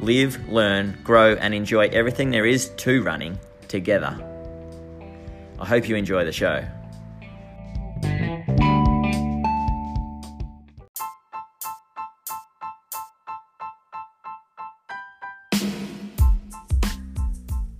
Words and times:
live, 0.00 0.48
learn, 0.48 0.98
grow, 1.04 1.34
and 1.34 1.54
enjoy 1.54 1.86
everything 1.88 2.30
there 2.30 2.46
is 2.46 2.70
to 2.70 3.02
running 3.02 3.38
together. 3.68 4.18
I 5.58 5.66
hope 5.66 5.88
you 5.88 5.96
enjoy 5.96 6.24
the 6.24 6.32
show. 6.32 6.64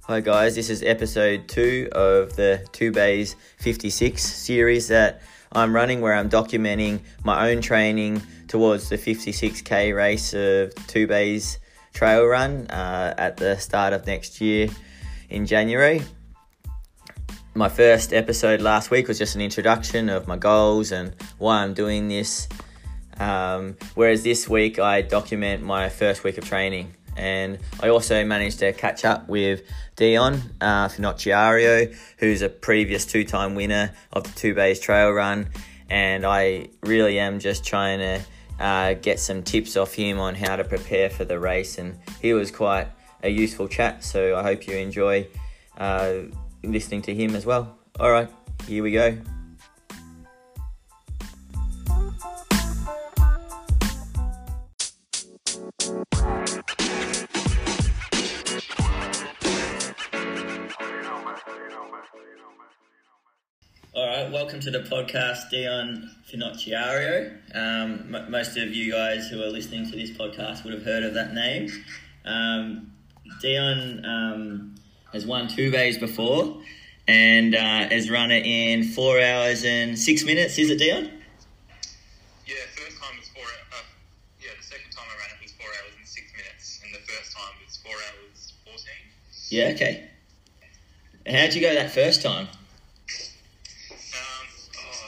Hi 0.06 0.20
guys, 0.20 0.56
this 0.56 0.70
is 0.70 0.82
episode 0.82 1.46
two 1.46 1.88
of 1.92 2.34
the 2.34 2.66
Two 2.72 2.90
Bays 2.90 3.36
56 3.58 4.20
series 4.20 4.88
that 4.88 5.22
I'm 5.52 5.74
running 5.74 6.00
where 6.00 6.14
I'm 6.14 6.28
documenting 6.28 7.00
my 7.22 7.48
own 7.50 7.60
training 7.60 8.20
towards 8.48 8.88
the 8.88 8.96
56k 8.98 9.94
race 9.94 10.34
of 10.34 10.74
Two 10.88 11.06
Bays 11.06 11.60
trail 11.92 12.24
run 12.24 12.66
uh, 12.68 13.14
at 13.16 13.36
the 13.36 13.56
start 13.58 13.92
of 13.92 14.06
next 14.06 14.40
year 14.40 14.68
in 15.28 15.46
January. 15.46 16.02
My 17.54 17.68
first 17.68 18.12
episode 18.12 18.60
last 18.60 18.90
week 18.90 19.08
was 19.08 19.18
just 19.18 19.34
an 19.34 19.40
introduction 19.40 20.08
of 20.08 20.28
my 20.28 20.36
goals 20.36 20.92
and 20.92 21.14
why 21.38 21.62
I'm 21.62 21.74
doing 21.74 22.08
this. 22.08 22.48
Um, 23.18 23.76
whereas 23.94 24.22
this 24.22 24.48
week 24.48 24.78
I 24.78 25.02
document 25.02 25.62
my 25.62 25.88
first 25.88 26.24
week 26.24 26.38
of 26.38 26.44
training. 26.44 26.94
And 27.16 27.58
I 27.80 27.88
also 27.88 28.24
managed 28.24 28.60
to 28.60 28.72
catch 28.72 29.04
up 29.04 29.28
with 29.28 29.62
Dion 29.96 30.40
uh, 30.60 30.88
Finocchiaro, 30.88 31.94
who's 32.18 32.40
a 32.40 32.48
previous 32.48 33.04
two 33.04 33.24
time 33.24 33.54
winner 33.54 33.92
of 34.12 34.24
the 34.24 34.30
Two 34.30 34.54
Bays 34.54 34.80
Trail 34.80 35.10
Run. 35.10 35.48
And 35.90 36.24
I 36.24 36.68
really 36.82 37.18
am 37.18 37.40
just 37.40 37.64
trying 37.64 37.98
to 37.98 38.22
uh, 38.60 38.94
get 38.94 39.18
some 39.18 39.42
tips 39.42 39.76
off 39.76 39.94
him 39.94 40.20
on 40.20 40.34
how 40.34 40.56
to 40.56 40.64
prepare 40.64 41.10
for 41.10 41.24
the 41.24 41.38
race. 41.38 41.78
And 41.78 41.98
he 42.20 42.32
was 42.34 42.50
quite 42.50 42.88
a 43.22 43.28
useful 43.28 43.66
chat, 43.66 44.04
so 44.04 44.36
I 44.36 44.42
hope 44.42 44.66
you 44.66 44.76
enjoy 44.76 45.26
uh, 45.78 46.14
listening 46.62 47.02
to 47.02 47.14
him 47.14 47.34
as 47.34 47.46
well. 47.46 47.76
All 47.98 48.10
right, 48.10 48.28
here 48.66 48.82
we 48.82 48.92
go. 48.92 49.18
Welcome 64.50 64.72
to 64.72 64.78
the 64.80 64.88
podcast, 64.88 65.48
Dion 65.50 66.10
Finocchiaro. 66.28 67.30
Um, 67.54 68.12
m- 68.12 68.32
most 68.32 68.56
of 68.56 68.74
you 68.74 68.90
guys 68.90 69.28
who 69.28 69.40
are 69.40 69.46
listening 69.46 69.88
to 69.88 69.96
this 69.96 70.10
podcast 70.10 70.64
would 70.64 70.74
have 70.74 70.82
heard 70.82 71.04
of 71.04 71.14
that 71.14 71.34
name. 71.34 71.70
Um, 72.24 72.90
Dion 73.40 74.04
um, 74.04 74.74
has 75.12 75.24
won 75.24 75.46
two 75.46 75.70
bays 75.70 75.98
before 75.98 76.60
and 77.06 77.54
uh, 77.54 77.88
has 77.90 78.10
run 78.10 78.32
it 78.32 78.44
in 78.44 78.82
four 78.82 79.20
hours 79.20 79.64
and 79.64 79.96
six 79.96 80.24
minutes. 80.24 80.58
Is 80.58 80.68
it, 80.70 80.80
Dion? 80.80 81.04
Yeah, 82.44 82.54
first 82.74 83.00
time 83.00 83.16
was 83.20 83.28
four. 83.28 83.44
Uh, 83.44 83.76
yeah, 84.40 84.50
the 84.58 84.64
second 84.64 84.90
time 84.90 85.04
I 85.06 85.20
ran 85.20 85.30
it 85.38 85.44
was 85.44 85.52
four 85.52 85.68
hours 85.68 85.94
and 85.96 86.08
six 86.08 86.26
minutes, 86.36 86.80
and 86.82 86.92
the 86.92 86.98
first 86.98 87.36
time 87.36 87.54
was 87.64 87.76
four 87.76 87.94
hours 87.94 88.52
fourteen. 88.64 89.06
Yeah, 89.48 89.74
okay. 89.74 90.10
How'd 91.24 91.54
you 91.54 91.60
go 91.60 91.72
that 91.72 91.92
first 91.92 92.22
time? 92.22 92.48
Um, 94.10 94.46
oh, 94.78 95.06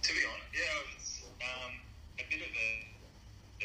to 0.00 0.10
be 0.12 0.20
honest, 0.24 0.52
yeah, 0.52 0.80
it 0.80 0.88
was 0.96 1.24
um, 1.44 1.72
a 2.20 2.24
bit 2.28 2.40
of 2.40 2.52
a, 2.52 2.70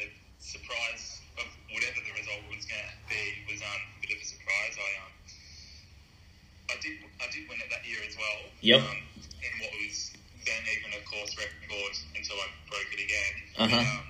a 0.00 0.04
surprise 0.40 1.20
of 1.40 1.48
whatever 1.72 2.00
the 2.00 2.12
result 2.12 2.44
was 2.48 2.64
going 2.68 2.80
to 2.84 2.96
be. 3.08 3.20
Was 3.48 3.60
um, 3.64 3.80
a 3.96 3.98
bit 4.04 4.12
of 4.16 4.20
a 4.20 4.28
surprise. 4.28 4.74
I 4.76 4.90
um, 5.00 5.12
I 6.72 6.74
did 6.80 6.96
I 7.20 7.26
did 7.32 7.48
win 7.48 7.60
it 7.60 7.68
that 7.72 7.84
year 7.88 8.00
as 8.04 8.16
well. 8.20 8.49
Yep. 8.60 8.76
Um, 8.76 9.00
in 9.40 9.52
what 9.64 9.72
was 9.72 10.12
then 10.44 10.62
even 10.68 10.92
a 10.92 11.02
course 11.08 11.32
record 11.40 11.94
until 12.12 12.36
I 12.36 12.48
broke 12.68 12.92
it 12.92 13.00
again. 13.00 13.34
Uh-huh. 13.56 13.80
Um, 13.80 14.04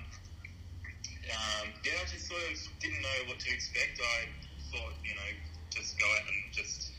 um, 1.31 1.65
yeah, 1.87 2.03
I 2.03 2.05
just 2.11 2.27
sort 2.27 2.43
of 2.43 2.59
didn't 2.83 2.99
know 2.99 3.31
what 3.31 3.39
to 3.39 3.49
expect. 3.55 3.95
I 4.03 4.27
thought, 4.75 4.95
you 5.07 5.15
know, 5.15 5.31
just 5.71 5.95
go 5.95 6.03
out 6.03 6.27
and 6.27 6.39
just 6.51 6.91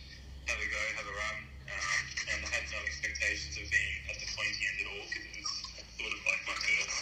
have 0.48 0.56
a 0.56 0.64
go, 0.64 0.82
have 0.96 1.04
a 1.04 1.12
run, 1.12 1.38
um, 1.76 2.02
and 2.32 2.38
I 2.40 2.48
had 2.56 2.64
no 2.72 2.80
expectations 2.88 3.60
of 3.60 3.68
being 3.68 3.96
at 4.08 4.16
the 4.16 4.28
pointy 4.32 4.62
end 4.72 4.78
at 4.80 4.88
all 4.88 5.04
because 5.12 5.24
it 5.28 5.34
was 5.36 5.52
sort 6.00 6.08
of 6.08 6.20
like 6.24 6.42
my 6.48 6.56
first 6.56 6.96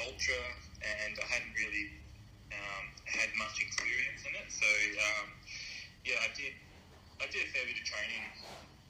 ultra, 0.00 0.40
and 0.80 1.12
I 1.12 1.26
hadn't 1.28 1.52
really 1.60 1.92
um, 2.56 2.84
had 3.04 3.28
much 3.36 3.60
experience 3.60 4.24
in 4.24 4.32
it. 4.32 4.48
So 4.48 4.68
um, 4.96 5.28
yeah, 6.08 6.24
I 6.24 6.32
did. 6.32 6.56
I 7.20 7.26
did 7.28 7.44
a 7.44 7.50
fair 7.50 7.66
bit 7.66 7.76
of 7.76 7.82
training 7.82 8.24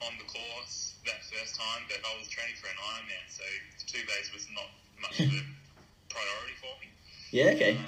on 0.05 0.15
the 0.15 0.27
course 0.29 0.95
that 1.03 1.19
first 1.27 1.59
time, 1.59 1.83
but 1.91 1.99
I 2.05 2.11
was 2.15 2.27
training 2.31 2.55
for 2.55 2.71
an 2.71 2.79
Ironman, 2.79 3.25
so 3.27 3.43
the 3.79 3.85
two 3.89 4.03
bays 4.07 4.31
was 4.31 4.47
not 4.55 4.69
much 5.01 5.19
of 5.19 5.27
a 5.27 5.43
priority 6.07 6.55
for 6.61 6.71
me. 6.79 6.87
Yeah, 7.39 7.55
okay. 7.55 7.71
Um, 7.71 7.87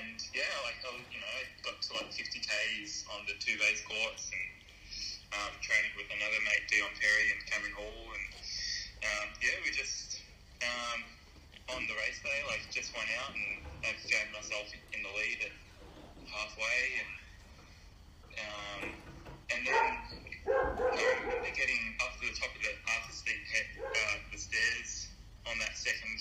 and 0.00 0.16
yeah, 0.32 0.48
like 0.64 0.80
I, 0.80 0.96
was- 0.96 1.12
you 1.12 1.20
know, 1.20 1.28
I 1.28 1.44
got 1.60 1.76
to 1.76 1.90
like 2.00 2.08
50 2.08 2.40
k's 2.40 3.04
on 3.12 3.20
the 3.28 3.36
Two 3.36 3.52
Bays 3.60 3.84
course 3.84 4.32
and 4.32 4.48
um, 5.36 5.52
training 5.60 5.92
with 6.00 6.08
another 6.08 6.40
mate, 6.48 6.64
Dion 6.72 6.88
Perry 6.96 7.26
and 7.36 7.40
Cameron 7.52 7.76
Hall, 7.76 8.04
and 8.16 8.26
um, 9.04 9.28
yeah, 9.44 9.60
we 9.60 9.76
just 9.76 10.24
um, 10.64 11.04
on 11.76 11.84
the 11.84 11.92
race 12.00 12.16
day, 12.24 12.40
like 12.48 12.64
just 12.72 12.96
went 12.96 13.12
out 13.20 13.32
and 13.36 13.44
I 13.84 13.92
found 14.08 14.28
myself 14.32 14.72
in 14.96 15.00
the 15.04 15.12
lead 15.12 15.38
at 15.44 15.54
halfway, 16.32 16.80
and 16.96 17.12
um, 18.40 18.84
and 19.52 19.60
then 19.68 19.84
I 20.96 21.04
remember 21.28 21.52
getting 21.52 21.82
up 22.00 22.16
to 22.16 22.24
the 22.24 22.36
top 22.40 22.56
of 22.56 22.60
the 22.64 22.72
half 22.88 23.04
the 23.04 23.16
steep 23.20 23.44
head, 23.52 23.68
uh, 24.00 24.16
the 24.32 24.40
stairs 24.40 25.12
on 25.44 25.60
that 25.60 25.76
second 25.76 26.16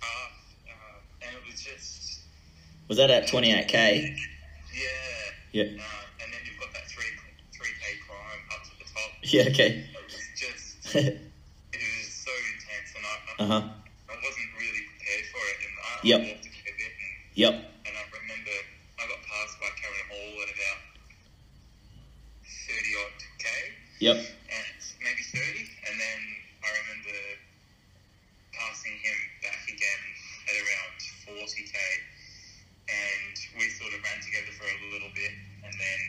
half, 0.00 0.34
uh, 0.68 0.98
and 1.28 1.30
it 1.36 1.44
was 1.46 1.60
just 1.60 2.22
Was 2.88 2.96
that 2.98 3.10
at 3.10 3.17
28k? 3.28 4.16
yeah. 4.74 4.84
Yeah. 5.52 5.62
Uh, 5.80 6.22
and 6.22 6.28
then 6.32 6.40
you've 6.44 6.60
got 6.60 6.72
that 6.72 6.86
three 6.88 7.08
three 7.52 7.72
k 7.80 7.84
climb 8.04 8.40
up 8.52 8.62
to 8.68 8.72
the 8.80 8.84
top. 8.88 9.10
Yeah, 9.24 9.48
okay. 9.52 9.84
It 9.84 10.04
was 10.04 10.28
just 10.36 10.76
it 10.96 11.20
was 11.80 12.08
so 12.08 12.32
intense, 12.52 12.90
and 12.96 13.04
I, 13.04 13.14
I, 13.16 13.32
uh 13.42 13.46
huh. 13.48 13.62
I 14.12 14.16
wasn't 14.20 14.50
really 14.56 14.82
prepared 14.92 15.24
for 15.32 15.42
it. 15.44 15.58
And 15.64 15.74
I, 15.76 15.92
Yep. 16.04 16.20
I 16.20 16.24
walked 16.32 16.46
a 16.46 16.52
fair 16.52 16.74
bit, 16.76 16.92
and, 16.92 17.12
Yep. 17.36 17.54
and 17.88 17.94
I 17.96 18.04
remember 18.12 18.56
I 19.00 19.02
got 19.08 19.20
passed 19.24 19.56
by 19.60 19.70
Karen 19.80 20.06
Hall 20.12 20.32
at 20.44 20.50
about 20.52 20.80
thirty 22.44 22.92
odd 23.04 23.16
k, 23.40 23.46
Yep. 24.04 24.16
and 24.20 24.78
maybe 25.00 25.22
thirty, 25.32 25.64
and 25.88 25.94
then 25.96 26.20
I 26.64 26.68
remember 26.84 27.16
passing 28.52 28.96
him 29.00 29.18
back 29.42 29.64
again 29.68 30.02
at 30.48 30.54
around 30.60 30.96
forty 31.24 31.64
k, 31.68 31.76
and 32.88 33.34
we 33.58 33.68
sort 33.76 33.92
of 33.92 34.00
ran 34.02 34.18
together 34.24 34.52
for 34.56 34.64
a 34.64 34.78
little 34.92 35.12
bit, 35.14 35.32
and 35.64 35.74
then 35.74 36.00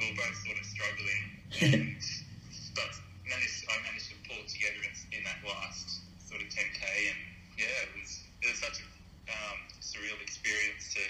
we 0.00 0.08
were 0.10 0.16
both 0.16 0.36
sort 0.40 0.56
of 0.56 0.64
struggling, 0.64 1.22
and 1.60 2.00
but 2.78 2.90
managed 3.28 3.60
I 3.68 3.76
managed 3.84 4.08
to 4.10 4.16
pull 4.24 4.40
it 4.40 4.48
together 4.48 4.80
in, 4.80 4.94
in 5.12 5.22
that 5.28 5.44
last 5.44 6.00
sort 6.24 6.40
of 6.40 6.48
ten 6.48 6.66
k, 6.72 6.82
and 7.12 7.20
yeah, 7.60 7.84
it 7.84 7.92
was 8.00 8.10
it 8.40 8.48
was 8.48 8.58
such 8.64 8.80
a 8.80 8.86
um, 9.28 9.58
surreal 9.84 10.16
experience 10.24 10.96
to 10.96 11.04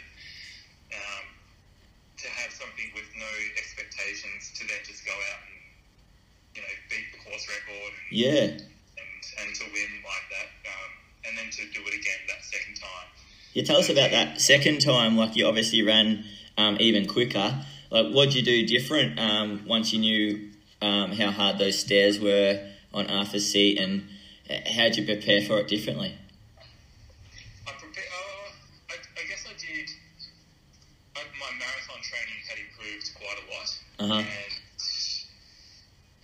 um, 0.98 1.26
to 2.18 2.26
have 2.34 2.50
something 2.50 2.90
with 2.98 3.06
no 3.14 3.30
expectations 3.56 4.50
to 4.58 4.66
then 4.66 4.82
just 4.82 5.06
go 5.06 5.14
out 5.14 5.40
and 5.46 5.56
you 6.58 6.60
know 6.66 6.74
beat 6.90 7.06
the 7.14 7.20
course 7.30 7.46
record 7.46 7.94
and 7.94 8.10
Yeah. 8.10 8.50
and, 8.98 9.22
and 9.46 9.48
to 9.54 9.64
win 9.70 9.90
like 10.02 10.26
that, 10.34 10.50
um, 10.66 10.90
and 11.30 11.32
then 11.38 11.48
to 11.48 11.62
do 11.70 11.80
it 11.86 11.94
again 11.94 12.20
that 12.26 12.42
second 12.42 12.74
time. 12.74 13.08
Yeah, 13.54 13.62
tell 13.64 13.78
us 13.78 13.88
about 13.88 14.10
that 14.10 14.40
second 14.40 14.80
time. 14.82 15.16
Like 15.16 15.36
you 15.36 15.46
obviously 15.46 15.82
ran 15.82 16.24
um, 16.58 16.76
even 16.80 17.06
quicker. 17.06 17.54
Like, 17.90 18.12
what'd 18.12 18.34
you 18.34 18.42
do 18.42 18.66
different 18.66 19.18
um, 19.18 19.64
once 19.66 19.92
you 19.92 19.98
knew 19.98 20.50
um, 20.80 21.12
how 21.12 21.30
hard 21.30 21.58
those 21.58 21.78
stairs 21.78 22.20
were 22.20 22.60
on 22.94 23.06
Arthur's 23.08 23.50
seat, 23.50 23.78
and 23.78 24.06
how'd 24.48 24.96
you 24.96 25.04
prepare 25.04 25.42
for 25.42 25.58
it 25.58 25.66
differently? 25.68 26.14
I 27.66 27.72
prepare. 27.72 28.04
Uh, 28.06 28.94
I, 28.94 28.94
I 28.94 29.22
guess 29.26 29.44
I 29.46 29.54
did. 29.58 29.90
I, 31.16 31.22
my 31.38 31.50
my 31.50 31.58
marathon 31.58 31.98
training 32.06 32.40
had 32.46 32.58
improved 32.62 33.10
quite 33.18 33.38
a 33.42 33.46
lot, 33.50 33.70
Uh-huh. 33.98 34.22
and 34.22 34.54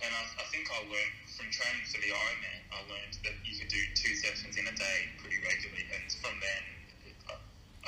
and 0.07 0.11
I, 0.13 0.23
I 0.39 0.45
think 0.55 0.71
I 0.71 0.79
learned 0.87 1.15
from 1.35 1.51
training 1.51 1.83
for 1.91 1.99
the 1.99 2.15
Ironman. 2.15 2.59
I 2.71 2.79
learned 2.87 3.15
that 3.27 3.35
you 3.43 3.59
could 3.59 3.67
do 3.67 3.81
two 3.93 4.15
sessions 4.15 4.55
in 4.55 4.63
a 4.71 4.75
day 4.77 4.99
pretty 5.19 5.37
regularly, 5.43 5.83
and 5.91 6.07
from 6.23 6.35
then 6.39 6.63
I, 7.27 7.33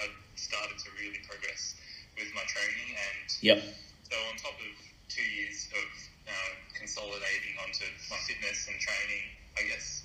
I 0.04 0.06
started 0.36 0.76
to 0.84 0.90
really 1.00 1.24
progress 1.24 1.80
with 2.20 2.28
my 2.36 2.44
training. 2.52 2.92
And 2.92 3.28
Yep. 3.40 3.60
so 4.12 4.16
on 4.28 4.36
top 4.36 4.58
of 4.60 4.74
two 5.08 5.24
years 5.24 5.72
of 5.72 5.88
uh, 6.28 6.52
consolidating 6.76 7.56
onto 7.64 7.88
my 8.12 8.20
fitness 8.28 8.68
and 8.68 8.76
training, 8.84 9.24
I 9.56 9.64
guess 9.72 10.04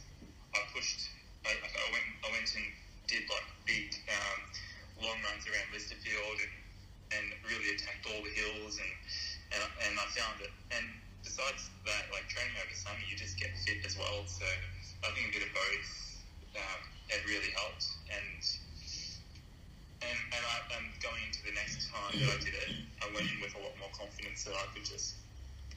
I 0.54 0.62
pushed. 0.70 1.10
I, 1.42 1.50
I 1.58 1.86
went. 1.90 2.08
I 2.22 2.28
went 2.30 2.46
and 2.54 2.68
did 3.10 3.26
like 3.28 3.48
big 3.66 3.90
um, 4.12 4.38
long 5.02 5.18
runs 5.26 5.44
around 5.50 5.66
Lysterfield 5.74 6.38
and, 6.40 6.54
and 7.18 7.24
really 7.50 7.74
attacked 7.74 8.06
all 8.08 8.22
the 8.22 8.30
hills 8.32 8.78
and 8.78 8.92
and, 9.52 9.60
and 9.88 9.92
I 9.98 10.06
found 10.14 10.38
that. 10.40 10.52
And 10.78 10.86
besides 11.26 11.68
that, 11.90 12.04
like 12.14 12.30
training 12.30 12.54
over 12.62 12.70
summer, 12.72 13.02
you 13.10 13.18
just 13.18 13.34
get 13.36 13.50
fit 13.66 13.82
as 13.84 13.98
well. 13.98 14.22
So 14.30 14.46
I 15.04 15.10
think 15.12 15.34
a 15.34 15.42
bit 15.42 15.44
of 15.50 15.52
both 15.52 15.90
um, 16.56 16.80
had 17.10 17.20
really 17.26 17.50
helped. 17.58 17.90
And 18.14 18.40
and 20.06 20.18
and, 20.32 20.42
I, 20.46 20.56
and 20.78 20.86
going 21.02 21.20
into 21.28 21.42
the 21.44 21.52
I 22.22 22.38
did 22.38 22.54
it, 22.54 22.70
I 23.02 23.06
went 23.14 23.26
in 23.30 23.40
with 23.40 23.54
a 23.54 23.58
lot 23.58 23.74
more 23.78 23.88
confidence 23.96 24.44
that 24.44 24.54
I 24.54 24.66
could 24.74 24.84
just 24.84 25.14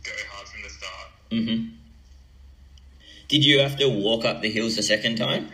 go 0.03 0.11
hard 0.31 0.47
from 0.47 0.61
the 0.63 0.69
start. 0.69 1.09
Mm-hmm. 1.31 1.73
Did 3.27 3.43
you 3.45 3.59
have 3.59 3.75
to 3.77 3.89
walk 3.89 4.23
up 4.25 4.41
the 4.41 4.49
hills 4.51 4.75
the 4.75 4.83
second 4.83 5.17
time? 5.17 5.51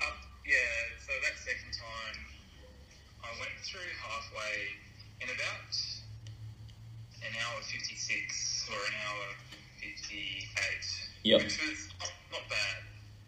Up, 0.00 0.16
yeah, 0.46 0.74
so 0.98 1.12
that 1.22 1.36
second 1.38 1.72
time, 1.76 2.18
I 3.22 3.30
went 3.38 3.54
through 3.62 3.86
halfway 4.00 4.74
in 5.20 5.28
about 5.30 5.72
an 7.22 7.32
hour 7.44 7.60
56 7.62 8.68
or 8.72 8.80
an 8.80 8.96
hour 9.06 9.26
58. 9.78 10.48
Yep. 11.22 11.38
Which 11.44 11.58
was 11.68 11.80
not, 12.00 12.12
not 12.32 12.44
bad. 12.48 12.80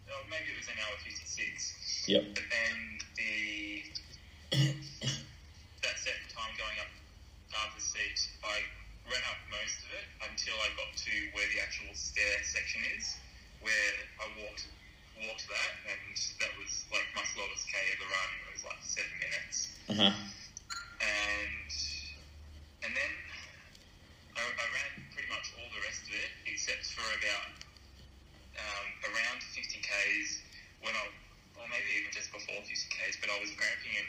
Or 0.09 0.19
maybe 0.29 0.49
it 0.51 0.57
was 0.59 0.67
an 0.67 0.79
hour 0.81 0.97
56. 1.05 2.09
Yep. 2.09 2.23
But 2.35 2.43
then 2.49 2.75
the 3.15 3.33
that 5.81 5.97
second 5.97 6.29
time 6.29 6.53
going 6.59 6.77
up 6.81 6.91
Arthur 7.53 7.81
seat, 7.81 8.19
I 8.45 8.61
ran 9.09 9.23
up 9.29 9.39
most 9.49 9.77
of 9.85 9.89
it 9.97 10.07
until 10.25 10.53
I 10.61 10.69
got 10.77 10.89
to 10.93 11.13
where 11.37 11.45
the 11.53 11.61
actual 11.61 11.93
stair 11.93 12.37
section 12.45 12.81
is, 12.97 13.17
where 13.61 13.93
I 14.21 14.25
walked 14.41 14.65
walked 15.25 15.45
that, 15.49 15.71
and 15.89 16.13
that 16.41 16.53
was 16.57 16.85
like 16.89 17.05
my 17.13 17.21
slowest 17.33 17.65
k 17.69 17.77
of 17.93 17.97
the 18.01 18.09
run. 18.09 18.29
It 18.45 18.51
was 18.57 18.63
like 18.65 18.81
seven 18.81 19.15
minutes, 19.21 19.57
Uh 19.89 19.95
huh. 20.01 20.13
and 21.01 21.69
and 22.85 22.91
then 22.93 23.13
I, 24.37 24.41
I 24.41 24.65
ran 24.73 24.91
pretty 25.13 25.29
much 25.29 25.49
all 25.61 25.69
the 25.73 25.81
rest 25.85 26.05
of 26.09 26.13
it 26.17 26.29
except 26.49 26.89
for 26.93 27.05
about 27.21 27.53
um, 28.57 28.87
around 29.13 29.41
50 29.45 29.81
k's 29.81 30.41
when 30.81 30.93
I, 30.93 31.05
or 31.57 31.65
maybe 31.69 31.89
even 32.01 32.09
just 32.13 32.29
before 32.33 32.57
50 32.61 32.69
k's, 32.69 33.17
but 33.21 33.29
I 33.29 33.37
was 33.41 33.53
cramping 33.53 33.93
in 33.97 34.07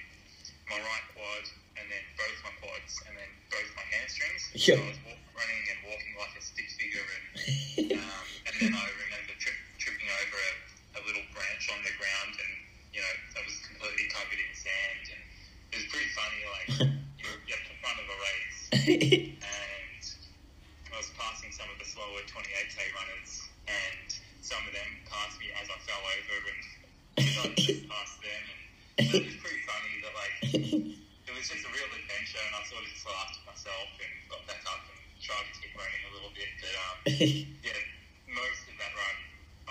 my 0.73 0.81
right 0.81 1.07
quad 1.13 1.45
and 1.77 1.85
then 1.93 2.05
both 2.17 2.39
my 2.41 2.55
quads 2.65 2.97
and 3.05 3.13
then 3.15 3.31
both 3.53 3.69
my 3.77 3.85
hamstrings. 3.93 4.43
Yeah. 4.57 4.81
So 4.81 4.83
I 4.83 4.89
was 4.97 5.01
walk, 5.05 5.21
running 5.37 5.63
and 5.69 5.79
walking 5.93 6.13
like 6.17 6.35
a 6.39 6.43
stick 6.43 6.71
figure, 6.81 7.05
and 7.05 8.01
um, 8.01 8.25
and 8.49 8.55
then 8.63 8.73
I 8.73 8.87
remember 9.07 9.35
tri- 9.43 9.63
tripping 9.83 10.07
over 10.09 10.39
a, 10.39 10.53
a 10.99 11.01
little 11.11 11.27
branch 11.35 11.65
on 11.75 11.83
the 11.83 11.91
ground, 11.99 12.35
and 12.39 12.53
you 12.95 13.03
know 13.03 13.15
I 13.35 13.41
was 13.43 13.59
completely 13.67 14.07
covered 14.15 14.39
in 14.39 14.53
sand, 14.55 15.05
and 15.19 15.23
it 15.75 15.77
was 15.83 15.87
pretty 15.91 16.11
funny. 16.15 16.41
Like 16.47 16.69
you're, 17.19 17.39
you're 17.51 17.59
at 17.59 17.67
the 17.67 17.77
front 17.83 17.99
of 17.99 18.07
a 18.07 18.17
race, 18.23 18.61
and 19.43 20.03
I 20.95 20.97
was 20.97 21.11
passing 21.19 21.51
some 21.51 21.67
of 21.75 21.77
the 21.83 21.84
slower 21.95 22.27
28k 22.27 22.79
runners, 22.91 23.33
and 23.71 24.11
some 24.43 24.59
of 24.67 24.75
them 24.75 24.91
passed 25.07 25.39
me 25.39 25.55
as 25.55 25.71
I 25.71 25.79
fell 25.87 26.03
over, 26.03 26.37
and 26.51 26.63
I 27.39 27.55
just 27.55 27.87
passed 27.87 28.19
them, 28.19 28.43
and 28.99 29.07
so 29.07 29.15
it 29.23 29.31
was 29.31 29.39
pretty 29.39 29.63
funny 29.63 29.95
that 30.03 30.15
like 30.19 30.35
it 30.99 31.33
was 31.39 31.47
just 31.47 31.63
a 31.63 31.71
real 31.71 31.87
adventure, 31.87 32.43
and 32.43 32.55
I 32.59 32.67
sort 32.67 32.83
of 32.83 32.91
just 32.91 33.07
laughed 33.07 33.39
at 33.39 33.47
myself 33.47 33.87
and 34.03 34.11
got 34.27 34.43
back 34.51 34.63
up 34.67 34.83
and 34.91 34.99
tried 35.23 35.47
to 35.47 35.55
keep 35.55 35.71
running 35.79 36.03
a 36.03 36.13
little 36.19 36.35
bit, 36.35 36.51
but 36.59 36.75
um, 36.75 36.97
yeah, 37.63 37.79
most 38.27 38.67
of 38.67 38.75
that 38.75 38.93
run 38.99 39.17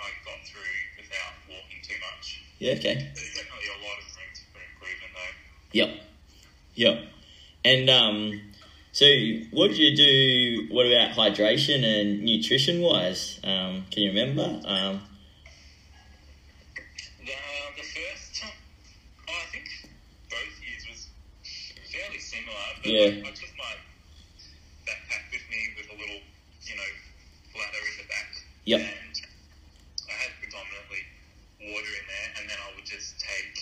I 0.00 0.08
got 0.24 0.40
through 0.48 0.76
without 0.96 1.34
walking 1.44 1.80
too 1.84 2.00
much. 2.00 2.40
yeah. 2.56 2.72
Okay. 2.80 3.04
There's 3.04 3.36
definitely 3.36 3.68
a 3.68 3.80
lot 3.84 4.00
of 4.00 4.06
room 4.16 4.32
for 4.48 4.60
improvement 4.64 5.12
though. 5.12 5.34
Yep. 5.76 5.90
Yep. 6.72 6.96
And 7.68 7.86
um, 7.92 8.16
so 8.94 9.06
what 9.50 9.68
did 9.74 9.78
you 9.78 9.96
do? 9.96 10.72
What 10.72 10.86
about 10.86 11.18
hydration 11.18 11.82
and 11.82 12.22
nutrition 12.22 12.80
wise? 12.80 13.40
Um, 13.42 13.84
can 13.90 14.04
you 14.04 14.10
remember? 14.10 14.60
Um, 14.64 15.02
The, 17.18 17.34
the 17.74 17.82
first, 17.82 18.38
time, 18.40 18.54
oh, 19.26 19.32
I 19.34 19.46
think 19.50 19.66
both 20.30 20.54
years 20.62 20.86
was 20.86 21.00
fairly 21.90 22.18
similar, 22.22 22.54
but 22.82 22.86
Yeah. 22.86 23.26
I, 23.26 23.28
I 23.28 23.32
took 23.34 23.50
my 23.58 23.74
backpack 24.86 25.24
with 25.34 25.42
me 25.50 25.58
with 25.74 25.90
a 25.90 25.96
little, 25.98 26.22
you 26.62 26.76
know, 26.78 26.90
bladder 27.50 27.82
in 27.82 27.96
the 27.98 28.06
back. 28.06 28.30
Yep. 28.64 28.80
And 28.80 29.14
I 30.06 30.14
had 30.22 30.32
predominantly 30.38 31.02
water 31.66 31.92
in 31.98 32.06
there, 32.06 32.28
and 32.38 32.44
then 32.46 32.58
I 32.62 32.68
would 32.78 32.86
just 32.86 33.18
take 33.18 33.58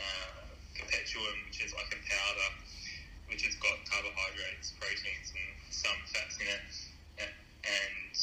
uh, 0.00 0.48
Perpetuum, 0.80 1.36
which 1.50 1.60
is 1.60 1.74
like 1.74 1.92
a 1.92 2.00
powder, 2.08 2.48
which 3.28 3.42
has 3.42 3.54
got 3.56 3.82
carbohydrates, 3.90 4.74
proteins, 4.78 5.34
and 5.34 5.50
some 5.74 5.98
fats 6.12 6.38
in 6.38 6.46
it. 6.46 6.62
And, 7.18 7.32
and 7.66 8.14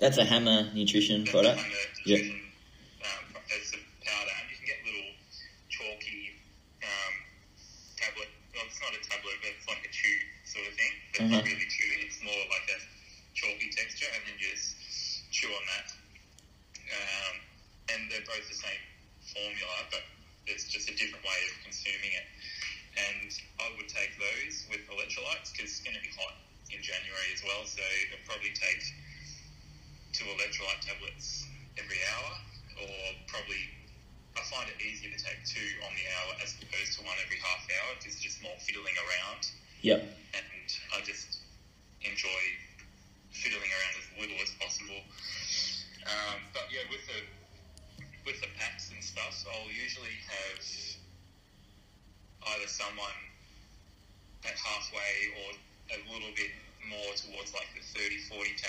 that's 0.00 0.18
a 0.18 0.24
Hammer 0.24 0.72
nutrition 0.74 1.22
that's 1.24 1.30
product. 1.32 1.60
Yep. 2.04 2.18
nutrition 2.18 2.40
um, 3.04 3.24
it's 3.52 3.72
a 3.76 3.80
powder, 4.04 4.32
and 4.40 4.46
you 4.50 4.56
can 4.56 4.66
get 4.66 4.78
little 4.84 5.12
chalky 5.68 6.36
um, 6.84 7.14
tablet. 8.00 8.28
Well, 8.56 8.64
it's 8.66 8.80
not 8.80 8.92
a 8.96 9.02
tablet, 9.04 9.36
but 9.44 9.52
it's 9.56 9.68
like 9.68 9.84
a 9.84 9.92
chew 9.92 10.16
sort 10.48 10.66
of 10.66 10.74
thing. 10.74 10.92
But 11.12 11.16
it's 11.20 11.30
not 11.30 11.40
Uh-huh. 11.44 11.48
really 11.52 11.68
chewy. 11.70 11.96
It's 12.08 12.20
more 12.24 12.42
like 12.50 12.66
a 12.72 12.78
chalky 13.36 13.68
texture, 13.72 14.08
and 14.12 14.20
then 14.26 14.36
you 14.40 14.48
just 14.52 14.76
chew 15.30 15.48
on 15.52 15.64
that. 15.76 15.86
Um, 16.90 17.34
and 17.94 18.00
they're 18.10 18.26
both 18.26 18.42
the 18.50 18.56
same 18.58 18.82
formula, 19.30 19.76
but 19.94 20.02
it's 20.50 20.66
just 20.66 20.90
a 20.90 20.94
different 20.98 21.22
way 21.22 21.38
of 21.52 21.54
consuming 21.62 22.12
it. 22.16 22.26
And 22.98 23.30
I 23.62 23.70
would 23.78 23.86
take 23.86 24.10
those 24.18 24.66
with 24.68 24.82
electrolytes 24.90 25.54
because 25.54 25.70
it's 25.78 25.84
going 25.86 25.94
to 25.94 26.02
be 26.02 26.10
hot 26.18 26.34
in 26.74 26.82
January 26.82 27.30
as 27.32 27.42
well, 27.46 27.62
so 27.64 27.80
it'll 28.10 28.24
probably 28.26 28.50
take 28.58 28.82
two 30.20 30.28
electrolyte 30.36 30.84
tablets 30.84 31.48
every 31.80 31.96
hour, 32.12 32.32
or 32.84 32.92
probably 33.32 33.72
I 34.36 34.44
find 34.52 34.68
it 34.68 34.76
easier 34.84 35.08
to 35.08 35.16
take 35.16 35.40
two 35.48 35.64
on 35.80 35.96
the 35.96 36.04
hour 36.12 36.30
as 36.44 36.52
opposed 36.60 36.92
to 37.00 37.08
one 37.08 37.16
every 37.24 37.40
half 37.40 37.64
hour 37.64 37.96
because 37.96 38.20
it's 38.20 38.24
just 38.24 38.44
more 38.44 38.52
fiddling 38.60 38.92
around, 39.00 39.48
Yep. 39.80 40.04
and 40.36 40.68
I 40.92 41.00
just 41.08 41.40
enjoy 42.04 42.40
fiddling 43.32 43.72
around 43.72 43.94
as 43.96 44.06
little 44.20 44.36
as 44.44 44.52
possible. 44.60 45.00
Um, 46.04 46.44
but 46.52 46.68
yeah, 46.68 46.84
with 46.92 47.00
the 47.08 47.20
with 48.28 48.36
the 48.44 48.52
packs 48.60 48.92
and 48.92 49.00
stuff, 49.00 49.32
I'll 49.48 49.72
usually 49.72 50.20
have 50.28 50.60
either 52.60 52.68
someone 52.68 53.20
at 54.44 54.52
halfway 54.52 55.12
or 55.40 55.48
a 55.96 55.98
little 56.12 56.32
bit 56.36 56.52
more 56.92 57.08
towards 57.16 57.56
like 57.56 57.72
the 57.72 57.80
30, 57.80 58.20
40k 58.28 58.68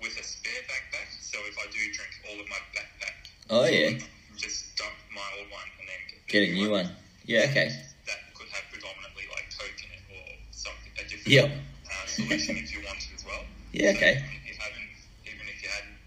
with 0.00 0.14
a 0.18 0.24
spare 0.24 0.62
backpack. 0.68 1.08
So 1.20 1.38
if 1.48 1.56
I 1.58 1.66
do 1.72 1.80
drink 1.92 2.12
all 2.28 2.38
of 2.40 2.48
my 2.48 2.60
backpack, 2.74 3.16
Oh 3.50 3.64
yeah. 3.66 3.94
just 4.36 4.76
dump 4.76 4.94
my 5.14 5.24
old 5.38 5.48
one 5.50 5.68
and 5.80 5.86
then 5.88 6.00
get, 6.10 6.26
Get 6.28 6.42
a 6.48 6.52
new 6.52 6.70
one. 6.70 6.88
Yeah. 7.24 7.46
Okay. 7.50 7.70
That 8.06 8.20
could 8.34 8.48
have 8.52 8.64
predominantly 8.70 9.24
like 9.32 9.46
Coke 9.56 9.78
in 9.82 9.90
it 9.94 10.02
or 10.12 10.26
something, 10.50 10.92
a 10.98 11.04
different 11.08 11.26
Yep. 11.32 11.48
uh, 11.50 12.06
solution 12.06 12.56
if 12.58 12.72
you 12.74 12.80
wanted 12.84 13.10
as 13.14 13.24
well. 13.24 13.42
Yeah. 13.72 13.92
So 13.92 13.98
Okay. 13.98 14.14
if 14.16 14.44
you 14.48 14.54
haven't, 14.56 14.90
even 15.28 15.44
if 15.52 15.58
you 15.62 15.68
hadn't 15.68 15.98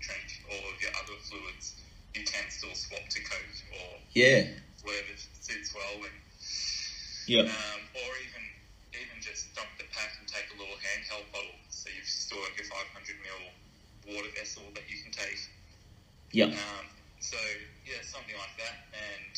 drank 0.00 0.28
all 0.48 0.64
of 0.72 0.76
your 0.80 0.90
other 0.96 1.16
fluids, 1.20 1.76
you 2.16 2.24
can 2.24 2.48
still 2.48 2.72
swap 2.74 3.04
to 3.08 3.20
Coke 3.20 3.56
or 3.76 3.98
Yeah. 4.14 4.44
whatever 4.82 5.12
suits 5.40 5.74
well. 5.74 6.00
And, 6.00 6.16
Yep. 7.28 7.44
um, 7.46 7.80
or 7.94 8.10
even 8.26 8.42
even 8.96 9.16
just 9.22 9.52
dump 9.54 9.68
the 9.78 9.84
pack 9.94 10.16
and 10.18 10.26
take 10.26 10.48
a 10.50 10.56
little 10.58 10.74
handheld 10.82 11.28
bottle, 11.30 11.54
so 11.70 11.88
you've 11.94 12.08
still 12.08 12.38
got 12.42 12.56
your 12.58 12.66
500 12.66 12.90
ml 12.90 12.99
water 14.14 14.30
vessel 14.38 14.62
that 14.74 14.84
you 14.90 14.98
can 15.02 15.12
take. 15.12 15.40
Yep. 16.32 16.50
Um, 16.54 16.84
so 17.20 17.36
yeah, 17.86 18.00
something 18.02 18.34
like 18.38 18.54
that, 18.62 18.76
and 18.94 19.34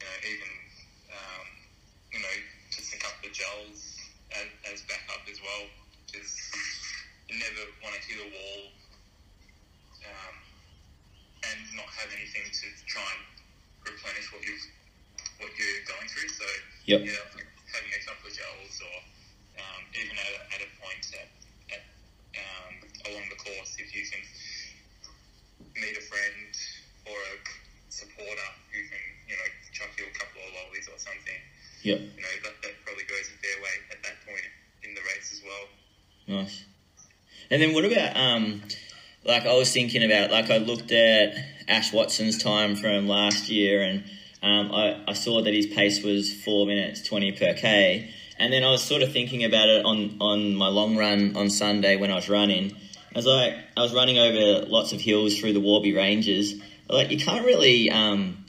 you 0.00 0.04
know 0.06 0.16
even 0.28 0.50
um, 1.12 1.46
you 2.12 2.20
know 2.20 2.36
to 2.72 2.78
sync 2.80 3.04
up 3.04 3.16
the 3.22 3.30
gels 3.30 3.96
as, 4.32 4.48
as 4.72 4.78
backup 4.88 5.22
as 5.30 5.38
well, 5.44 5.64
because 6.08 6.32
you 7.28 7.36
never 7.38 7.62
want 7.84 7.94
to 7.96 8.00
hit 8.08 8.18
a 8.24 8.28
wall 8.32 8.60
um, 10.08 10.36
and 11.44 11.60
not 11.76 11.88
have 12.00 12.10
anything 12.16 12.46
to 12.50 12.66
try 12.88 13.04
and 13.04 13.22
replenish 13.84 14.32
what 14.32 14.42
you've 14.44 14.66
what 15.38 15.50
you're 15.58 15.82
going 15.86 16.08
through. 16.08 16.28
So 16.30 16.46
Yep. 16.86 17.00
yeah, 17.06 17.22
having 17.70 17.92
a 17.94 18.02
couple 18.02 18.26
of 18.26 18.34
gels 18.34 18.74
or 18.82 18.96
um, 19.60 19.82
even 19.94 20.16
at, 20.18 20.30
a- 20.34 20.46
at 20.56 20.60
a 20.66 20.70
point 20.82 21.04
at, 21.14 21.28
at 21.76 21.82
um, 22.40 22.74
along 23.12 23.26
the 23.30 23.38
course, 23.38 23.76
if 23.78 23.94
you 23.94 24.02
can 24.08 24.22
meet 25.76 25.96
a 25.96 26.04
friend 26.04 26.52
or 27.06 27.16
a 27.16 27.36
supporter 27.88 28.48
who 28.72 28.80
can, 28.88 29.02
you 29.28 29.36
know, 29.36 29.48
chuck 29.72 29.90
you 29.98 30.04
a 30.08 30.14
couple 30.16 30.40
of 30.42 30.50
lollies 30.56 30.88
or 30.88 30.96
Yep. 31.82 31.98
you 31.98 32.04
know, 32.04 32.28
that, 32.44 32.52
that 32.62 32.72
probably 32.84 33.04
goes 33.04 33.28
a 33.28 33.38
fair 33.42 33.62
way 33.62 33.70
at 33.90 34.02
that 34.02 34.26
point 34.26 34.42
in 34.82 34.94
the 34.94 35.00
race 35.00 35.32
as 35.32 35.42
well. 35.44 36.38
Nice. 36.38 36.64
And 37.50 37.60
then 37.60 37.74
what 37.74 37.84
about 37.84 38.16
um, 38.16 38.62
like 39.24 39.44
I 39.44 39.54
was 39.54 39.72
thinking 39.72 40.04
about 40.04 40.30
like 40.30 40.50
I 40.50 40.58
looked 40.58 40.92
at 40.92 41.34
Ash 41.68 41.92
Watson's 41.92 42.42
time 42.42 42.76
from 42.76 43.08
last 43.08 43.48
year 43.48 43.82
and 43.82 44.04
um, 44.42 44.72
I, 44.72 45.02
I 45.08 45.12
saw 45.12 45.42
that 45.42 45.52
his 45.54 45.66
pace 45.66 46.02
was 46.02 46.32
four 46.32 46.66
minutes 46.66 47.02
twenty 47.02 47.32
per 47.32 47.54
k. 47.54 48.12
And 48.38 48.52
then 48.52 48.64
I 48.64 48.70
was 48.70 48.82
sort 48.82 49.02
of 49.02 49.12
thinking 49.12 49.44
about 49.44 49.68
it 49.68 49.84
on, 49.84 50.16
on 50.20 50.56
my 50.56 50.66
long 50.66 50.96
run 50.96 51.36
on 51.36 51.48
Sunday 51.48 51.96
when 51.96 52.10
I 52.10 52.16
was 52.16 52.28
running. 52.28 52.72
I 53.14 53.18
was 53.18 53.26
like, 53.26 53.54
I 53.76 53.80
was 53.80 53.94
running 53.94 54.18
over 54.18 54.66
lots 54.66 54.92
of 54.92 55.00
hills 55.00 55.38
through 55.38 55.52
the 55.52 55.60
Warby 55.60 55.92
Ranges. 55.94 56.60
Like, 56.88 57.10
you 57.10 57.18
can't 57.18 57.44
really, 57.44 57.88
um, 57.90 58.41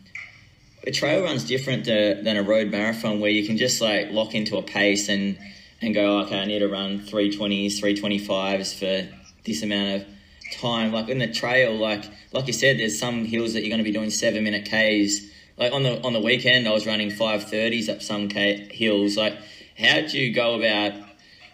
a 0.85 0.91
trail 0.91 1.23
run's 1.23 1.43
different 1.43 1.85
to, 1.85 2.21
than 2.23 2.37
a 2.37 2.43
road 2.43 2.69
marathon 2.69 3.19
where 3.19 3.31
you 3.31 3.45
can 3.45 3.57
just 3.57 3.81
like 3.81 4.11
lock 4.11 4.35
into 4.35 4.57
a 4.57 4.61
pace 4.63 5.09
and 5.09 5.37
and 5.81 5.93
go, 5.93 6.19
okay, 6.19 6.39
I 6.39 6.45
need 6.45 6.59
to 6.59 6.69
run 6.69 7.01
320s, 7.01 7.81
325s 7.81 8.73
for 8.73 9.13
this 9.43 9.63
amount 9.63 10.01
of 10.01 10.07
time. 10.53 10.93
Like 10.93 11.09
in 11.09 11.19
the 11.19 11.31
trail, 11.31 11.75
like 11.75 12.05
like 12.31 12.47
you 12.47 12.53
said, 12.53 12.79
there's 12.79 12.97
some 12.97 13.25
hills 13.25 13.53
that 13.53 13.61
you're 13.61 13.69
going 13.69 13.79
to 13.79 13.83
be 13.83 13.91
doing 13.91 14.09
seven 14.09 14.43
minute 14.43 14.65
Ks. 14.65 15.27
Like 15.57 15.71
on 15.71 15.83
the 15.83 16.01
on 16.03 16.13
the 16.13 16.21
weekend, 16.21 16.67
I 16.67 16.71
was 16.71 16.85
running 16.85 17.11
530s 17.11 17.89
up 17.89 18.01
some 18.01 18.27
K, 18.27 18.67
hills. 18.71 19.17
Like, 19.17 19.37
how 19.77 19.95
did 19.95 20.13
you 20.13 20.33
go 20.33 20.55
about? 20.55 20.93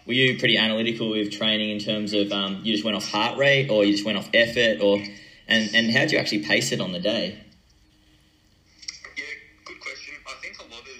Were 0.06 0.14
you 0.14 0.38
pretty 0.38 0.56
analytical 0.56 1.10
with 1.10 1.30
training 1.30 1.70
in 1.70 1.78
terms 1.78 2.14
of 2.14 2.32
um, 2.32 2.62
you 2.64 2.72
just 2.72 2.84
went 2.84 2.96
off 2.96 3.08
heart 3.08 3.38
rate 3.38 3.70
or 3.70 3.84
you 3.84 3.92
just 3.92 4.04
went 4.04 4.18
off 4.18 4.28
effort 4.32 4.80
or 4.80 4.98
and 5.46 5.70
and 5.74 5.90
how 5.90 6.00
did 6.00 6.12
you 6.12 6.18
actually 6.18 6.44
pace 6.44 6.72
it 6.72 6.80
on 6.80 6.92
the 6.92 7.00
day? 7.00 7.38
Yeah, 9.16 9.24
good 9.66 9.80
question. 9.80 10.14
I 10.26 10.34
think 10.40 10.58
a 10.58 10.62
lot 10.72 10.80
of 10.82 10.98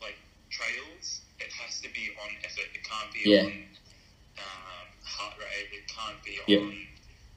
like 0.00 0.16
trails, 0.50 1.20
it 1.38 1.52
has 1.52 1.80
to 1.82 1.88
be 1.92 2.10
on 2.22 2.30
effort. 2.44 2.66
It 2.74 2.82
can't 2.82 3.07
be 3.24 3.30
Yeah. 3.30 3.42
on 3.42 3.52
um, 4.38 4.86
heart 5.04 5.34
rate. 5.38 5.68
It 5.72 5.84
can't 5.88 6.22
be 6.22 6.38
Yeah. 6.46 6.58
on 6.58 6.86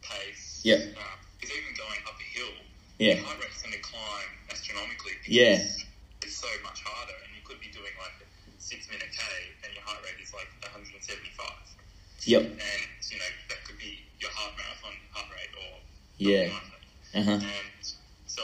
pace. 0.02 0.62
Yeah. 0.64 0.78
Because 0.78 1.56
even 1.58 1.74
going 1.76 2.00
up 2.06 2.18
a 2.20 2.24
hill, 2.38 2.54
Yeah. 3.00 3.16
your 3.16 3.26
heart 3.26 3.40
rate's 3.42 3.62
going 3.62 3.74
to 3.74 3.80
climb 3.82 4.30
astronomically. 4.50 5.14
Because 5.24 5.34
Yeah. 5.34 5.68
It's 6.22 6.38
so 6.38 6.48
much 6.62 6.82
harder, 6.86 7.18
and 7.26 7.34
you 7.36 7.42
could 7.42 7.60
be 7.60 7.68
doing 7.74 7.92
like 7.98 8.14
a 8.22 8.26
six 8.62 8.88
minute 8.90 9.10
K, 9.10 9.22
and 9.66 9.74
your 9.74 9.82
heart 9.84 10.04
rate 10.06 10.22
is 10.22 10.32
like 10.34 10.48
175. 10.62 11.50
Yep. 12.26 12.42
And 12.44 12.62
you 13.10 13.18
know 13.18 13.26
that 13.50 13.64
could 13.66 13.80
be 13.80 14.06
your 14.20 14.30
heart 14.30 14.54
marathon 14.56 14.94
heart 15.10 15.30
rate 15.34 15.50
or 15.58 15.82
Yeah. 16.18 16.54
something 16.54 16.72
like 16.72 16.86
that. 17.14 17.20
Uh 17.20 17.24
huh. 17.26 17.32
And 17.42 17.86
so, 18.28 18.44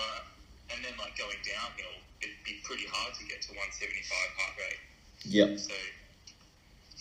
and 0.74 0.84
then 0.84 0.98
like 0.98 1.16
going 1.18 1.38
downhill, 1.46 2.02
it'd 2.22 2.44
be 2.44 2.58
pretty 2.66 2.88
hard 2.90 3.14
to 3.14 3.24
get 3.26 3.44
to 3.44 3.54
175 3.54 4.30
heart 4.42 4.58
rate. 4.58 4.80
Yep. 5.26 5.60
So, 5.60 5.76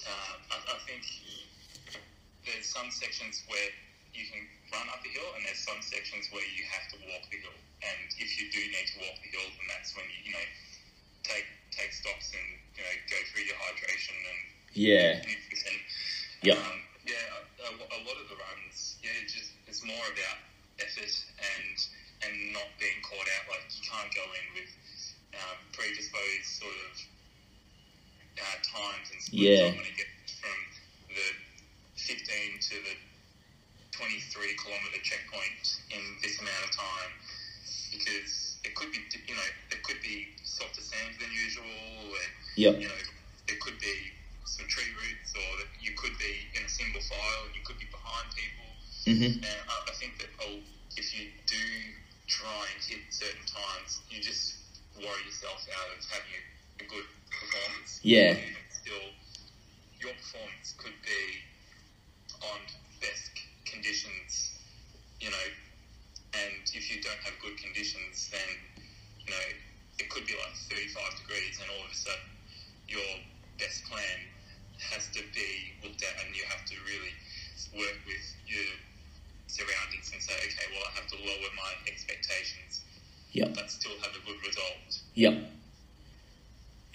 uh, 0.07 0.35
I, 0.55 0.57
I 0.75 0.79
think 0.87 1.03
there's 2.47 2.67
some 2.67 2.91
sections 2.91 3.43
where 3.51 3.71
you 4.15 4.25
can 4.31 4.43
run 4.73 4.87
up 4.91 5.03
the 5.03 5.11
hill, 5.13 5.27
and 5.37 5.45
there's 5.45 5.61
some 5.63 5.81
sections 5.83 6.31
where 6.33 6.45
you 6.57 6.65
have 6.73 6.87
to 6.95 6.97
walk 7.11 7.27
the 7.31 7.39
hill. 7.43 7.59
And 7.83 8.01
if 8.19 8.39
you 8.41 8.49
do 8.51 8.61
need 8.61 8.87
to 8.95 8.97
walk 9.05 9.17
the 9.21 9.31
hill, 9.31 9.47
then 9.59 9.67
that's 9.69 9.93
when 9.97 10.07
you, 10.09 10.31
you 10.31 10.33
know, 10.33 10.47
take 11.27 11.47
take 11.75 11.93
stops 11.93 12.33
and 12.33 12.47
you 12.79 12.83
know 12.83 12.95
go 13.11 13.19
through 13.31 13.45
your 13.45 13.59
hydration 13.59 14.17
and 14.17 14.41
Yeah. 14.73 15.19
nutrition. 15.21 15.77
Yep. 16.43 16.57
Um, 16.57 16.79
yeah, 17.05 17.67
a, 17.67 17.71
a 17.75 18.01
lot 18.07 18.17
of 18.21 18.27
the 18.29 18.37
runs, 18.37 18.97
yeah, 19.03 19.15
just 19.27 19.53
it's 19.67 19.83
more 19.85 20.07
about 20.13 20.39
effort 20.81 21.13
and 21.39 21.77
and 22.25 22.35
not 22.53 22.69
being 22.79 23.01
caught 23.03 23.29
out. 23.39 23.45
Like 23.51 23.67
you 23.75 23.83
can't 23.85 24.11
go 24.15 24.25
in 24.25 24.47
with 24.55 24.71
um, 25.37 25.59
predisposed 25.73 26.49
sort 26.63 26.77
of 26.91 26.93
uh, 28.39 28.57
times 28.63 29.11
and 29.13 29.21
splits. 29.23 29.43
Yeah. 29.43 29.67
I'm 29.67 29.75
going 29.77 29.89
to 29.89 29.97
get 29.97 30.11
from 30.41 30.59
the 31.09 31.27
15 31.97 32.61
to 32.61 32.75
the 32.85 32.95
23 33.93 34.57
kilometre 34.61 35.01
checkpoint 35.03 35.81
in 35.91 36.03
this 36.23 36.39
amount 36.41 36.63
of 36.69 36.73
time 36.77 37.13
because 37.93 38.59
it 38.65 38.75
could 38.75 38.93
be, 38.93 39.01
you 39.27 39.35
know, 39.35 39.49
it 39.73 39.81
could 39.83 40.01
be 40.03 40.29
softer 40.45 40.81
sand 40.85 41.17
than 41.21 41.31
usual. 41.33 41.65
And, 41.65 42.33
Yep. 42.57 42.81
you 42.81 42.89
know, 42.89 43.01
there 43.49 43.57
could 43.61 43.79
be 43.79 44.13
some 44.45 44.67
tree 44.69 44.89
roots, 44.97 45.33
or 45.37 45.49
that 45.61 45.69
you 45.81 45.93
could 45.97 46.17
be 46.19 46.49
in 46.57 46.65
a 46.65 46.69
single 46.69 47.01
file, 47.01 47.45
and 47.47 47.55
you 47.55 47.61
could 47.65 47.79
be 47.79 47.87
behind 47.91 48.31
people. 48.35 48.69
Mhm. 49.07 49.33
And 49.37 49.45
I, 49.69 49.77
I 49.91 49.93
think 49.99 50.19
that 50.19 50.31
oh, 50.41 50.61
if 50.97 51.13
you 51.15 51.29
do 51.47 51.65
try 52.27 52.67
and 52.75 52.83
hit 52.83 53.01
certain 53.11 53.45
times, 53.47 54.01
you 54.11 54.21
just 54.21 54.57
worry 54.97 55.23
yourself 55.25 55.67
out 55.77 55.89
of 55.97 56.05
having 56.11 56.33
a, 56.33 56.41
a 56.81 56.85
good 56.85 57.07
performance. 57.31 58.01
Yeah. 58.03 58.37
Still, 58.83 59.07
your 60.01 60.13
performance 60.15 60.75
could 60.79 60.97
be 61.03 61.23
on 62.43 62.61
best 63.01 63.33
conditions, 63.65 64.59
you 65.21 65.31
know, 65.31 65.47
and 66.37 66.53
if 66.75 66.85
you 66.93 67.01
don't 67.03 67.21
have 67.25 67.35
good 67.41 67.57
conditions, 67.57 68.29
then 68.31 68.51
you 69.25 69.31
know 69.33 69.47
it 69.99 70.09
could 70.11 70.27
be 70.27 70.35
like 70.37 70.55
35 70.69 71.25
degrees, 71.25 71.59
and 71.61 71.69
all 71.73 71.85
of 71.85 71.91
a 71.91 71.97
sudden 71.97 72.29
your 72.89 73.09
best 73.59 73.85
plan 73.89 74.19
has 74.93 75.09
to 75.17 75.23
be 75.33 75.73
looked 75.83 76.03
at, 76.05 76.13
and 76.25 76.37
you 76.37 76.45
have 76.53 76.63
to 76.69 76.77
really 76.85 77.15
work 77.81 77.97
with 78.05 78.25
your 78.47 78.69
surroundings 79.49 80.13
and 80.13 80.21
say, 80.21 80.35
okay, 80.37 80.69
well, 80.75 80.85
I 80.93 81.01
have 81.01 81.09
to 81.09 81.17
lower 81.17 81.51
my 81.57 81.73
expectations, 81.89 82.85
Yep. 83.33 83.55
but 83.57 83.71
still 83.71 83.97
have 84.05 84.13
a 84.13 84.23
good 84.27 84.37
result. 84.47 85.01
Yep. 85.15 85.56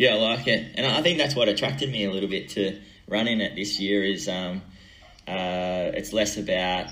Yeah, 0.01 0.15
I 0.15 0.17
like 0.17 0.47
it, 0.47 0.73
and 0.73 0.83
I 0.83 1.03
think 1.03 1.19
that's 1.19 1.35
what 1.35 1.47
attracted 1.47 1.91
me 1.91 2.05
a 2.05 2.11
little 2.11 2.27
bit 2.27 2.49
to 2.49 2.81
running 3.07 3.39
it 3.39 3.55
this 3.55 3.79
year. 3.79 4.03
Is 4.03 4.27
um, 4.27 4.63
uh, 5.27 5.93
it's 5.93 6.11
less 6.11 6.37
about 6.37 6.87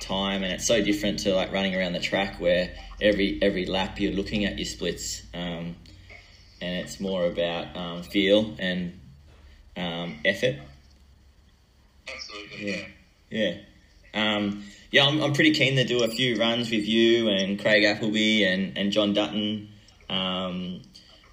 time, 0.00 0.42
and 0.42 0.50
it's 0.50 0.66
so 0.66 0.82
different 0.82 1.18
to 1.24 1.34
like 1.34 1.52
running 1.52 1.74
around 1.76 1.92
the 1.92 2.00
track 2.00 2.40
where 2.40 2.74
every 3.02 3.38
every 3.42 3.66
lap 3.66 4.00
you're 4.00 4.14
looking 4.14 4.46
at 4.46 4.56
your 4.56 4.64
splits, 4.64 5.24
um, 5.34 5.76
and 6.62 6.78
it's 6.78 7.00
more 7.00 7.26
about 7.26 7.76
um, 7.76 8.02
feel 8.02 8.56
and 8.58 8.98
um, 9.76 10.20
effort. 10.24 10.56
Absolutely, 12.08 12.70
Yeah. 12.70 12.86
yeah. 13.28 13.54
Yeah. 14.14 14.36
Um, 14.36 14.64
yeah, 14.90 15.04
I'm, 15.04 15.22
I'm 15.22 15.34
pretty 15.34 15.52
keen 15.52 15.76
to 15.76 15.84
do 15.84 16.02
a 16.02 16.08
few 16.08 16.36
runs 16.36 16.70
with 16.70 16.88
you 16.88 17.28
and 17.28 17.60
Craig 17.60 17.84
Appleby 17.84 18.44
and, 18.44 18.78
and 18.78 18.90
John 18.90 19.12
Dutton. 19.12 19.68
Um, 20.08 20.80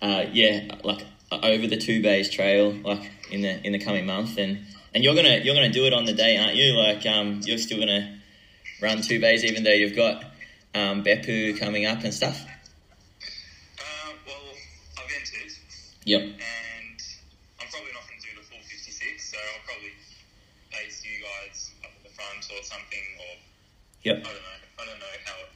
uh, 0.01 0.25
yeah, 0.33 0.75
like 0.83 1.05
over 1.31 1.67
the 1.67 1.77
Two 1.77 2.01
Bays 2.01 2.29
Trail, 2.29 2.71
like 2.83 3.09
in 3.29 3.41
the 3.41 3.65
in 3.65 3.71
the 3.73 3.79
coming 3.79 4.05
month, 4.05 4.37
and, 4.37 4.65
and 4.93 5.03
you're 5.03 5.15
gonna 5.15 5.37
you're 5.43 5.55
gonna 5.55 5.69
do 5.71 5.85
it 5.85 5.93
on 5.93 6.05
the 6.05 6.13
day, 6.13 6.37
aren't 6.37 6.55
you? 6.55 6.73
Like, 6.77 7.05
um, 7.05 7.41
you're 7.45 7.57
still 7.57 7.79
gonna 7.79 8.19
run 8.81 9.01
Two 9.01 9.19
Bays, 9.19 9.43
even 9.45 9.63
though 9.63 9.71
you've 9.71 9.95
got 9.95 10.23
um, 10.75 11.03
Beppu 11.03 11.57
coming 11.59 11.85
up 11.85 12.03
and 12.03 12.13
stuff. 12.13 12.41
Uh, 13.79 14.11
well, 14.25 14.55
I've 14.97 15.11
entered, 15.11 15.51
Yep. 16.05 16.21
and 16.21 16.97
I'm 17.59 17.67
probably 17.69 17.91
not 17.93 18.07
going 18.07 18.19
to 18.19 18.27
do 18.27 18.33
the 18.39 18.45
full 18.47 18.59
56, 18.63 19.31
so 19.31 19.37
I'll 19.37 19.63
probably 19.67 19.91
base 20.71 21.03
you 21.05 21.19
guys 21.23 21.71
up 21.83 21.91
at 21.91 22.03
the 22.03 22.13
front 22.15 22.43
or 22.51 22.63
something, 22.63 23.05
or 23.19 23.31
Yep. 24.03 24.17
I 24.17 24.31
don't 24.31 24.41
know. 24.41 24.59
I 24.79 24.83
don't 24.87 24.99
know 24.99 25.15
how 25.27 25.35
it, 25.45 25.51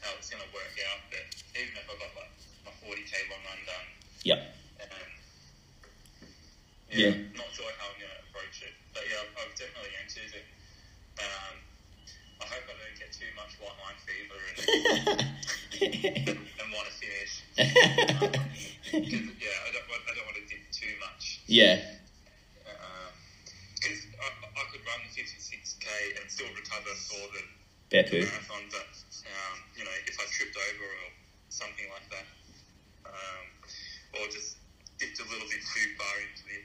how 0.00 0.10
it's 0.20 0.30
going 0.30 0.42
to 0.44 0.50
work 0.54 0.70
out, 0.92 1.00
but 1.10 1.24
even 1.58 1.74
if 1.74 1.88
I 1.88 1.94
got 1.98 2.12
like 2.14 2.32
my 2.64 2.72
40k 2.84 3.12
long 3.32 3.42
run 3.48 3.60
done, 3.66 3.86
Yep. 4.24 4.38
Um, 6.92 6.98
Yeah. 6.98 7.14
not 7.36 7.48
sure 7.52 7.68
how 7.78 7.88
I'm 7.92 7.98
going 8.00 8.10
to 8.12 8.20
approach 8.30 8.62
it, 8.64 8.74
but 8.94 9.02
yeah, 9.08 9.20
I've, 9.22 9.32
I've 9.44 9.54
definitely 9.58 9.92
entered 10.00 10.32
it. 10.34 10.46
Um, 11.20 11.54
I 12.40 12.44
hope 12.46 12.64
I 12.70 12.74
don't 12.78 12.96
get 12.98 13.10
too 13.12 13.28
much 13.34 13.52
white 13.58 13.74
line 13.82 13.98
fever 14.06 14.38
and, 14.38 14.56
and, 16.32 16.38
and 16.38 16.66
want 16.72 16.86
to 16.86 16.94
finish. 16.94 17.42
Because 17.58 19.26
yeah, 19.42 19.66
I 19.66 19.70
don't, 19.74 19.88
want- 19.90 20.06
I 20.06 20.12
don't 20.14 20.26
want 20.30 20.38
to 20.38 20.46
dip 20.46 20.62
too 20.70 20.94
much. 21.02 21.42
yeah. 21.50 21.82
Because 23.78 24.00
I, 24.22 24.28
I 24.58 24.62
could 24.74 24.82
run 24.86 25.00
the 25.06 25.12
56k 25.14 25.86
and 26.18 26.26
still 26.30 26.50
recover 26.54 26.94
for 27.10 27.22
the 27.34 27.42
Beppu. 27.94 28.22
marathon, 28.26 28.64
but 28.74 28.90
um, 29.26 29.56
you 29.78 29.82
know, 29.86 29.94
if 30.06 30.18
I 30.18 30.26
tripped 30.30 30.58
over 30.58 30.86
or 30.86 31.08
something 31.48 31.86
like 31.90 32.06
that, 32.10 32.26
um, 33.06 33.44
or 34.18 34.26
just 34.30 34.58
dipped 34.98 35.18
a 35.22 35.26
little 35.30 35.46
bit 35.48 35.62
too 35.62 35.86
far 35.98 36.14
into 36.26 36.42
the 36.50 36.58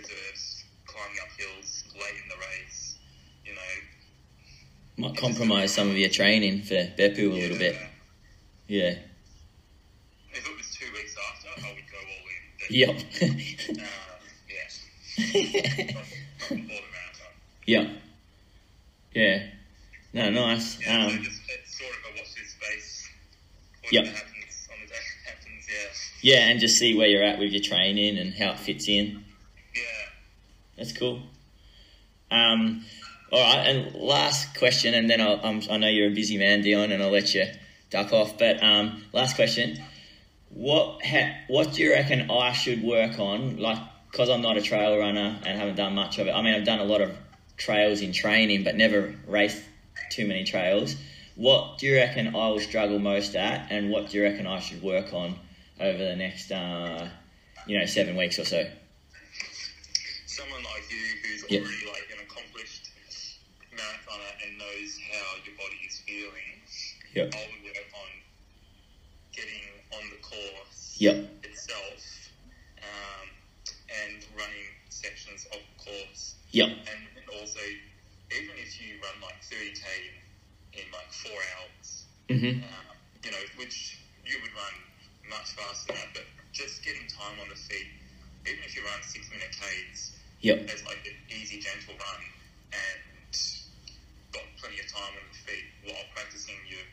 reserves, 0.00 0.64
climbing 0.86 1.16
up 1.22 1.28
hills 1.38 1.84
late 1.94 2.14
in 2.22 2.28
the 2.28 2.36
race, 2.36 2.96
you 3.44 3.54
know, 3.54 5.08
Might 5.08 5.16
compromise 5.16 5.72
some 5.74 5.90
of 5.90 5.96
your 5.96 6.08
training 6.10 6.62
for 6.62 6.74
Beppu 6.74 7.30
a 7.30 7.34
little 7.34 7.58
bit. 7.58 7.74
yeah, 8.68 8.82
Yeah. 8.82 8.94
If 10.32 10.46
it 10.46 10.56
was 10.56 10.74
two 10.74 10.86
weeks 10.92 11.14
after, 11.32 11.48
I 11.66 11.72
would 11.74 11.84
go 11.90 11.98
all 11.98 12.24
But, 12.60 12.70
Yep. 12.70 12.88
uh, 12.90 13.86
yeah. 14.48 14.68
not, 15.18 15.94
not 15.94 16.04
before 16.48 16.56
the 16.58 16.92
marathon. 16.92 17.32
yep. 17.66 17.90
Yeah. 19.14 19.46
No, 20.12 20.30
nice. 20.30 20.78
Yeah, 20.80 21.08
so 21.08 21.14
Um, 21.16 21.22
just 21.22 21.40
sort 21.78 21.90
of 21.90 21.96
a 22.14 22.18
watch 22.18 22.34
this 22.34 22.50
space. 22.52 23.08
Yep. 23.92 24.04
Happens 24.06 24.68
on 24.72 24.78
the 24.80 24.86
day 24.88 24.94
happens, 25.26 25.66
yeah. 26.22 26.34
yeah, 26.34 26.48
and 26.48 26.58
just 26.60 26.78
see 26.78 26.94
where 26.96 27.06
you're 27.06 27.22
at 27.22 27.38
with 27.38 27.52
your 27.52 27.62
training 27.62 28.18
and 28.18 28.34
how 28.34 28.52
it 28.52 28.58
fits 28.58 28.88
in. 28.88 29.24
That's 30.76 30.92
cool. 30.92 31.20
Um, 32.30 32.84
all 33.32 33.40
right, 33.40 33.66
and 33.66 33.94
last 33.94 34.56
question, 34.56 34.94
and 34.94 35.10
then 35.10 35.20
I'll, 35.20 35.40
I 35.70 35.76
know 35.78 35.88
you're 35.88 36.10
a 36.10 36.14
busy 36.14 36.38
man, 36.38 36.62
Dion, 36.62 36.92
and 36.92 37.02
I'll 37.02 37.10
let 37.10 37.34
you 37.34 37.44
duck 37.90 38.12
off. 38.12 38.38
But 38.38 38.62
um, 38.62 39.02
last 39.12 39.36
question: 39.36 39.78
what 40.50 41.04
ha- 41.04 41.36
what 41.48 41.72
do 41.72 41.82
you 41.82 41.92
reckon 41.92 42.30
I 42.30 42.52
should 42.52 42.82
work 42.82 43.18
on? 43.18 43.58
Like, 43.58 43.78
because 44.10 44.30
I'm 44.30 44.42
not 44.42 44.56
a 44.56 44.62
trail 44.62 44.98
runner 44.98 45.38
and 45.44 45.58
haven't 45.58 45.76
done 45.76 45.94
much 45.94 46.18
of 46.18 46.26
it. 46.26 46.30
I 46.30 46.42
mean, 46.42 46.54
I've 46.54 46.64
done 46.64 46.78
a 46.78 46.84
lot 46.84 47.00
of 47.00 47.16
trails 47.56 48.00
in 48.00 48.12
training, 48.12 48.64
but 48.64 48.76
never 48.76 49.14
raced 49.26 49.62
too 50.10 50.26
many 50.26 50.44
trails. 50.44 50.96
What 51.34 51.78
do 51.78 51.86
you 51.86 51.96
reckon 51.96 52.28
I 52.28 52.48
will 52.48 52.60
struggle 52.60 52.98
most 52.98 53.34
at, 53.36 53.70
and 53.70 53.90
what 53.90 54.10
do 54.10 54.16
you 54.16 54.24
reckon 54.24 54.46
I 54.46 54.60
should 54.60 54.82
work 54.82 55.12
on 55.12 55.38
over 55.78 55.98
the 55.98 56.16
next, 56.16 56.50
uh, 56.50 57.08
you 57.66 57.78
know, 57.78 57.84
seven 57.84 58.16
weeks 58.16 58.38
or 58.38 58.44
so? 58.44 58.64
Someone 60.26 60.62
like 60.62 60.90
you 60.90 60.96
who's 61.28 61.35
Yeah. 61.50 61.60
already 61.60 61.86
like 61.86 62.08
an 62.12 62.20
accomplished 62.24 62.90
marathoner 63.72 64.32
and 64.44 64.58
knows 64.58 64.98
how 65.12 65.36
your 65.44 65.54
body 65.56 65.78
is 65.86 66.00
feeling, 66.06 66.60
Yep. 67.14 67.34
I 67.34 67.46
would 67.52 67.62
work 67.64 67.88
on 67.94 68.10
getting 69.32 69.62
on 69.92 70.10
the 70.10 70.16
course 70.18 70.96
Yep. 70.98 71.16
itself 71.44 72.32
um, 72.82 73.28
and 74.04 74.24
running 74.36 74.66
sections 74.88 75.46
of 75.52 75.60
the 75.60 75.76
course. 75.84 76.36
Yep. 76.52 76.68
And, 76.90 77.08
and 77.16 77.28
also, 77.40 77.60
even 78.32 78.56
if 78.58 78.80
you 78.80 78.98
run 79.02 79.20
like 79.22 79.40
30k 79.42 79.84
in, 80.74 80.80
in 80.82 80.90
like 80.92 81.12
four 81.12 81.38
hours, 81.58 82.06
Mhm. 82.28 82.62
uh, 82.62 82.94
you 83.24 83.30
know, 83.30 83.42
which 83.56 83.98
you 84.24 84.38
would 84.40 84.52
run 84.54 84.74
much 85.30 85.52
faster 85.52 85.92
than 85.92 85.96
that, 85.96 86.12
but 86.14 86.26
just 86.52 86.82
getting 86.82 87.06
time 87.06 87.38
on 87.40 87.48
the 87.48 87.54
feet, 87.56 87.88
even 88.46 88.62
if 88.64 88.76
you 88.76 88.84
run 88.84 89.02
six 89.02 89.30
minute 89.30 89.50
Ks, 89.52 90.12
Yep. 90.40 90.58
as 90.72 90.84
like 90.84 91.02
an 91.06 91.16
easy, 91.30 91.58
gentle 91.58 91.94
run 91.94 92.22
and 92.72 93.00
got 94.32 94.44
plenty 94.60 94.78
of 94.80 94.88
time 94.92 95.14
on 95.16 95.24
the 95.28 95.36
feet 95.36 95.66
while 95.84 96.04
practicing 96.14 96.56
your 96.68 96.84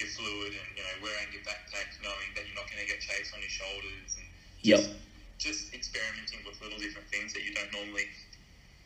your 0.00 0.08
fluid 0.08 0.54
and 0.54 0.68
you 0.76 0.82
know 0.82 0.96
wearing 1.02 1.30
your 1.32 1.42
backpack, 1.42 1.88
knowing 2.02 2.30
that 2.34 2.46
you're 2.46 2.56
not 2.56 2.68
going 2.70 2.80
to 2.82 2.88
get 2.88 3.00
chased 3.00 3.34
on 3.34 3.40
your 3.40 3.50
shoulders 3.52 4.16
and 4.16 4.26
Yep. 4.62 4.78
just, 4.80 4.90
just 5.38 5.74
experimenting 5.74 6.40
with 6.44 6.60
little 6.60 6.78
different 6.78 7.08
things 7.08 7.32
that 7.32 7.42
you 7.44 7.52
don't 7.52 7.72
normally 7.72 8.06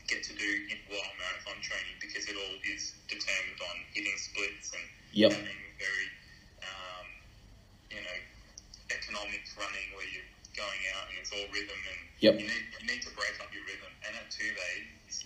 get 0.09 0.23
to 0.25 0.35
do 0.35 0.51
in, 0.71 0.79
while 0.89 1.03
marathon 1.19 1.61
training 1.63 1.97
because 2.01 2.27
it 2.29 2.37
all 2.37 2.57
is 2.73 2.95
determined 3.09 3.61
on 3.71 3.77
hitting 3.95 4.17
splits 4.19 4.73
and 4.75 4.85
Yep. 5.13 5.33
having 5.33 5.61
very 5.79 6.09
um, 6.63 7.07
you 7.91 8.03
know 8.03 8.19
economic 8.93 9.43
running 9.59 9.89
where 9.95 10.07
you're 10.09 10.29
going 10.55 10.83
out 10.97 11.11
and 11.11 11.19
it's 11.19 11.33
all 11.35 11.47
rhythm 11.53 11.79
and 11.91 12.01
Yep. 12.21 12.41
you 12.41 12.47
need 12.47 12.65
you 12.81 12.87
need 12.89 13.03
to 13.03 13.13
break 13.13 13.37
up 13.43 13.53
your 13.53 13.65
rhythm. 13.67 13.91
And 14.07 14.17
at 14.17 14.31
two 14.31 14.51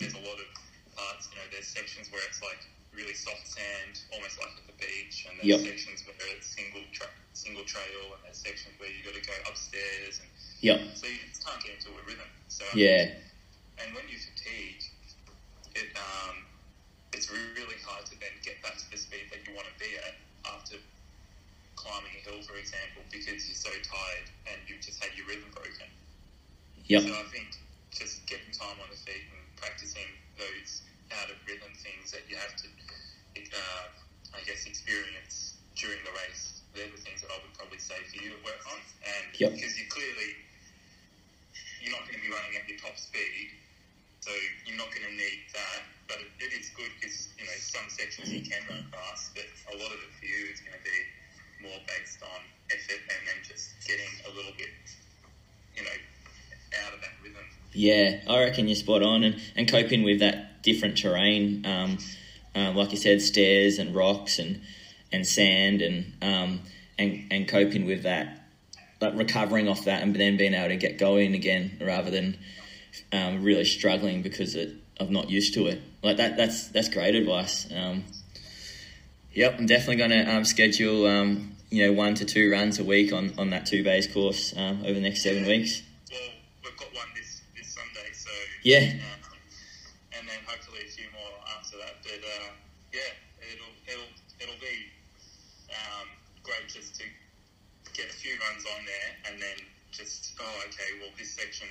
there's 0.00 0.14
a 0.14 0.22
lot 0.24 0.38
of 0.40 0.48
parts. 0.96 1.28
You 1.30 1.38
know, 1.38 1.46
there's 1.50 1.66
sections 1.68 2.10
where 2.10 2.22
it's 2.26 2.42
like 2.42 2.58
really 2.92 3.14
soft 3.14 3.46
sand, 3.46 4.02
almost 4.12 4.38
like 4.40 4.50
at 4.58 4.66
the 4.66 4.76
beach, 4.78 5.26
and 5.28 5.38
there's 5.38 5.48
Yep. 5.48 5.60
sections 5.60 6.04
where 6.06 6.16
it's 6.34 6.46
single 6.46 6.84
tra- 6.92 7.12
single 7.32 7.64
trail, 7.64 8.14
and 8.14 8.20
there's 8.24 8.38
sections 8.38 8.74
where 8.78 8.88
you've 8.90 9.04
got 9.04 9.14
to 9.14 9.22
go 9.22 9.34
upstairs, 9.48 10.20
and 10.20 10.28
Yep. 10.60 10.80
so 10.94 11.06
you 11.06 11.18
just 11.28 11.44
can't 11.44 11.60
get 11.62 11.74
into 11.74 11.90
a 11.92 12.02
rhythm. 12.06 12.28
So 12.48 12.64
Yeah. 12.74 13.06
and 13.78 13.94
when 13.94 14.08
you 14.08 14.18
fatigue, 14.18 14.82
it 15.74 15.88
um, 15.96 16.44
it's 17.12 17.30
really 17.30 17.58
hard 17.64 17.86
to 17.88 17.96
then 18.00 18.16
get 18.26 18.42
back 18.44 18.58
to 18.58 18.70
the 18.72 18.78
speed 18.98 19.08
that 19.16 19.26
you 19.46 19.54
want 19.54 19.54
to 19.54 19.62
be 19.64 19.80
at 19.86 20.14
after 20.46 20.76
hill, 22.38 22.46
for 22.46 22.58
example, 22.58 23.02
because 23.10 23.42
you're 23.50 23.58
so 23.58 23.70
tired 23.82 24.26
and 24.46 24.58
you've 24.70 24.82
just 24.82 25.02
had 25.02 25.10
your 25.18 25.26
rhythm 25.26 25.50
broken. 25.50 25.90
Yep. 26.86 27.02
So 27.02 27.10
I 27.10 27.26
think 27.34 27.50
just 27.90 28.22
getting 28.30 28.50
time 28.54 28.78
on 28.78 28.88
the 28.90 28.96
feet 28.96 29.26
and 29.34 29.42
practicing 29.58 30.06
those 30.38 30.82
out 31.18 31.26
of 31.30 31.36
rhythm 31.50 31.74
things 31.74 32.14
that 32.14 32.22
you 32.30 32.36
have 32.38 32.54
to, 32.62 32.68
uh, 33.42 33.84
I 34.38 34.40
guess, 34.46 34.66
experience 34.70 35.58
during 35.74 35.98
the 36.06 36.14
race. 36.14 36.62
They're 36.74 36.90
the 36.90 37.00
things 37.02 37.22
that 37.26 37.30
I 37.34 37.38
would 37.42 37.54
probably 37.58 37.82
say 37.82 37.98
for 38.06 38.22
you 38.22 38.30
to 38.30 38.40
work 38.46 38.62
on, 38.70 38.78
and 39.02 39.34
Yep. 39.34 39.58
because 39.58 39.74
you 39.78 39.86
clearly 39.90 40.30
you're 41.82 41.94
not 41.94 42.06
going 42.06 42.18
to 42.18 42.22
be 42.22 42.30
running 42.30 42.54
at 42.54 42.68
your 42.68 42.78
top 42.78 42.94
speed, 42.98 43.50
so 44.20 44.30
you're 44.66 44.78
not 44.78 44.90
going 44.94 45.06
to 45.06 45.14
need 45.16 45.40
that. 45.54 45.82
But 46.06 46.22
it, 46.22 46.30
it 46.38 46.52
is 46.54 46.70
good 46.76 46.92
because 47.00 47.32
you 47.40 47.46
know 47.46 47.56
some 47.58 47.88
sections 47.88 48.30
you 48.30 48.42
can 48.44 48.62
run 48.68 48.84
fast, 48.92 49.34
but 49.34 49.48
a 49.74 49.74
lot 49.80 49.90
of 49.90 49.98
it 49.98 50.12
for 50.12 50.26
you 50.28 50.46
is 50.52 50.60
going 50.60 50.76
to 50.76 50.84
be 50.84 50.98
more 51.62 51.78
based 51.86 52.22
on 52.22 52.40
effort 52.70 53.00
and 53.00 53.26
then 53.26 53.36
just 53.46 53.70
getting 53.86 54.06
a 54.26 54.36
little 54.36 54.52
bit, 54.56 54.68
you 55.76 55.82
know, 55.82 55.90
out 56.84 56.94
of 56.94 57.00
that 57.00 57.10
rhythm. 57.22 57.42
Yeah, 57.72 58.20
I 58.28 58.44
reckon 58.44 58.68
you're 58.68 58.76
spot 58.76 59.02
on, 59.02 59.24
and, 59.24 59.40
and 59.56 59.68
coping 59.68 60.02
with 60.02 60.20
that 60.20 60.62
different 60.62 60.98
terrain, 60.98 61.64
um, 61.66 61.98
um, 62.54 62.76
like 62.76 62.90
you 62.90 62.96
said, 62.96 63.22
stairs 63.22 63.78
and 63.78 63.94
rocks 63.94 64.38
and 64.38 64.60
and 65.10 65.26
sand, 65.26 65.80
and 65.80 66.12
um, 66.22 66.60
and 66.98 67.26
and 67.30 67.48
coping 67.48 67.86
with 67.86 68.02
that, 68.02 68.42
like 69.00 69.14
recovering 69.14 69.68
off 69.68 69.84
that, 69.84 70.02
and 70.02 70.14
then 70.14 70.36
being 70.36 70.54
able 70.54 70.68
to 70.68 70.76
get 70.76 70.98
going 70.98 71.34
again, 71.34 71.78
rather 71.80 72.10
than 72.10 72.36
um, 73.12 73.42
really 73.42 73.64
struggling 73.64 74.22
because 74.22 74.54
it, 74.54 74.74
I'm 75.00 75.12
not 75.12 75.30
used 75.30 75.54
to 75.54 75.66
it. 75.66 75.80
Like 76.02 76.16
that, 76.18 76.36
that's 76.36 76.68
that's 76.68 76.88
great 76.88 77.14
advice. 77.14 77.68
Um, 77.74 78.04
yep, 79.38 79.54
I'm 79.56 79.66
definitely 79.66 79.96
going 80.02 80.10
to 80.10 80.24
um, 80.34 80.44
schedule 80.44 81.06
um, 81.06 81.54
you 81.70 81.86
know 81.86 81.92
one 81.92 82.14
to 82.14 82.24
two 82.24 82.50
runs 82.50 82.80
a 82.80 82.84
week 82.84 83.12
on, 83.12 83.32
on 83.38 83.50
that 83.50 83.66
Two 83.66 83.84
Bays 83.84 84.06
course 84.08 84.52
um, 84.56 84.82
over 84.82 84.94
the 84.94 85.00
next 85.00 85.22
seven 85.22 85.46
weeks. 85.46 85.82
Well, 86.10 86.20
we've 86.64 86.76
got 86.76 86.90
one 86.92 87.06
this, 87.14 87.40
this 87.56 87.70
Sunday, 87.70 88.10
so 88.12 88.30
Yeah. 88.66 88.98
um, 88.98 89.30
and 90.18 90.26
then 90.26 90.42
hopefully 90.44 90.82
a 90.82 90.90
few 90.90 91.06
more 91.14 91.30
after 91.56 91.78
that. 91.78 92.02
But 92.02 92.18
uh, 92.18 92.50
yeah, 92.92 93.14
it'll 93.54 93.74
it'll 93.86 94.12
it'll 94.42 94.60
be 94.60 94.90
um, 95.70 96.10
great 96.42 96.66
just 96.66 96.98
to 96.98 97.06
get 97.94 98.10
a 98.10 98.16
few 98.18 98.34
runs 98.42 98.66
on 98.66 98.82
there, 98.82 99.30
and 99.30 99.40
then 99.40 99.58
just 99.92 100.34
oh 100.42 100.66
okay, 100.66 100.98
well 100.98 101.14
this 101.16 101.30
section, 101.30 101.68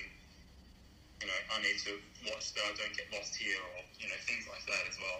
you 1.20 1.28
know, 1.28 1.40
I 1.52 1.60
need 1.60 1.76
to 1.84 2.00
watch 2.32 2.56
that 2.56 2.64
I 2.64 2.74
don't 2.80 2.96
get 2.96 3.12
lost 3.12 3.36
here, 3.36 3.60
or 3.76 3.84
you 4.00 4.08
know 4.08 4.20
things 4.24 4.48
like 4.48 4.64
that 4.72 4.88
as 4.88 4.96
well. 5.04 5.20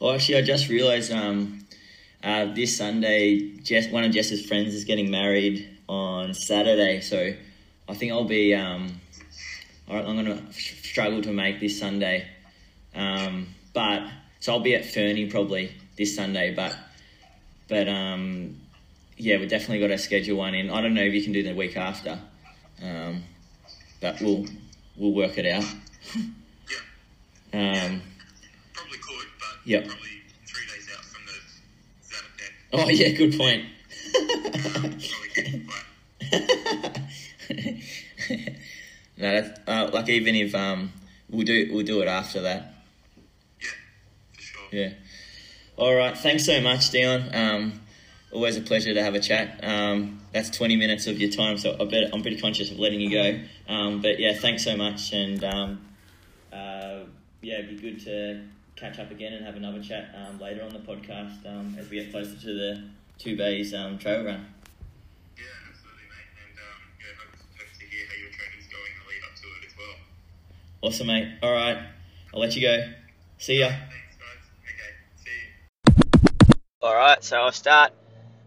Well, 0.00 0.14
actually, 0.14 0.38
I 0.38 0.42
just 0.42 0.68
realised 0.68 1.12
um, 1.12 1.66
uh, 2.24 2.46
this 2.54 2.76
Sunday, 2.76 3.56
Jess, 3.62 3.88
one 3.88 4.04
of 4.04 4.12
Jess's 4.12 4.44
friends 4.46 4.74
is 4.74 4.84
getting 4.84 5.10
married 5.10 5.68
on 5.88 6.32
Saturday, 6.34 7.00
so 7.00 7.34
I 7.88 7.94
think 7.94 8.12
I'll 8.12 8.24
be. 8.24 8.54
Um, 8.54 9.00
I'm 9.88 10.04
going 10.04 10.24
to 10.24 10.52
struggle 10.54 11.20
to 11.22 11.30
make 11.32 11.60
this 11.60 11.78
Sunday, 11.78 12.26
um, 12.94 13.48
but 13.74 14.02
so 14.40 14.54
I'll 14.54 14.60
be 14.60 14.74
at 14.74 14.84
Fernie 14.86 15.26
probably 15.26 15.72
this 15.98 16.16
Sunday, 16.16 16.54
but 16.54 16.74
but 17.68 17.86
um, 17.88 18.56
yeah, 19.18 19.38
we 19.38 19.46
definitely 19.46 19.80
got 19.80 19.88
to 19.88 19.98
schedule 19.98 20.38
one 20.38 20.54
in. 20.54 20.70
I 20.70 20.80
don't 20.80 20.94
know 20.94 21.02
if 21.02 21.12
you 21.12 21.22
can 21.22 21.32
do 21.32 21.42
the 21.42 21.54
week 21.54 21.76
after, 21.76 22.18
um, 22.82 23.22
but 24.00 24.20
we'll 24.22 24.46
we'll 24.96 25.12
work 25.12 25.36
it 25.38 25.46
out. 25.46 25.64
Yeah, 27.52 27.86
Um, 27.86 28.02
probably 28.72 28.98
could, 28.98 29.26
but 29.38 29.58
Yep. 29.64 29.86
probably 29.86 30.08
three 30.46 30.66
days 30.66 30.88
out 30.96 31.04
from 31.04 31.22
the 31.26 31.32
Saturday. 32.00 32.52
oh 32.76 32.88
yeah, 32.88 33.10
good 33.10 33.38
point. 33.38 33.66
Probably 34.72 35.28
could, 35.28 35.66
but 35.68 35.84
no, 39.16 39.40
that's, 39.40 39.60
uh, 39.68 39.90
like 39.92 40.08
even 40.08 40.34
if 40.34 40.56
um, 40.56 40.92
we'll 41.30 41.46
do 41.46 41.70
we'll 41.72 41.86
do 41.86 42.00
it 42.00 42.08
after 42.08 42.40
that. 42.40 42.74
yeah, 43.60 43.68
for 44.32 44.40
sure. 44.40 44.62
Yeah. 44.72 44.90
All 45.76 45.94
right. 45.94 46.18
Thanks 46.18 46.46
so 46.46 46.60
much, 46.60 46.90
Dion. 46.90 47.30
Um, 47.32 47.80
always 48.32 48.56
a 48.56 48.60
pleasure 48.60 48.92
to 48.92 49.02
have 49.04 49.14
a 49.14 49.20
chat. 49.20 49.60
Um, 49.62 50.20
that's 50.32 50.50
twenty 50.50 50.74
minutes 50.74 51.06
of 51.06 51.20
your 51.20 51.30
time, 51.30 51.58
so 51.58 51.76
I 51.80 51.84
bet 51.84 52.12
I'm 52.12 52.22
pretty 52.22 52.40
conscious 52.40 52.72
of 52.72 52.80
letting 52.80 53.00
you 53.00 53.10
go. 53.10 53.40
Um, 53.72 54.02
but 54.02 54.18
yeah, 54.18 54.34
thanks 54.34 54.64
so 54.64 54.76
much, 54.76 55.12
and 55.12 55.44
um, 55.44 55.80
uh, 56.52 57.04
yeah, 57.40 57.60
it'd 57.60 57.68
be 57.70 57.76
good 57.76 58.04
to 58.06 58.42
catch 58.76 58.98
up 58.98 59.10
again 59.10 59.32
and 59.32 59.44
have 59.44 59.56
another 59.56 59.82
chat 59.82 60.14
um, 60.16 60.38
later 60.40 60.62
on 60.62 60.72
the 60.72 60.78
podcast 60.78 61.46
um, 61.46 61.76
as 61.78 61.88
we 61.90 62.00
get 62.00 62.10
closer 62.10 62.36
to 62.36 62.46
the 62.46 62.82
two 63.18 63.36
bays 63.36 63.72
um, 63.72 63.98
trail 63.98 64.24
run. 64.24 64.46
Yeah, 65.36 65.44
absolutely, 65.68 66.04
mate. 66.10 66.30
And 66.42 66.58
um, 66.58 66.80
yeah, 66.98 67.14
hope, 67.18 67.38
hope 67.56 67.78
to 67.78 67.86
hear 67.86 68.06
how 68.06 68.14
your 68.14 68.30
training's 68.30 68.66
going 68.66 68.90
in 68.90 68.98
the 68.98 69.08
lead 69.10 69.22
up 69.24 69.34
to 69.36 69.46
it 69.46 69.66
as 69.66 69.74
well. 69.78 70.88
Awesome, 70.88 71.06
mate. 71.06 71.38
All 71.42 71.52
right, 71.52 71.78
I'll 72.32 72.40
let 72.40 72.56
you 72.56 72.62
go. 72.62 72.92
See 73.38 73.60
ya. 73.60 73.68
Thanks, 73.68 74.16
guys. 74.18 74.42
Okay, 74.64 74.90
see 75.24 75.30
you. 75.36 76.54
All 76.82 76.94
right, 76.94 77.22
so 77.22 77.38
I'll 77.38 77.52
start 77.52 77.92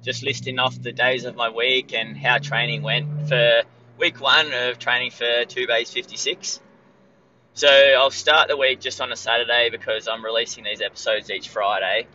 just 0.04 0.24
listing 0.24 0.60
off 0.60 0.82
the 0.82 0.92
days 0.92 1.26
of 1.26 1.36
my 1.36 1.50
week 1.50 1.94
and 1.94 2.18
how 2.18 2.38
training 2.38 2.82
went 2.82 3.28
for 3.28 3.64
week 3.98 4.22
one 4.22 4.54
of 4.54 4.80
training 4.80 5.12
for 5.12 5.46
two 5.46 5.68
bays 5.68 5.92
56. 5.92 6.60
So 7.58 7.68
I'll 7.68 8.12
start 8.12 8.50
the 8.50 8.56
week 8.56 8.80
just 8.80 9.02
on 9.02 9.12
a 9.12 9.16
Saturday 9.16 9.72
because 9.72 10.08
I'm 10.08 10.24
releasing 10.24 10.64
these 10.64 10.80
episodes 10.80 11.32
each 11.32 11.50
Friday. 11.50 12.06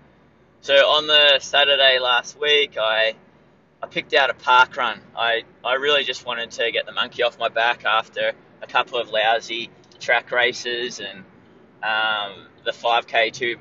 So 0.61 0.73
on 0.73 1.09
the 1.09 1.41
Saturday 1.41 1.99
last 1.99 2.39
week, 2.39 2.77
I 2.79 3.17
I 3.83 3.89
picked 3.89 4.15
out 4.15 4.31
a 4.31 4.35
park 4.35 4.77
run. 4.77 5.01
I, 5.17 5.43
I 5.65 5.75
really 5.75 6.05
just 6.05 6.25
wanted 6.25 6.53
to 6.53 6.71
get 6.71 6.87
the 6.87 6.93
monkey 6.93 7.25
off 7.25 7.41
my 7.41 7.49
back 7.49 7.85
after 7.85 8.35
a 8.63 8.67
couple 8.69 9.01
of 9.01 9.09
lousy 9.09 9.71
track 9.99 10.31
races 10.31 11.01
and 11.01 11.25
um, 11.83 12.47
the 12.65 12.71
5k 12.71 13.33
two 13.33 13.57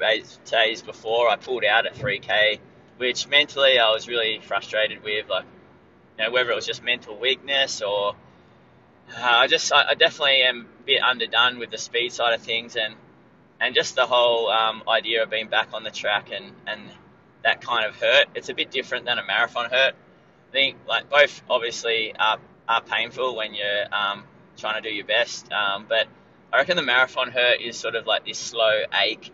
days 0.45 0.83
before 0.83 1.29
I 1.29 1.35
pulled 1.35 1.65
out 1.65 1.87
at 1.87 1.95
3k, 1.95 2.59
which 2.97 3.27
mentally 3.27 3.79
I 3.79 3.89
was 3.89 4.07
really 4.07 4.39
frustrated 4.39 5.03
with. 5.03 5.27
Like, 5.29 5.45
you 6.19 6.25
know, 6.25 6.31
whether 6.31 6.51
it 6.51 6.55
was 6.55 6.67
just 6.67 6.83
mental 6.83 7.17
weakness 7.17 7.81
or 7.81 8.13
uh, 9.17 9.21
I 9.21 9.47
just 9.47 9.71
I, 9.71 9.89
I, 9.89 9.93
definitely 9.95 10.41
am 10.43 10.67
a 10.81 10.83
bit 10.83 11.03
underdone 11.03 11.59
with 11.59 11.71
the 11.71 11.77
speed 11.77 12.11
side 12.11 12.33
of 12.33 12.41
things 12.41 12.75
and 12.75 12.95
and 13.59 13.75
just 13.75 13.95
the 13.95 14.05
whole 14.05 14.49
um, 14.49 14.83
idea 14.87 15.23
of 15.23 15.29
being 15.29 15.47
back 15.47 15.69
on 15.73 15.83
the 15.83 15.91
track 15.91 16.31
and 16.31 16.51
and 16.67 16.81
that 17.43 17.61
kind 17.61 17.85
of 17.85 17.95
hurt. 17.99 18.27
It's 18.35 18.49
a 18.49 18.53
bit 18.53 18.71
different 18.71 19.05
than 19.05 19.17
a 19.17 19.25
marathon 19.25 19.69
hurt. 19.69 19.93
I 20.49 20.51
think 20.51 20.77
like 20.87 21.09
both 21.09 21.41
obviously 21.49 22.13
are 22.17 22.39
are 22.67 22.81
painful 22.81 23.35
when 23.35 23.53
you're 23.53 23.85
um, 23.91 24.23
trying 24.57 24.81
to 24.81 24.89
do 24.89 24.93
your 24.93 25.05
best, 25.05 25.51
um, 25.51 25.85
but 25.87 26.07
I 26.53 26.57
reckon 26.57 26.75
the 26.75 26.83
marathon 26.83 27.31
hurt 27.31 27.61
is 27.61 27.77
sort 27.77 27.95
of 27.95 28.05
like 28.05 28.25
this 28.25 28.37
slow 28.37 28.83
ache, 28.93 29.31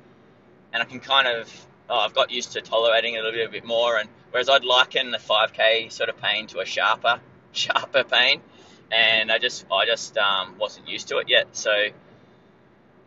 and 0.74 0.82
I 0.82 0.86
can 0.86 1.00
kind 1.00 1.28
of 1.28 1.68
oh, 1.90 2.00
I've 2.00 2.14
got 2.14 2.32
used 2.32 2.54
to 2.54 2.62
tolerating 2.62 3.16
it 3.16 3.24
a 3.24 3.28
little 3.28 3.52
bit 3.52 3.66
more. 3.66 3.98
And 3.98 4.10
whereas 4.32 4.50
I'd 4.50 4.64
liken 4.64 5.12
the 5.12 5.18
5k 5.18 5.92
sort 5.92 6.10
of 6.10 6.18
pain 6.18 6.48
to 6.48 6.60
a 6.60 6.66
sharper, 6.66 7.20
sharper 7.52 8.04
pain, 8.04 8.42
and 8.92 9.32
I 9.32 9.38
just 9.38 9.66
I 9.72 9.86
just 9.86 10.18
um, 10.18 10.58
wasn't 10.58 10.88
used 10.88 11.10
to 11.10 11.18
it 11.18 11.30
yet. 11.30 11.56
So 11.56 11.72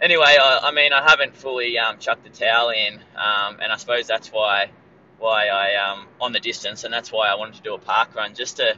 anyway, 0.00 0.36
I, 0.40 0.60
I 0.64 0.72
mean 0.72 0.92
I 0.92 1.02
haven't 1.08 1.36
fully 1.36 1.78
um, 1.78 1.98
chucked 1.98 2.24
the 2.24 2.30
towel 2.30 2.70
in, 2.70 2.94
um, 3.16 3.58
and 3.60 3.72
I 3.72 3.76
suppose 3.76 4.06
that's 4.06 4.28
why 4.28 4.70
why 5.18 5.48
I 5.48 5.74
um 5.76 6.06
on 6.20 6.32
the 6.32 6.40
distance, 6.40 6.84
and 6.84 6.92
that's 6.92 7.12
why 7.12 7.28
I 7.28 7.34
wanted 7.36 7.54
to 7.56 7.62
do 7.62 7.74
a 7.74 7.78
park 7.78 8.14
run 8.14 8.34
just 8.34 8.56
to 8.56 8.76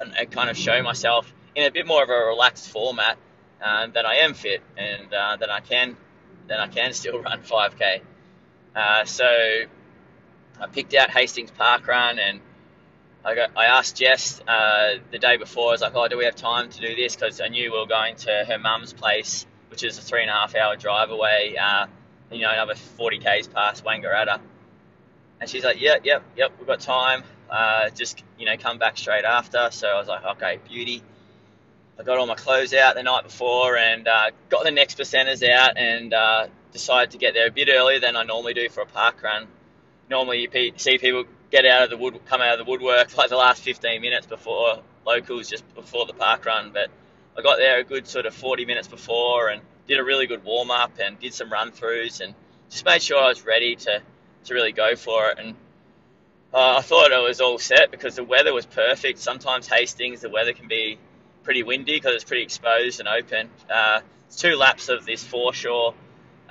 and, 0.00 0.12
and 0.16 0.30
kind 0.30 0.50
of 0.50 0.56
show 0.56 0.82
myself 0.82 1.32
in 1.54 1.64
a 1.64 1.70
bit 1.70 1.86
more 1.86 2.02
of 2.02 2.10
a 2.10 2.26
relaxed 2.26 2.68
format 2.70 3.16
uh, 3.62 3.86
that 3.88 4.04
I 4.04 4.16
am 4.16 4.34
fit 4.34 4.62
and 4.76 5.12
uh, 5.12 5.36
that 5.36 5.50
I 5.50 5.60
can 5.60 5.96
that 6.48 6.60
I 6.60 6.68
can 6.68 6.92
still 6.92 7.18
run 7.22 7.40
5k. 7.40 8.00
Uh, 8.74 9.04
so 9.04 9.24
I 10.60 10.66
picked 10.66 10.94
out 10.94 11.10
Hastings 11.10 11.50
Park 11.50 11.86
Run 11.86 12.18
and 12.18 12.40
I, 13.24 13.34
got, 13.34 13.50
I 13.56 13.64
asked 13.66 13.96
Jess 13.96 14.40
uh, 14.46 14.96
the 15.10 15.18
day 15.18 15.38
before. 15.38 15.68
I 15.68 15.72
was 15.72 15.80
like, 15.80 15.94
"Oh, 15.94 16.06
do 16.08 16.18
we 16.18 16.26
have 16.26 16.36
time 16.36 16.68
to 16.68 16.80
do 16.80 16.94
this?" 16.94 17.16
Because 17.16 17.40
I 17.40 17.48
knew 17.48 17.72
we 17.72 17.78
were 17.78 17.86
going 17.86 18.16
to 18.16 18.44
her 18.46 18.58
mum's 18.58 18.92
place, 18.92 19.46
which 19.70 19.82
is 19.82 19.96
a 19.96 20.02
three 20.02 20.20
and 20.20 20.30
a 20.30 20.34
half 20.34 20.54
hour 20.54 20.76
drive 20.76 21.10
away. 21.10 21.56
Uh, 21.56 21.86
you 22.30 22.42
know, 22.42 22.50
another 22.50 22.74
40 22.74 23.18
k's 23.18 23.46
past 23.46 23.84
Wangaratta. 23.84 24.40
And 25.40 25.48
she's 25.48 25.64
like, 25.64 25.80
"Yep, 25.80 26.04
yep, 26.04 26.22
yep, 26.36 26.52
we've 26.58 26.66
got 26.66 26.80
time. 26.80 27.24
Uh, 27.48 27.90
just 27.90 28.22
you 28.38 28.44
know, 28.44 28.56
come 28.58 28.78
back 28.78 28.98
straight 28.98 29.24
after." 29.24 29.68
So 29.70 29.88
I 29.88 29.98
was 29.98 30.08
like, 30.08 30.24
"Okay, 30.36 30.58
beauty." 30.68 31.02
I 31.98 32.02
got 32.02 32.18
all 32.18 32.26
my 32.26 32.34
clothes 32.34 32.74
out 32.74 32.96
the 32.96 33.04
night 33.04 33.22
before 33.22 33.76
and 33.76 34.08
uh, 34.08 34.30
got 34.48 34.64
the 34.64 34.72
next 34.72 34.98
percenters 34.98 35.48
out 35.48 35.78
and 35.78 36.12
uh, 36.12 36.48
decided 36.72 37.12
to 37.12 37.18
get 37.18 37.34
there 37.34 37.46
a 37.46 37.52
bit 37.52 37.68
earlier 37.72 38.00
than 38.00 38.16
I 38.16 38.24
normally 38.24 38.52
do 38.52 38.68
for 38.68 38.80
a 38.80 38.86
park 38.86 39.22
run. 39.22 39.46
Normally, 40.10 40.40
you 40.40 40.72
see 40.76 40.98
people 40.98 41.24
get 41.54 41.66
out 41.66 41.84
of 41.84 41.90
the 41.90 41.96
wood, 41.96 42.18
come 42.26 42.40
out 42.40 42.58
of 42.58 42.66
the 42.66 42.68
woodwork 42.68 43.16
like 43.16 43.30
the 43.30 43.36
last 43.36 43.62
15 43.62 44.00
minutes 44.00 44.26
before 44.26 44.82
locals, 45.06 45.48
just 45.48 45.62
before 45.76 46.04
the 46.04 46.12
park 46.12 46.44
run. 46.46 46.72
But 46.72 46.90
I 47.38 47.42
got 47.42 47.58
there 47.58 47.78
a 47.78 47.84
good 47.84 48.08
sort 48.08 48.26
of 48.26 48.34
40 48.34 48.64
minutes 48.64 48.88
before 48.88 49.50
and 49.50 49.62
did 49.86 50.00
a 50.00 50.04
really 50.04 50.26
good 50.26 50.42
warm 50.42 50.72
up 50.72 50.98
and 51.00 51.16
did 51.20 51.32
some 51.32 51.52
run 51.52 51.70
throughs 51.70 52.20
and 52.20 52.34
just 52.70 52.84
made 52.84 53.00
sure 53.00 53.22
I 53.22 53.28
was 53.28 53.44
ready 53.44 53.76
to 53.76 54.02
to 54.46 54.54
really 54.54 54.72
go 54.72 54.96
for 54.96 55.30
it. 55.30 55.38
And 55.38 55.54
uh, 56.52 56.78
I 56.78 56.80
thought 56.80 57.12
it 57.12 57.22
was 57.22 57.40
all 57.40 57.58
set 57.58 57.92
because 57.92 58.16
the 58.16 58.24
weather 58.24 58.52
was 58.52 58.66
perfect. 58.66 59.20
Sometimes 59.20 59.68
Hastings, 59.68 60.22
the 60.22 60.30
weather 60.30 60.54
can 60.54 60.66
be 60.66 60.98
pretty 61.44 61.62
windy 61.62 61.94
because 61.94 62.16
it's 62.16 62.24
pretty 62.24 62.42
exposed 62.42 62.98
and 62.98 63.08
open. 63.08 63.48
Uh, 63.70 64.00
two 64.36 64.56
laps 64.56 64.88
of 64.88 65.06
this 65.06 65.22
foreshore 65.22 65.94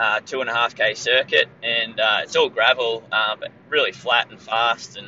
uh, 0.03 0.19
two 0.19 0.41
and 0.41 0.49
a 0.49 0.53
half 0.53 0.75
k 0.75 0.95
circuit, 0.95 1.47
and 1.63 1.97
uh, 1.97 2.19
it's 2.23 2.35
all 2.35 2.49
gravel, 2.49 3.03
uh, 3.09 3.37
but 3.39 3.51
really 3.69 3.93
flat 3.93 4.29
and 4.29 4.39
fast. 4.39 4.97
And 4.97 5.07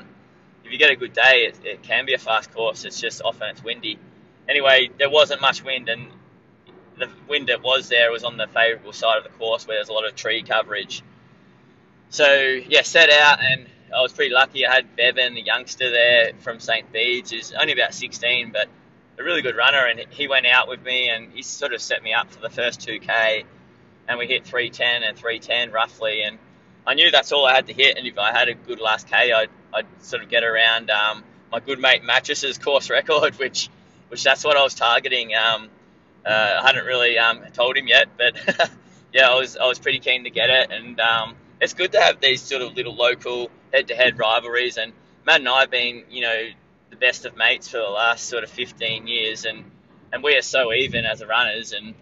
if 0.63 0.71
you 0.71 0.77
get 0.77 0.89
a 0.89 0.95
good 0.95 1.11
day, 1.11 1.47
it, 1.49 1.59
it, 1.65 1.83
can 1.83 2.05
be 2.05 2.13
a 2.13 2.17
fast 2.17 2.53
course. 2.53 2.85
It's 2.85 3.01
just 3.01 3.21
often 3.21 3.49
it's 3.49 3.61
windy. 3.61 3.99
Anyway, 4.47 4.89
there 4.97 5.09
wasn't 5.09 5.41
much 5.41 5.65
wind, 5.65 5.89
and 5.89 6.07
the 6.97 7.09
wind 7.27 7.49
that 7.49 7.61
was 7.61 7.89
there 7.89 8.09
was 8.09 8.23
on 8.23 8.37
the 8.37 8.47
favourable 8.47 8.93
side 8.93 9.17
of 9.17 9.25
the 9.25 9.37
course 9.37 9.67
where 9.67 9.77
there's 9.77 9.89
a 9.89 9.93
lot 9.93 10.07
of 10.07 10.15
tree 10.15 10.43
coverage. 10.43 11.03
So 12.09 12.31
yeah, 12.69 12.83
set 12.83 13.09
out 13.09 13.43
and 13.43 13.67
I 13.93 14.01
was 14.01 14.13
pretty 14.13 14.33
lucky. 14.33 14.65
I 14.65 14.75
had 14.75 14.95
Bevan, 14.95 15.33
the 15.33 15.41
youngster 15.41 15.89
there 15.91 16.31
from 16.39 16.61
St. 16.61 16.89
Bede's, 16.93 17.31
who's 17.31 17.51
only 17.51 17.73
about 17.73 17.93
16, 17.93 18.51
but 18.53 18.69
a 19.19 19.23
really 19.23 19.41
good 19.41 19.57
runner, 19.57 19.85
and 19.85 19.99
he 20.09 20.29
went 20.29 20.45
out 20.45 20.69
with 20.69 20.81
me 20.83 21.09
and 21.09 21.33
he 21.33 21.41
sort 21.41 21.73
of 21.73 21.81
set 21.81 22.01
me 22.01 22.13
up 22.13 22.31
for 22.31 22.39
the 22.39 22.49
first 22.49 22.79
2k, 22.79 23.43
and 24.07 24.19
we 24.19 24.27
hit 24.27 24.45
310 24.45 25.03
and 25.03 25.17
310 25.17 25.71
roughly, 25.71 26.23
and 26.23 26.37
I 26.85 26.93
knew 26.93 27.11
that's 27.11 27.31
all 27.31 27.45
I 27.45 27.53
had 27.53 27.67
to 27.67 27.73
hit, 27.73 27.97
and 27.97 28.05
if 28.05 28.17
I 28.17 28.31
had 28.31 28.49
a 28.49 28.53
good 28.53 28.79
last 28.79 29.07
k, 29.07 29.31
I'd, 29.31 29.49
I'd 29.73 29.87
sort 29.99 30.23
of 30.23 30.29
get 30.29 30.43
around 30.43 30.89
um, 30.89 31.23
my 31.51 31.59
good 31.59 31.79
mate 31.79 32.03
Mattress's 32.03 32.57
course 32.57 32.89
record, 32.89 33.35
which 33.39 33.69
which 34.09 34.23
that's 34.23 34.43
what 34.43 34.55
I 34.55 34.63
was 34.63 34.75
targeting. 34.75 35.33
Um, 35.35 35.69
uh, 36.25 36.59
I 36.61 36.65
hadn't 36.65 36.85
really 36.85 37.17
um, 37.17 37.41
told 37.53 37.77
him 37.77 37.87
yet, 37.87 38.09
but 38.17 38.35
yeah, 39.13 39.29
I 39.29 39.35
was 39.35 39.57
I 39.57 39.65
was 39.65 39.79
pretty 39.79 39.99
keen 39.99 40.23
to 40.25 40.29
get 40.29 40.49
it, 40.49 40.71
and 40.71 40.99
um, 40.99 41.35
it's 41.61 41.73
good 41.73 41.91
to 41.93 42.01
have 42.01 42.21
these 42.21 42.41
sort 42.41 42.61
of 42.61 42.75
little 42.75 42.95
local 42.95 43.49
head-to-head 43.73 44.17
rivalries. 44.17 44.77
And 44.77 44.93
Matt 45.25 45.39
and 45.39 45.49
I 45.49 45.61
have 45.61 45.71
been, 45.71 46.03
you 46.09 46.21
know, 46.21 46.49
the 46.89 46.95
best 46.95 47.25
of 47.25 47.35
mates 47.35 47.69
for 47.69 47.77
the 47.77 47.83
last 47.83 48.27
sort 48.27 48.43
of 48.43 48.49
15 48.49 49.07
years, 49.07 49.45
and 49.45 49.71
and 50.11 50.23
we 50.23 50.37
are 50.37 50.41
so 50.41 50.71
even 50.73 51.05
as 51.05 51.23
runners. 51.25 51.73
And 51.73 51.95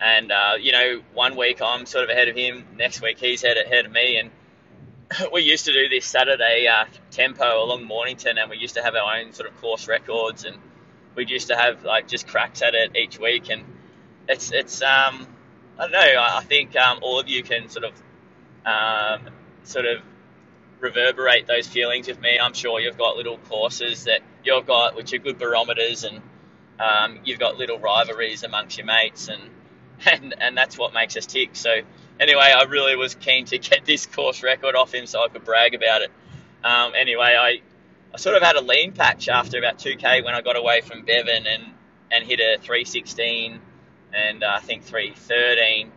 and 0.00 0.32
uh, 0.32 0.54
you 0.60 0.72
know, 0.72 1.02
one 1.12 1.36
week 1.36 1.60
I'm 1.62 1.86
sort 1.86 2.04
of 2.04 2.10
ahead 2.10 2.28
of 2.28 2.36
him, 2.36 2.64
next 2.76 3.02
week 3.02 3.18
he's 3.18 3.44
ahead 3.44 3.58
ahead 3.58 3.86
of 3.86 3.92
me, 3.92 4.16
and 4.16 4.30
we 5.32 5.42
used 5.42 5.66
to 5.66 5.72
do 5.72 5.88
this 5.88 6.06
Saturday 6.06 6.66
uh, 6.66 6.86
tempo 7.10 7.64
along 7.64 7.84
Mornington, 7.84 8.38
and 8.38 8.50
we 8.50 8.56
used 8.56 8.74
to 8.74 8.82
have 8.82 8.94
our 8.94 9.18
own 9.18 9.32
sort 9.32 9.48
of 9.48 9.60
course 9.60 9.88
records, 9.88 10.44
and 10.44 10.56
we 11.14 11.26
used 11.26 11.48
to 11.48 11.56
have 11.56 11.84
like 11.84 12.08
just 12.08 12.26
cracks 12.26 12.62
at 12.62 12.74
it 12.74 12.96
each 12.96 13.18
week, 13.18 13.50
and 13.50 13.62
it's 14.28 14.52
it's 14.52 14.82
um 14.82 15.26
I 15.80 15.84
don't 15.84 15.92
know, 15.92 16.22
I, 16.22 16.42
think 16.42 16.76
um, 16.76 16.98
all 17.00 17.18
of 17.18 17.28
you 17.28 17.42
can 17.42 17.70
sort 17.70 17.86
of 17.86 17.92
um, 18.66 19.32
sort 19.64 19.86
of 19.86 20.02
reverberate 20.78 21.46
those 21.46 21.66
feelings 21.66 22.06
with 22.06 22.20
me. 22.20 22.38
I'm 22.38 22.52
sure 22.52 22.80
you've 22.80 22.98
got 22.98 23.16
little 23.16 23.38
courses 23.38 24.04
that 24.04 24.20
you've 24.44 24.66
got 24.66 24.94
which 24.94 25.14
are 25.14 25.18
good 25.18 25.38
barometers, 25.38 26.04
and 26.04 26.20
um, 26.78 27.20
you've 27.24 27.38
got 27.38 27.56
little 27.56 27.78
rivalries 27.78 28.42
amongst 28.42 28.76
your 28.76 28.86
mates, 28.86 29.28
and, 29.28 29.40
and 30.06 30.34
and 30.38 30.56
that's 30.56 30.78
what 30.78 30.92
makes 30.92 31.16
us 31.16 31.26
tick. 31.26 31.50
So 31.54 31.70
anyway, 32.18 32.54
I 32.56 32.64
really 32.64 32.96
was 32.96 33.14
keen 33.14 33.44
to 33.46 33.58
get 33.70 33.84
this 33.84 34.06
course 34.06 34.42
record 34.42 34.74
off 34.76 34.94
him 34.94 35.06
so 35.06 35.22
I 35.22 35.28
could 35.28 35.44
brag 35.44 35.74
about 35.74 36.02
it. 36.02 36.10
Um, 36.64 36.92
anyway, 36.94 37.36
I 37.38 37.60
I 38.12 38.16
sort 38.16 38.36
of 38.36 38.42
had 38.42 38.56
a 38.56 38.60
lean 38.60 38.92
patch 38.92 39.28
after 39.28 39.58
about 39.58 39.78
2k 39.78 40.24
when 40.24 40.34
I 40.34 40.40
got 40.40 40.56
away 40.56 40.80
from 40.80 41.04
Bevan 41.04 41.46
and 41.46 41.64
and 42.10 42.24
hit 42.24 42.40
a 42.40 42.58
316 42.58 43.60
and 44.12 44.42
uh, 44.42 44.52
I 44.56 44.60
think 44.60 44.82
313 44.84 45.92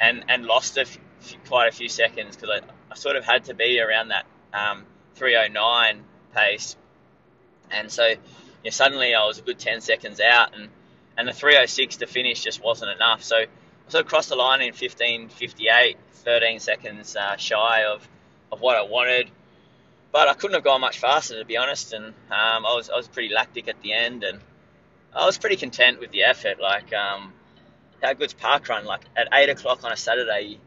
and 0.00 0.24
and 0.28 0.46
lost 0.46 0.76
a 0.78 0.82
f- 0.82 0.98
quite 1.46 1.68
a 1.68 1.72
few 1.72 1.88
seconds 1.88 2.36
because 2.36 2.60
I 2.62 2.92
I 2.92 2.94
sort 2.96 3.16
of 3.16 3.24
had 3.24 3.44
to 3.44 3.54
be 3.54 3.80
around 3.80 4.08
that 4.08 4.26
um, 4.52 4.84
309 5.14 6.02
pace, 6.34 6.76
and 7.70 7.90
so 7.90 8.14
suddenly 8.68 9.14
I 9.14 9.24
was 9.26 9.38
a 9.38 9.42
good 9.42 9.58
10 9.58 9.80
seconds 9.80 10.20
out, 10.20 10.56
and 10.56 10.70
and 11.20 11.28
the 11.28 11.34
306 11.34 11.98
to 11.98 12.06
finish 12.06 12.42
just 12.42 12.64
wasn't 12.64 12.90
enough. 12.92 13.22
So 13.22 13.36
I 13.36 13.46
sort 13.88 14.04
of 14.04 14.08
crossed 14.08 14.30
the 14.30 14.36
line 14.36 14.62
in 14.62 14.72
15:58, 14.72 15.96
13 16.12 16.60
seconds 16.60 17.14
uh, 17.14 17.36
shy 17.36 17.84
of 17.84 18.08
of 18.50 18.62
what 18.62 18.76
I 18.76 18.82
wanted. 18.82 19.30
But 20.12 20.28
I 20.28 20.34
couldn't 20.34 20.54
have 20.54 20.64
gone 20.64 20.80
much 20.80 20.98
faster, 20.98 21.38
to 21.38 21.44
be 21.44 21.58
honest, 21.58 21.92
and 21.92 22.06
um, 22.06 22.14
I 22.30 22.74
was 22.74 22.88
I 22.88 22.96
was 22.96 23.06
pretty 23.06 23.34
lactic 23.34 23.68
at 23.68 23.80
the 23.82 23.92
end, 23.92 24.24
and 24.24 24.40
I 25.14 25.26
was 25.26 25.36
pretty 25.36 25.56
content 25.56 26.00
with 26.00 26.10
the 26.10 26.22
effort. 26.22 26.58
Like, 26.58 26.90
um, 26.94 27.34
how 28.02 28.14
good's 28.14 28.32
park 28.32 28.66
run? 28.70 28.86
Like 28.86 29.02
at 29.14 29.28
eight 29.34 29.50
o'clock 29.50 29.84
on 29.84 29.92
a 29.92 29.96
Saturday, 29.96 30.58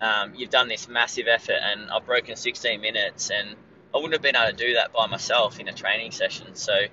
um, 0.00 0.34
you've 0.36 0.50
done 0.50 0.68
this 0.68 0.86
massive 0.88 1.26
effort 1.26 1.58
and 1.60 1.90
I've 1.90 2.06
broken 2.06 2.36
16 2.36 2.80
minutes 2.80 3.30
and 3.30 3.56
I 3.92 3.96
wouldn't 3.96 4.12
have 4.12 4.22
been 4.22 4.36
able 4.36 4.56
to 4.56 4.66
do 4.66 4.74
that 4.74 4.92
by 4.92 5.06
myself 5.06 5.58
in 5.58 5.68
a 5.68 5.72
training 5.72 6.12
session. 6.12 6.54
So 6.54 6.86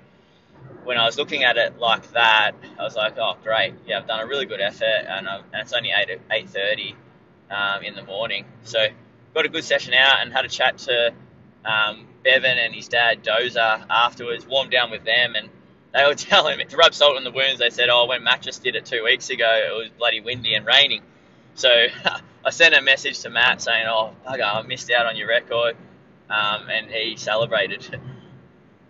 when 0.85 0.97
I 0.97 1.05
was 1.05 1.17
looking 1.17 1.43
at 1.43 1.57
it 1.57 1.79
like 1.79 2.11
that, 2.11 2.51
I 2.79 2.83
was 2.83 2.95
like, 2.95 3.17
oh 3.17 3.35
great, 3.43 3.73
yeah, 3.85 3.99
I've 3.99 4.07
done 4.07 4.19
a 4.19 4.27
really 4.27 4.45
good 4.45 4.61
effort 4.61 5.05
and, 5.07 5.27
and 5.27 5.43
it's 5.53 5.73
only 5.73 5.91
8 5.91 6.19
8:30 6.29 6.95
um, 7.51 7.83
in 7.83 7.95
the 7.95 8.03
morning. 8.03 8.45
So 8.63 8.87
got 9.33 9.45
a 9.45 9.49
good 9.49 9.63
session 9.63 9.93
out 9.93 10.21
and 10.21 10.31
had 10.31 10.45
a 10.45 10.49
chat 10.49 10.77
to 10.79 11.13
um, 11.65 12.07
Bevan 12.23 12.57
and 12.57 12.73
his 12.73 12.87
dad 12.87 13.23
Dozer 13.23 13.85
afterwards, 13.89 14.45
warmed 14.45 14.71
down 14.71 14.91
with 14.91 15.03
them 15.03 15.35
and 15.35 15.49
they 15.93 16.05
were 16.05 16.15
telling 16.15 16.57
me 16.57 16.65
to 16.65 16.77
rub 16.77 16.93
salt 16.93 17.17
in 17.17 17.23
the 17.23 17.31
wounds. 17.31 17.59
They 17.59 17.69
said, 17.69 17.89
"Oh, 17.89 18.07
when 18.07 18.23
Mattress 18.23 18.59
did 18.59 18.75
it 18.75 18.85
two 18.85 19.03
weeks 19.03 19.29
ago, 19.29 19.49
it 19.49 19.73
was 19.77 19.89
bloody 19.97 20.21
windy 20.21 20.55
and 20.55 20.65
raining." 20.65 21.01
So 21.55 21.69
I 22.45 22.49
sent 22.49 22.75
a 22.75 22.81
message 22.81 23.19
to 23.19 23.29
Matt 23.29 23.61
saying, 23.61 23.85
"Oh, 23.87 24.15
bugger, 24.25 24.43
I 24.43 24.61
missed 24.63 24.91
out 24.91 25.05
on 25.05 25.15
your 25.15 25.27
record," 25.27 25.75
um, 26.29 26.69
and 26.69 26.89
he 26.89 27.15
celebrated. 27.15 27.83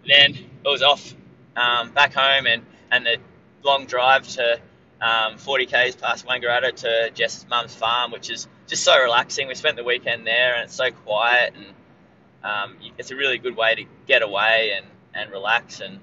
then 0.07 0.33
it 0.33 0.67
was 0.67 0.81
off 0.81 1.13
um, 1.55 1.91
back 1.91 2.13
home, 2.13 2.47
and 2.47 2.63
and 2.91 3.05
the 3.05 3.17
long 3.63 3.85
drive 3.85 4.27
to 4.27 4.59
um, 5.01 5.37
40 5.37 5.65
k's 5.65 5.95
past 5.95 6.25
Wangaratta 6.25 6.75
to 6.75 7.11
Jess's 7.13 7.45
mum's 7.49 7.75
farm, 7.75 8.11
which 8.11 8.29
is 8.29 8.47
just 8.67 8.83
so 8.83 8.97
relaxing. 9.01 9.47
We 9.47 9.55
spent 9.55 9.75
the 9.77 9.83
weekend 9.83 10.25
there, 10.25 10.55
and 10.55 10.65
it's 10.65 10.75
so 10.75 10.91
quiet, 10.91 11.53
and 11.55 11.65
um, 12.43 12.77
it's 12.97 13.11
a 13.11 13.15
really 13.15 13.37
good 13.37 13.55
way 13.55 13.75
to 13.75 13.85
get 14.07 14.21
away 14.21 14.73
and, 14.77 14.85
and 15.13 15.31
relax. 15.31 15.81
And 15.81 15.99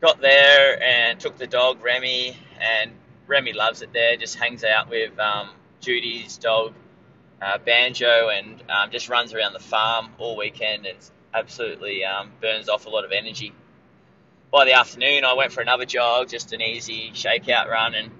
got 0.00 0.20
there 0.20 0.82
and 0.82 1.20
took 1.20 1.36
the 1.36 1.46
dog 1.46 1.82
Remy, 1.82 2.36
and 2.60 2.92
Remy 3.26 3.52
loves 3.52 3.82
it 3.82 3.92
there. 3.92 4.16
Just 4.16 4.36
hangs 4.36 4.64
out 4.64 4.88
with 4.88 5.18
um, 5.18 5.50
Judy's 5.80 6.38
dog 6.38 6.72
uh, 7.42 7.58
Banjo, 7.58 8.28
and 8.28 8.62
um, 8.70 8.90
just 8.90 9.08
runs 9.08 9.34
around 9.34 9.52
the 9.52 9.60
farm 9.60 10.10
all 10.18 10.36
weekend. 10.36 10.86
And 10.86 10.96
absolutely 11.34 12.04
um, 12.04 12.30
burns 12.40 12.68
off 12.68 12.86
a 12.86 12.88
lot 12.88 13.04
of 13.04 13.12
energy. 13.12 13.52
By 14.50 14.64
the 14.64 14.72
afternoon, 14.72 15.24
I 15.24 15.34
went 15.34 15.52
for 15.52 15.60
another 15.60 15.84
jog, 15.84 16.28
just 16.28 16.52
an 16.52 16.60
easy 16.60 17.12
shakeout 17.14 17.68
run, 17.68 17.94
and 17.94 18.10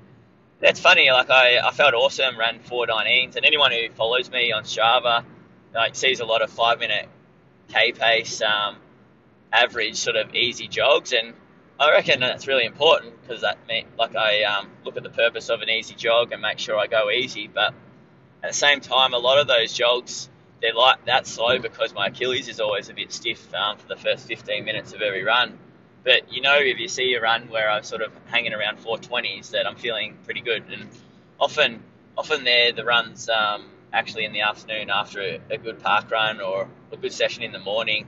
that's 0.60 0.78
funny. 0.78 1.10
Like 1.10 1.28
I, 1.30 1.58
I 1.58 1.72
felt 1.72 1.94
awesome, 1.94 2.38
ran 2.38 2.60
419s, 2.60 3.36
and 3.36 3.44
anyone 3.44 3.72
who 3.72 3.90
follows 3.94 4.30
me 4.30 4.52
on 4.52 4.64
Strava 4.64 5.24
like 5.74 5.94
sees 5.94 6.20
a 6.20 6.24
lot 6.24 6.42
of 6.42 6.50
five 6.50 6.78
minute 6.78 7.08
k 7.68 7.92
pace, 7.92 8.42
um, 8.42 8.76
average 9.52 9.96
sort 9.96 10.16
of 10.16 10.34
easy 10.34 10.68
jogs, 10.68 11.12
and 11.12 11.34
I 11.78 11.90
reckon 11.90 12.20
that's 12.20 12.46
really 12.46 12.64
important 12.64 13.20
because 13.22 13.42
that 13.42 13.58
mean, 13.68 13.86
like 13.98 14.14
I 14.14 14.42
um, 14.44 14.70
look 14.84 14.96
at 14.96 15.02
the 15.02 15.10
purpose 15.10 15.48
of 15.48 15.62
an 15.62 15.70
easy 15.70 15.94
jog 15.94 16.32
and 16.32 16.42
make 16.42 16.58
sure 16.58 16.78
I 16.78 16.86
go 16.86 17.10
easy, 17.10 17.48
but 17.48 17.74
at 18.42 18.50
the 18.50 18.56
same 18.56 18.80
time, 18.80 19.14
a 19.14 19.18
lot 19.18 19.38
of 19.38 19.46
those 19.46 19.72
jogs 19.72 20.28
they're 20.60 20.74
like 20.74 21.06
that 21.06 21.26
slow 21.26 21.58
because 21.58 21.94
my 21.94 22.08
Achilles 22.08 22.48
is 22.48 22.60
always 22.60 22.90
a 22.90 22.94
bit 22.94 23.12
stiff 23.12 23.52
um, 23.54 23.78
for 23.78 23.88
the 23.88 23.96
first 23.96 24.26
15 24.26 24.64
minutes 24.64 24.92
of 24.92 25.00
every 25.00 25.24
run. 25.24 25.58
But 26.02 26.32
you 26.32 26.40
know, 26.40 26.56
if 26.58 26.78
you 26.78 26.88
see 26.88 27.14
a 27.14 27.20
run 27.20 27.48
where 27.48 27.70
I'm 27.70 27.82
sort 27.82 28.02
of 28.02 28.12
hanging 28.26 28.52
around 28.52 28.78
420s, 28.78 29.50
that 29.50 29.66
I'm 29.66 29.76
feeling 29.76 30.16
pretty 30.24 30.40
good. 30.40 30.64
And 30.70 30.88
often, 31.38 31.82
often 32.16 32.44
they're 32.44 32.72
the 32.72 32.84
runs 32.84 33.28
um, 33.28 33.66
actually 33.92 34.24
in 34.24 34.32
the 34.32 34.42
afternoon 34.42 34.90
after 34.90 35.20
a, 35.20 35.40
a, 35.50 35.58
good 35.58 35.80
park 35.80 36.10
run 36.10 36.40
or 36.40 36.68
a 36.92 36.96
good 36.96 37.12
session 37.12 37.42
in 37.42 37.52
the 37.52 37.58
morning. 37.58 38.06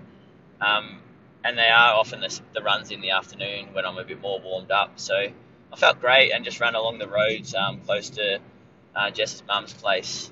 Um, 0.61 1.01
and 1.45 1.59
they 1.59 1.69
are 1.69 1.95
often 1.95 2.21
the, 2.21 2.41
the, 2.55 2.63
runs 2.63 2.91
in 2.91 3.01
the 3.01 3.11
afternoon 3.11 3.69
when 3.73 3.85
I'm 3.85 3.99
a 3.99 4.05
bit 4.05 4.21
more 4.21 4.41
warmed 4.41 4.71
up. 4.71 4.93
So 4.97 5.15
I 5.17 5.77
felt 5.77 6.01
great 6.01 6.31
and 6.31 6.45
just 6.45 6.61
ran 6.61 6.75
along 6.75 6.99
the 6.99 7.09
roads 7.09 7.55
um, 7.55 7.81
close 7.81 8.11
to 8.11 8.39
uh, 8.95 9.11
Jess's 9.11 9.43
mum's 9.47 9.73
place. 9.75 10.31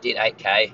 Did 0.00 0.16
8k. 0.16 0.72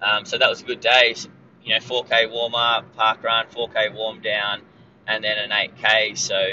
Um, 0.00 0.26
so 0.26 0.38
that 0.38 0.48
was 0.48 0.60
a 0.60 0.64
good 0.64 0.80
day. 0.80 1.14
So, 1.16 1.28
you 1.64 1.74
know, 1.74 1.80
4k 1.80 2.30
warm 2.30 2.54
up, 2.54 2.94
park 2.94 3.22
run, 3.24 3.46
4k 3.46 3.94
warm 3.94 4.20
down 4.20 4.60
and 5.06 5.22
then 5.22 5.38
an 5.38 5.50
8k. 5.50 6.16
So, 6.16 6.44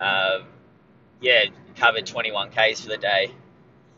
uh, 0.00 0.40
yeah, 1.20 1.44
covered 1.76 2.06
21k's 2.06 2.80
for 2.80 2.88
the 2.88 2.98
day. 2.98 3.32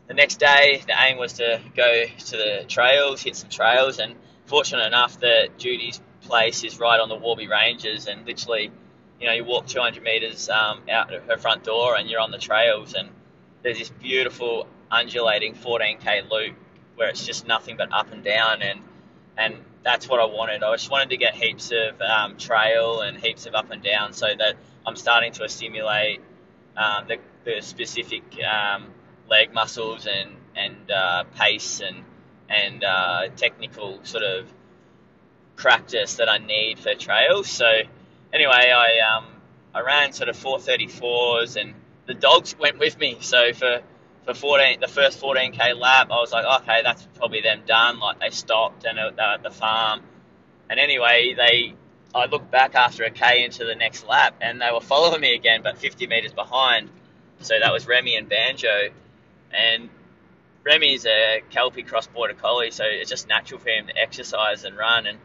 The 0.06 0.14
next 0.14 0.36
day, 0.36 0.82
the 0.86 0.94
aim 0.98 1.16
was 1.16 1.34
to 1.34 1.60
go 1.74 2.04
to 2.04 2.36
the 2.36 2.64
trails, 2.68 3.22
hit 3.22 3.36
some 3.36 3.48
trails, 3.48 3.98
and 3.98 4.14
fortunate 4.44 4.86
enough 4.86 5.18
that 5.20 5.58
Judy's 5.58 6.00
place 6.20 6.62
is 6.62 6.78
right 6.78 7.00
on 7.00 7.08
the 7.08 7.16
Warby 7.16 7.48
Ranges, 7.48 8.06
and 8.06 8.26
literally, 8.26 8.70
you 9.18 9.26
know, 9.26 9.32
you 9.32 9.44
walk 9.44 9.66
200 9.66 10.02
meters 10.02 10.50
um, 10.50 10.82
out 10.90 11.12
of 11.12 11.24
her 11.24 11.38
front 11.38 11.64
door, 11.64 11.96
and 11.96 12.08
you're 12.08 12.20
on 12.20 12.30
the 12.30 12.38
trails, 12.38 12.94
and 12.94 13.08
there's 13.62 13.78
this 13.78 13.90
beautiful 13.90 14.66
undulating 14.90 15.54
14k 15.54 16.30
loop 16.30 16.54
where 16.96 17.08
it's 17.08 17.24
just 17.24 17.46
nothing 17.46 17.76
but 17.76 17.92
up 17.92 18.12
and 18.12 18.22
down, 18.22 18.60
and 18.62 18.80
and 19.36 19.56
that's 19.84 20.08
what 20.08 20.18
I 20.18 20.24
wanted. 20.24 20.62
I 20.62 20.74
just 20.74 20.90
wanted 20.90 21.10
to 21.10 21.16
get 21.18 21.34
heaps 21.34 21.70
of 21.70 22.00
um, 22.00 22.36
trail 22.38 23.02
and 23.02 23.18
heaps 23.18 23.46
of 23.46 23.54
up 23.54 23.70
and 23.70 23.82
down 23.82 24.14
so 24.14 24.26
that 24.36 24.56
I'm 24.86 24.96
starting 24.96 25.32
to 25.32 25.48
stimulate 25.48 26.20
um, 26.76 27.06
the, 27.06 27.18
the, 27.44 27.60
specific 27.60 28.22
um, 28.42 28.86
leg 29.28 29.52
muscles 29.52 30.06
and, 30.06 30.30
and 30.56 30.90
uh, 30.90 31.24
pace 31.36 31.80
and, 31.80 32.02
and 32.48 32.82
uh, 32.82 33.28
technical 33.36 34.00
sort 34.04 34.24
of 34.24 34.52
practice 35.54 36.16
that 36.16 36.28
I 36.28 36.38
need 36.38 36.78
for 36.78 36.94
trails. 36.94 37.48
So 37.48 37.70
anyway, 38.32 38.72
I, 38.74 39.16
um, 39.16 39.26
I 39.74 39.82
ran 39.82 40.12
sort 40.12 40.30
of 40.30 40.36
434s 40.36 41.60
and 41.60 41.74
the 42.06 42.14
dogs 42.14 42.56
went 42.58 42.78
with 42.78 42.98
me. 42.98 43.18
So 43.20 43.52
for 43.52 43.82
for 44.24 44.34
14, 44.34 44.80
the 44.80 44.88
first 44.88 45.20
14k 45.20 45.78
lap, 45.78 46.08
I 46.10 46.16
was 46.16 46.32
like, 46.32 46.62
okay, 46.62 46.80
that's 46.82 47.06
probably 47.14 47.42
them 47.42 47.62
done. 47.66 47.98
Like 47.98 48.20
they 48.20 48.30
stopped 48.30 48.84
and 48.84 48.96
they 48.96 49.02
were 49.02 49.20
at 49.20 49.42
the 49.42 49.50
farm. 49.50 50.02
And 50.70 50.80
anyway, 50.80 51.34
they, 51.36 51.74
I 52.14 52.26
looked 52.26 52.50
back 52.50 52.74
after 52.74 53.04
a 53.04 53.10
k 53.10 53.44
into 53.44 53.64
the 53.64 53.74
next 53.74 54.06
lap, 54.06 54.36
and 54.40 54.60
they 54.60 54.70
were 54.72 54.80
following 54.80 55.20
me 55.20 55.34
again, 55.34 55.60
but 55.62 55.78
50 55.78 56.06
meters 56.06 56.32
behind. 56.32 56.90
So 57.40 57.54
that 57.60 57.72
was 57.72 57.86
Remy 57.86 58.16
and 58.16 58.28
Banjo, 58.28 58.88
and 59.52 59.90
Remy's 60.64 61.04
a 61.04 61.42
Kelpie 61.50 61.82
cross 61.82 62.06
border 62.06 62.32
collie, 62.34 62.70
so 62.70 62.84
it's 62.86 63.10
just 63.10 63.28
natural 63.28 63.60
for 63.60 63.68
him 63.68 63.88
to 63.88 63.98
exercise 63.98 64.64
and 64.64 64.76
run. 64.76 65.06
And 65.06 65.18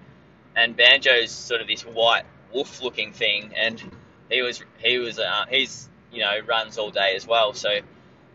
and 0.56 0.76
Banjo's 0.76 1.32
sort 1.32 1.62
of 1.62 1.68
this 1.68 1.84
white 1.84 2.26
wolf 2.52 2.82
looking 2.82 3.14
thing, 3.14 3.54
and 3.56 3.82
he 4.30 4.42
was 4.42 4.62
he 4.80 4.98
was 4.98 5.20
uh, 5.20 5.46
he's 5.50 5.88
you 6.12 6.22
know 6.22 6.40
runs 6.46 6.78
all 6.78 6.92
day 6.92 7.14
as 7.16 7.26
well, 7.26 7.54
so 7.54 7.80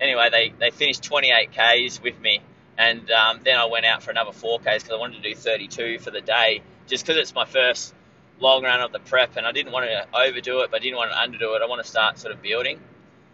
anyway, 0.01 0.29
they, 0.31 0.53
they 0.59 0.71
finished 0.71 1.03
28 1.03 1.51
Ks 1.53 2.03
with 2.03 2.21
me. 2.21 2.41
And 2.77 3.09
um, 3.11 3.41
then 3.45 3.57
I 3.57 3.67
went 3.67 3.87
out 3.87 4.03
for 4.03 4.11
another 4.11 4.33
4 4.33 4.59
Ks 4.59 4.65
because 4.65 4.91
I 4.91 4.97
wanted 4.97 5.23
to 5.23 5.29
do 5.29 5.35
32 5.35 6.01
for 6.01 6.11
the 6.11 6.21
day, 6.21 6.63
just 6.87 7.05
because 7.05 7.19
it's 7.19 7.35
my 7.35 7.45
first 7.45 7.95
long 8.41 8.65
run 8.65 8.81
of 8.81 8.93
the 8.93 8.99
prep. 8.99 9.37
And 9.37 9.47
I 9.47 9.53
didn't 9.53 9.73
want 9.73 9.87
to 9.87 10.07
overdo 10.17 10.61
it, 10.61 10.71
but 10.71 10.81
I 10.81 10.83
didn't 10.83 10.97
want 10.97 11.13
to 11.13 11.17
underdo 11.17 11.57
it. 11.57 11.63
I 11.63 11.67
want 11.67 11.83
to 11.83 11.89
start 11.89 12.19
sort 12.19 12.35
of 12.35 12.43
building. 12.43 12.81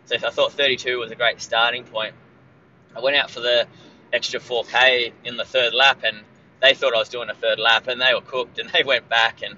So 0.06 0.16
I 0.16 0.30
thought 0.30 0.52
32 0.52 0.98
was 0.98 1.10
a 1.10 1.14
great 1.14 1.40
starting 1.40 1.84
point. 1.84 2.14
I 2.96 3.00
went 3.00 3.16
out 3.16 3.30
for 3.30 3.40
the 3.40 3.66
extra 4.12 4.40
4K 4.40 5.12
in 5.24 5.36
the 5.36 5.44
third 5.44 5.72
lap, 5.72 6.00
and 6.02 6.18
they 6.60 6.74
thought 6.74 6.94
I 6.94 6.98
was 6.98 7.08
doing 7.08 7.30
a 7.30 7.34
third 7.34 7.58
lap, 7.58 7.86
and 7.88 8.00
they 8.00 8.12
were 8.12 8.20
cooked, 8.20 8.58
and 8.58 8.68
they 8.74 8.82
went 8.82 9.08
back. 9.08 9.42
And 9.42 9.56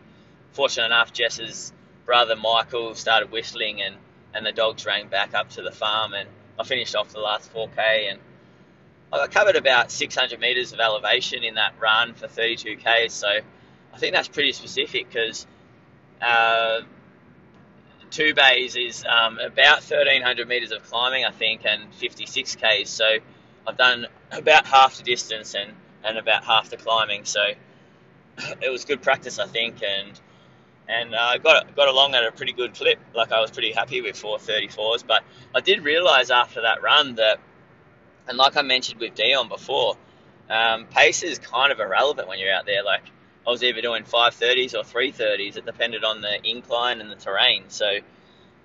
fortunate 0.53 0.87
enough, 0.87 1.13
Jess's 1.13 1.73
brother 2.05 2.37
Michael 2.37 2.95
started 2.95 3.33
whistling, 3.33 3.83
and, 3.83 3.97
and 4.35 4.45
the 4.47 4.53
dogs 4.53 4.87
rang 4.87 5.09
back 5.09 5.35
up 5.35 5.51
to 5.51 5.63
the 5.63 5.73
farm, 5.73 6.13
and 6.15 6.29
I 6.59 6.65
finished 6.65 6.95
off 6.95 7.13
the 7.13 7.21
last 7.21 7.53
4K 7.53 8.11
and 8.11 8.21
I 9.13 9.27
covered 9.27 9.57
about 9.57 9.91
600 9.91 10.41
meters 10.41 10.73
of 10.73 10.81
elevation 10.81 11.45
in 11.45 11.55
that 11.55 11.75
run 11.79 12.15
for 12.15 12.29
32K. 12.29 13.11
So 13.11 13.29
I 13.29 13.99
think 13.99 14.15
that's 14.15 14.29
pretty 14.29 14.53
specific 14.53 15.09
because 15.09 15.47
uh, 16.21 16.81
two 18.11 18.35
bays 18.35 18.77
is 18.77 19.05
um, 19.05 19.39
about 19.39 19.83
1300 19.83 20.49
meters 20.49 20.73
of 20.73 20.83
climbing, 20.85 21.25
I 21.25 21.31
think, 21.31 21.63
and 21.65 21.93
56K. 21.93 22.87
So 22.87 23.05
I've 23.67 23.77
done 23.77 24.07
about 24.31 24.67
half 24.67 24.97
the 24.97 25.03
distance 25.03 25.55
and, 25.55 25.73
and 26.05 26.17
about 26.17 26.45
half 26.45 26.71
the 26.71 26.79
climbing. 26.79 27.25
So 27.25 27.41
it 28.63 28.71
was 28.71 28.85
good 28.85 29.03
practice, 29.03 29.39
I 29.39 29.47
think, 29.47 29.83
and 29.83 30.19
and 30.93 31.15
I 31.15 31.37
uh, 31.37 31.39
got 31.39 31.75
got 31.75 31.89
along 31.89 32.15
at 32.15 32.25
a 32.25 32.33
pretty 32.33 32.53
good 32.53 32.75
clip. 32.75 32.99
Like 33.15 33.33
I 33.33 33.41
was 33.41 33.51
pretty 33.51 33.73
happy 33.73 34.01
with 34.01 34.17
434s, 34.17 35.05
but 35.07 35.23
I 35.55 35.61
did 35.61 35.85
realise 35.85 36.31
after 36.31 36.63
that 36.63 36.83
run 36.83 37.15
that, 37.17 37.41
and 38.29 38.37
like 38.37 38.57
I 38.57 38.63
mentioned 38.63 39.01
with 39.01 39.15
Dion 39.15 39.49
before, 39.49 39.97
um, 40.51 40.87
pace 40.87 41.23
is 41.23 41.39
kind 41.39 41.73
of 41.73 41.81
irrelevant 41.81 42.29
when 42.29 42.39
you're 42.39 42.53
out 42.53 42.67
there. 42.67 42.85
Like 42.85 43.05
I 43.47 43.51
was 43.51 43.63
either 43.63 43.81
doing 43.81 44.05
530s 44.05 44.75
or 44.75 44.83
330s. 44.83 45.57
It 45.57 45.65
depended 45.67 46.05
on 46.05 46.21
the 46.21 46.39
incline 46.45 47.01
and 47.01 47.11
the 47.11 47.17
terrain. 47.17 47.65
So 47.69 47.87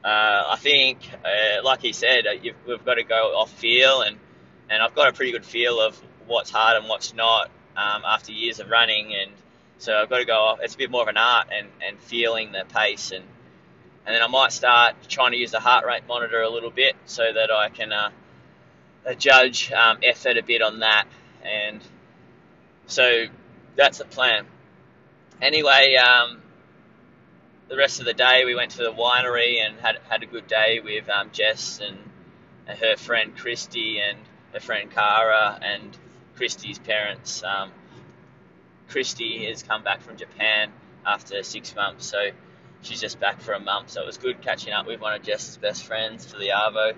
uh, 0.04 0.44
I 0.50 0.58
think, 0.60 1.00
uh, 1.24 1.64
like 1.64 1.82
he 1.82 1.94
said, 1.94 2.28
uh, 2.28 2.32
we've 2.68 2.86
got 2.86 2.96
to 2.96 3.04
go 3.04 3.38
off 3.38 3.52
feel, 3.52 4.02
and 4.02 4.18
and 4.70 4.84
I've 4.84 4.96
got 4.96 5.08
a 5.08 5.14
pretty 5.14 5.32
good 5.32 5.46
feel 5.46 5.80
of 5.80 5.98
what's 6.28 6.52
hard 6.52 6.78
and 6.78 6.90
what's 6.90 7.14
not 7.14 7.50
um, 7.78 8.04
after 8.06 8.34
years 8.34 8.60
of 8.60 8.70
running 8.70 9.16
and 9.16 9.32
so 9.78 9.94
I've 9.94 10.10
got 10.10 10.20
to 10.20 10.26
go 10.26 10.38
off. 10.38 10.60
It's 10.62 10.76
a 10.76 10.78
bit 10.78 10.92
more 10.92 11.02
of 11.04 11.08
an 11.08 11.18
art 11.18 11.48
and, 11.56 11.68
and 11.86 12.00
feeling 12.00 12.52
the 12.52 12.66
pace 12.74 13.12
and 13.12 13.24
and 14.08 14.16
then 14.16 14.24
I 14.24 14.28
might 14.28 14.54
start 14.54 14.96
trying 15.10 15.34
to 15.34 15.38
use 15.38 15.52
the 15.52 15.60
heart 15.60 15.86
rate 15.86 16.04
monitor 16.08 16.42
a 16.42 16.50
little 16.50 16.70
bit 16.70 16.96
so 17.06 17.24
that 17.34 17.52
I 17.52 17.68
can 17.68 17.92
uh, 17.92 18.10
judge 19.18 19.70
um, 19.74 19.98
effort 20.02 20.38
a 20.38 20.44
bit 20.44 20.62
on 20.62 20.80
that. 20.80 21.06
And 21.44 21.82
so 22.86 23.26
that's 23.76 23.98
the 23.98 24.06
plan. 24.06 24.46
Anyway, 25.42 25.96
um, 25.96 26.42
the 27.68 27.76
rest 27.76 28.00
of 28.00 28.06
the 28.06 28.14
day 28.14 28.44
we 28.46 28.56
went 28.56 28.72
to 28.72 28.78
the 28.78 28.94
winery 28.94 29.60
and 29.60 29.78
had 29.82 29.98
had 30.08 30.24
a 30.24 30.26
good 30.26 30.48
day 30.48 30.80
with 30.82 31.10
um, 31.10 31.30
Jess 31.34 31.82
and, 31.86 31.98
and, 32.66 32.80
her 32.80 32.96
friend 32.96 33.36
Christy 33.36 34.00
and 34.00 34.18
her 34.54 34.62
friend 34.62 34.90
Cara 34.90 35.60
and 35.62 35.98
Christy's 36.38 36.80
parents. 36.80 37.44
Um, 37.44 37.72
Christy 38.90 39.46
has 39.46 39.64
come 39.64 39.84
back 39.84 40.02
from 40.02 40.18
Japan 40.18 40.72
after 41.06 41.44
six 41.44 41.76
months, 41.76 42.06
so 42.06 42.30
she's 42.82 43.02
just 43.02 43.20
back 43.20 43.42
for 43.42 43.54
a 43.54 43.60
month, 43.60 43.92
so 43.92 44.02
it 44.02 44.06
was 44.06 44.18
good 44.18 44.42
catching 44.42 44.74
up 44.74 44.88
with 44.88 45.02
one 45.02 45.14
of 45.14 45.24
Jess's 45.24 45.58
best 45.58 45.84
friends 45.86 46.26
for 46.26 46.38
the 46.38 46.50
Arvo. 46.50 46.94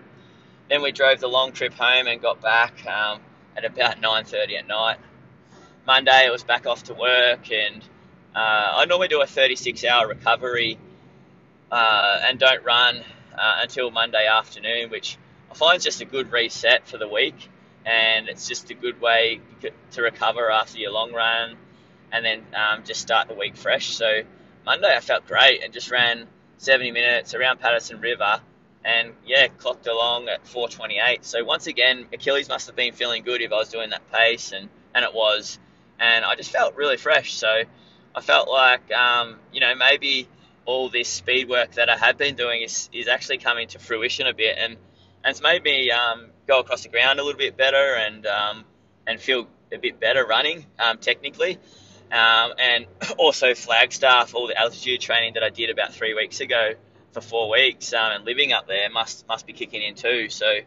Then 0.70 0.82
we 0.82 0.92
drove 0.92 1.20
the 1.20 1.28
long 1.28 1.52
trip 1.52 1.74
home 1.74 2.08
and 2.08 2.22
got 2.22 2.42
back 2.42 2.86
um, 2.86 3.22
at 3.58 3.66
about 3.66 4.02
9:30 4.02 4.60
at 4.60 4.68
night. 4.68 4.98
Monday, 5.88 6.28
it 6.28 6.32
was 6.32 6.44
back 6.44 6.68
off 6.68 6.84
to 6.84 6.94
work, 6.94 7.52
and 7.52 7.84
uh, 8.36 8.74
I 8.76 8.86
normally 8.86 9.08
do 9.08 9.22
a 9.22 9.26
36-hour 9.26 10.08
recovery 10.08 10.78
uh, 11.72 12.20
and 12.24 12.40
don't 12.40 12.64
run 12.64 13.04
uh, 13.36 13.60
until 13.62 13.90
Monday 13.90 14.28
afternoon, 14.28 14.92
which 14.92 15.18
I 15.50 15.56
find 15.56 15.78
is 15.78 15.84
just 15.84 16.02
a 16.02 16.06
good 16.06 16.32
reset 16.32 16.88
for 16.88 16.98
the 16.98 17.08
week, 17.08 17.50
and 17.86 18.30
it's 18.30 18.48
just 18.48 18.70
a 18.70 18.76
good 18.76 19.02
way 19.02 19.42
to 19.92 20.02
recover 20.04 20.52
after 20.52 20.78
your 20.78 20.92
long 20.92 21.12
run, 21.12 21.58
and 22.12 22.26
then 22.26 22.42
um, 22.56 22.84
just 22.84 23.02
start 23.02 23.28
the 23.28 23.34
week 23.34 23.56
fresh. 23.56 23.88
So 23.96 24.22
Monday, 24.66 24.96
I 24.96 25.00
felt 25.00 25.28
great 25.28 25.64
and 25.64 25.74
just 25.74 25.92
ran 25.92 26.28
70 26.58 26.92
minutes 26.92 27.34
around 27.34 27.60
Patterson 27.60 28.00
River 28.02 28.42
and 28.84 29.14
yeah, 29.26 29.48
clocked 29.48 29.88
along 29.88 30.28
at 30.30 30.44
4:28. 30.46 31.24
So 31.24 31.44
once 31.44 31.68
again, 31.68 32.08
Achilles 32.14 32.50
must 32.50 32.68
have 32.68 32.76
been 32.76 32.94
feeling 32.94 33.24
good 33.24 33.42
if 33.42 33.52
I 33.52 33.56
was 33.56 33.70
doing 33.70 33.90
that 33.92 34.10
pace, 34.12 34.52
and 34.52 34.70
and 34.96 35.04
it 35.04 35.14
was, 35.14 35.60
and 36.00 36.24
I 36.26 36.36
just 36.36 36.52
felt 36.52 36.76
really 36.76 36.98
fresh. 36.98 37.34
So 37.34 37.64
I 38.16 38.22
felt 38.22 38.50
like 38.50 38.92
um, 38.92 39.38
you 39.52 39.60
know 39.60 39.76
maybe 39.76 40.28
all 40.66 40.90
this 40.90 41.10
speed 41.10 41.50
work 41.50 41.74
that 41.74 41.90
I 41.90 41.98
had 41.98 42.18
been 42.18 42.36
doing 42.36 42.62
is 42.62 42.90
is 42.94 43.08
actually 43.08 43.40
coming 43.40 43.68
to 43.70 43.80
fruition 43.80 44.28
a 44.28 44.34
bit, 44.34 44.58
and 44.58 44.78
and 45.24 45.32
it's 45.32 45.42
made 45.42 45.64
me 45.64 45.92
um, 45.92 46.28
go 46.48 46.60
across 46.60 46.84
the 46.84 46.90
ground 46.90 47.20
a 47.20 47.24
little 47.24 47.38
bit 47.38 47.58
better 47.58 47.96
and 47.96 48.26
um, 48.26 48.66
and 49.06 49.20
feel 49.20 49.48
a 49.72 49.78
bit 49.78 50.00
better 50.00 50.26
running 50.26 50.66
um, 50.80 50.98
technically. 50.98 51.58
Um, 52.12 52.54
and 52.58 52.86
also 53.18 53.54
Flagstaff, 53.54 54.34
all 54.34 54.48
the 54.48 54.58
altitude 54.58 55.02
training 55.02 55.36
that 55.36 55.44
I 55.44 55.50
did 55.50 55.70
about 55.70 55.94
three 55.94 56.14
weeks 56.14 56.40
ago 56.40 56.74
for 57.12 57.22
four 57.22 57.50
weeks 57.50 57.94
um, 57.94 58.12
and 58.12 58.26
living 58.26 58.54
up 58.54 58.68
there 58.68 58.90
must 58.90 59.28
must 59.28 59.48
be 59.48 59.54
kicking 59.54 59.82
in 59.82 59.96
too. 59.96 60.30
So 60.30 60.60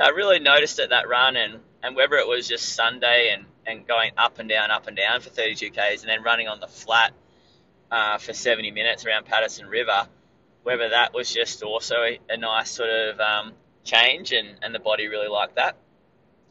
I 0.00 0.08
really 0.10 0.38
noticed 0.38 0.78
it 0.78 0.90
that 0.90 1.08
run 1.08 1.36
and, 1.36 1.60
and 1.82 1.96
whether 1.96 2.16
it 2.16 2.26
was 2.26 2.46
just 2.48 2.74
Sunday 2.74 3.34
and, 3.34 3.44
and 3.66 3.86
going 3.86 4.12
up 4.16 4.38
and 4.38 4.48
down, 4.48 4.70
up 4.70 4.86
and 4.86 4.96
down 4.96 5.20
for 5.20 5.30
32 5.30 5.70
k's 5.70 6.02
and 6.02 6.10
then 6.10 6.22
running 6.22 6.48
on 6.48 6.60
the 6.60 6.68
flat 6.68 7.12
uh, 7.90 8.18
for 8.18 8.32
70 8.32 8.70
minutes 8.70 9.04
around 9.06 9.26
Patterson 9.26 9.66
River, 9.66 10.06
whether 10.62 10.90
that 10.90 11.14
was 11.14 11.32
just 11.32 11.62
also 11.62 11.96
a, 11.96 12.20
a 12.28 12.36
nice 12.36 12.70
sort 12.70 12.90
of 12.90 13.20
um, 13.20 13.52
change 13.84 14.32
and, 14.32 14.48
and 14.62 14.74
the 14.74 14.78
body 14.78 15.08
really 15.08 15.28
liked 15.28 15.56
that. 15.56 15.76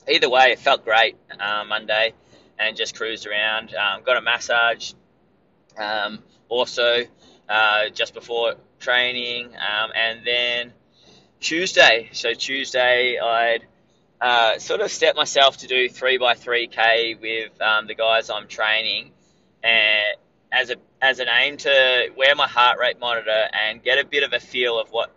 Either 0.10 0.30
way, 0.30 0.51
it 0.51 0.60
felt 0.60 0.84
great 0.84 1.15
uh, 1.39 1.63
Monday 1.67 2.13
and 2.60 2.78
just 2.78 2.96
cruised 2.96 3.28
around. 3.28 3.74
Um, 3.76 4.04
got 4.04 4.17
a 4.17 4.22
massage. 4.22 4.93
Um, 5.78 6.20
also, 6.50 7.04
uh, 7.48 7.89
just 7.93 8.13
before 8.13 8.56
training, 8.80 9.48
um, 9.48 9.91
and 9.96 10.26
then 10.26 10.74
Tuesday. 11.39 12.10
So 12.13 12.34
Tuesday, 12.34 13.20
I'd 13.20 13.65
uh, 14.20 14.60
sort 14.60 14.82
of 14.82 14.91
set 14.91 15.15
myself 15.15 15.58
to 15.58 15.67
do 15.67 15.89
three 15.89 16.17
by 16.17 16.34
three 16.34 16.67
k 16.67 17.15
with 17.22 17.62
um, 17.62 17.88
the 17.88 17.96
guys 17.96 18.30
I'm 18.30 18.48
training, 18.48 19.12
and 19.63 20.17
as 20.52 20.72
a 20.72 20.76
as 21.02 21.20
an 21.20 21.28
aim 21.30 21.58
to 21.58 22.10
wear 22.15 22.34
my 22.36 22.48
heart 22.48 22.80
rate 22.80 23.00
monitor 23.00 23.48
and 23.54 23.84
get 23.84 24.00
a 24.00 24.06
bit 24.06 24.24
of 24.24 24.34
a 24.34 24.39
feel 24.39 24.80
of 24.80 24.89
what 24.89 25.12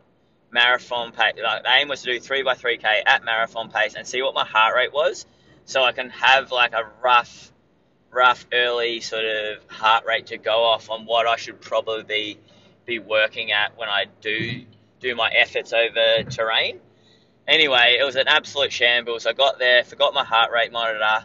marathon 0.53 1.13
pace. 1.13 1.35
Like, 1.43 1.63
the 1.63 1.71
aim 1.71 1.89
was 1.89 2.03
to 2.03 2.13
do 2.13 2.21
three 2.21 2.43
by 2.43 2.55
three 2.55 2.77
k 2.77 3.03
at 3.07 3.25
marathon 3.25 3.71
pace 3.71 3.95
and 3.95 4.07
see 4.07 4.21
what 4.21 4.35
my 4.35 4.45
heart 4.45 4.75
rate 4.75 4.93
was, 4.93 5.25
so 5.71 5.85
I 5.85 5.93
can 5.93 6.11
have 6.11 6.51
like 6.51 6.73
a 6.73 6.91
rough 7.01 7.53
rough 8.11 8.45
early 8.53 9.01
sort 9.01 9.25
of 9.25 9.59
heart 9.71 10.05
rate 10.05 10.27
to 10.27 10.37
go 10.37 10.65
off 10.65 10.91
on 10.91 11.07
what 11.07 11.29
I 11.29 11.37
should 11.37 11.61
probably 11.61 12.03
be 12.03 12.39
be 12.87 12.99
working 12.99 13.53
at 13.53 13.79
when 13.79 13.89
I 13.89 14.07
do 14.21 14.65
do 14.99 15.15
my 15.15 15.31
efforts 15.31 15.73
over 15.73 16.29
terrain. 16.29 16.81
Anyway, 17.47 17.99
it 18.01 18.05
was 18.05 18.17
an 18.17 18.27
absolute 18.27 18.73
shambles. 18.73 19.27
I 19.27 19.33
got 19.33 19.61
there, 19.61 19.85
forgot 19.85 20.13
my 20.13 20.25
heart 20.25 20.51
rate 20.51 20.73
monitor, 20.73 21.25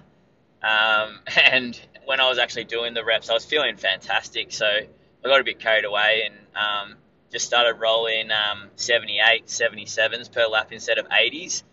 um, 0.62 1.20
and 1.52 1.80
when 2.06 2.20
I 2.20 2.30
was 2.30 2.38
actually 2.38 2.66
doing 2.66 2.94
the 2.94 3.04
reps, 3.04 3.32
I 3.32 3.34
was 3.34 3.46
feeling 3.46 3.78
fantastic. 3.78 4.52
So 4.52 4.68
I 4.68 5.28
got 5.28 5.42
a 5.42 5.44
bit 5.44 5.60
carried 5.60 5.86
away 5.86 6.30
and 6.30 6.36
um, 6.56 6.98
just 7.32 7.48
started 7.48 7.80
rolling 7.80 8.30
um, 8.30 8.70
78, 8.76 9.48
77s 9.48 10.32
per 10.32 10.46
lap 10.46 10.72
instead 10.72 11.00
of 11.00 11.10
80s. 11.10 11.64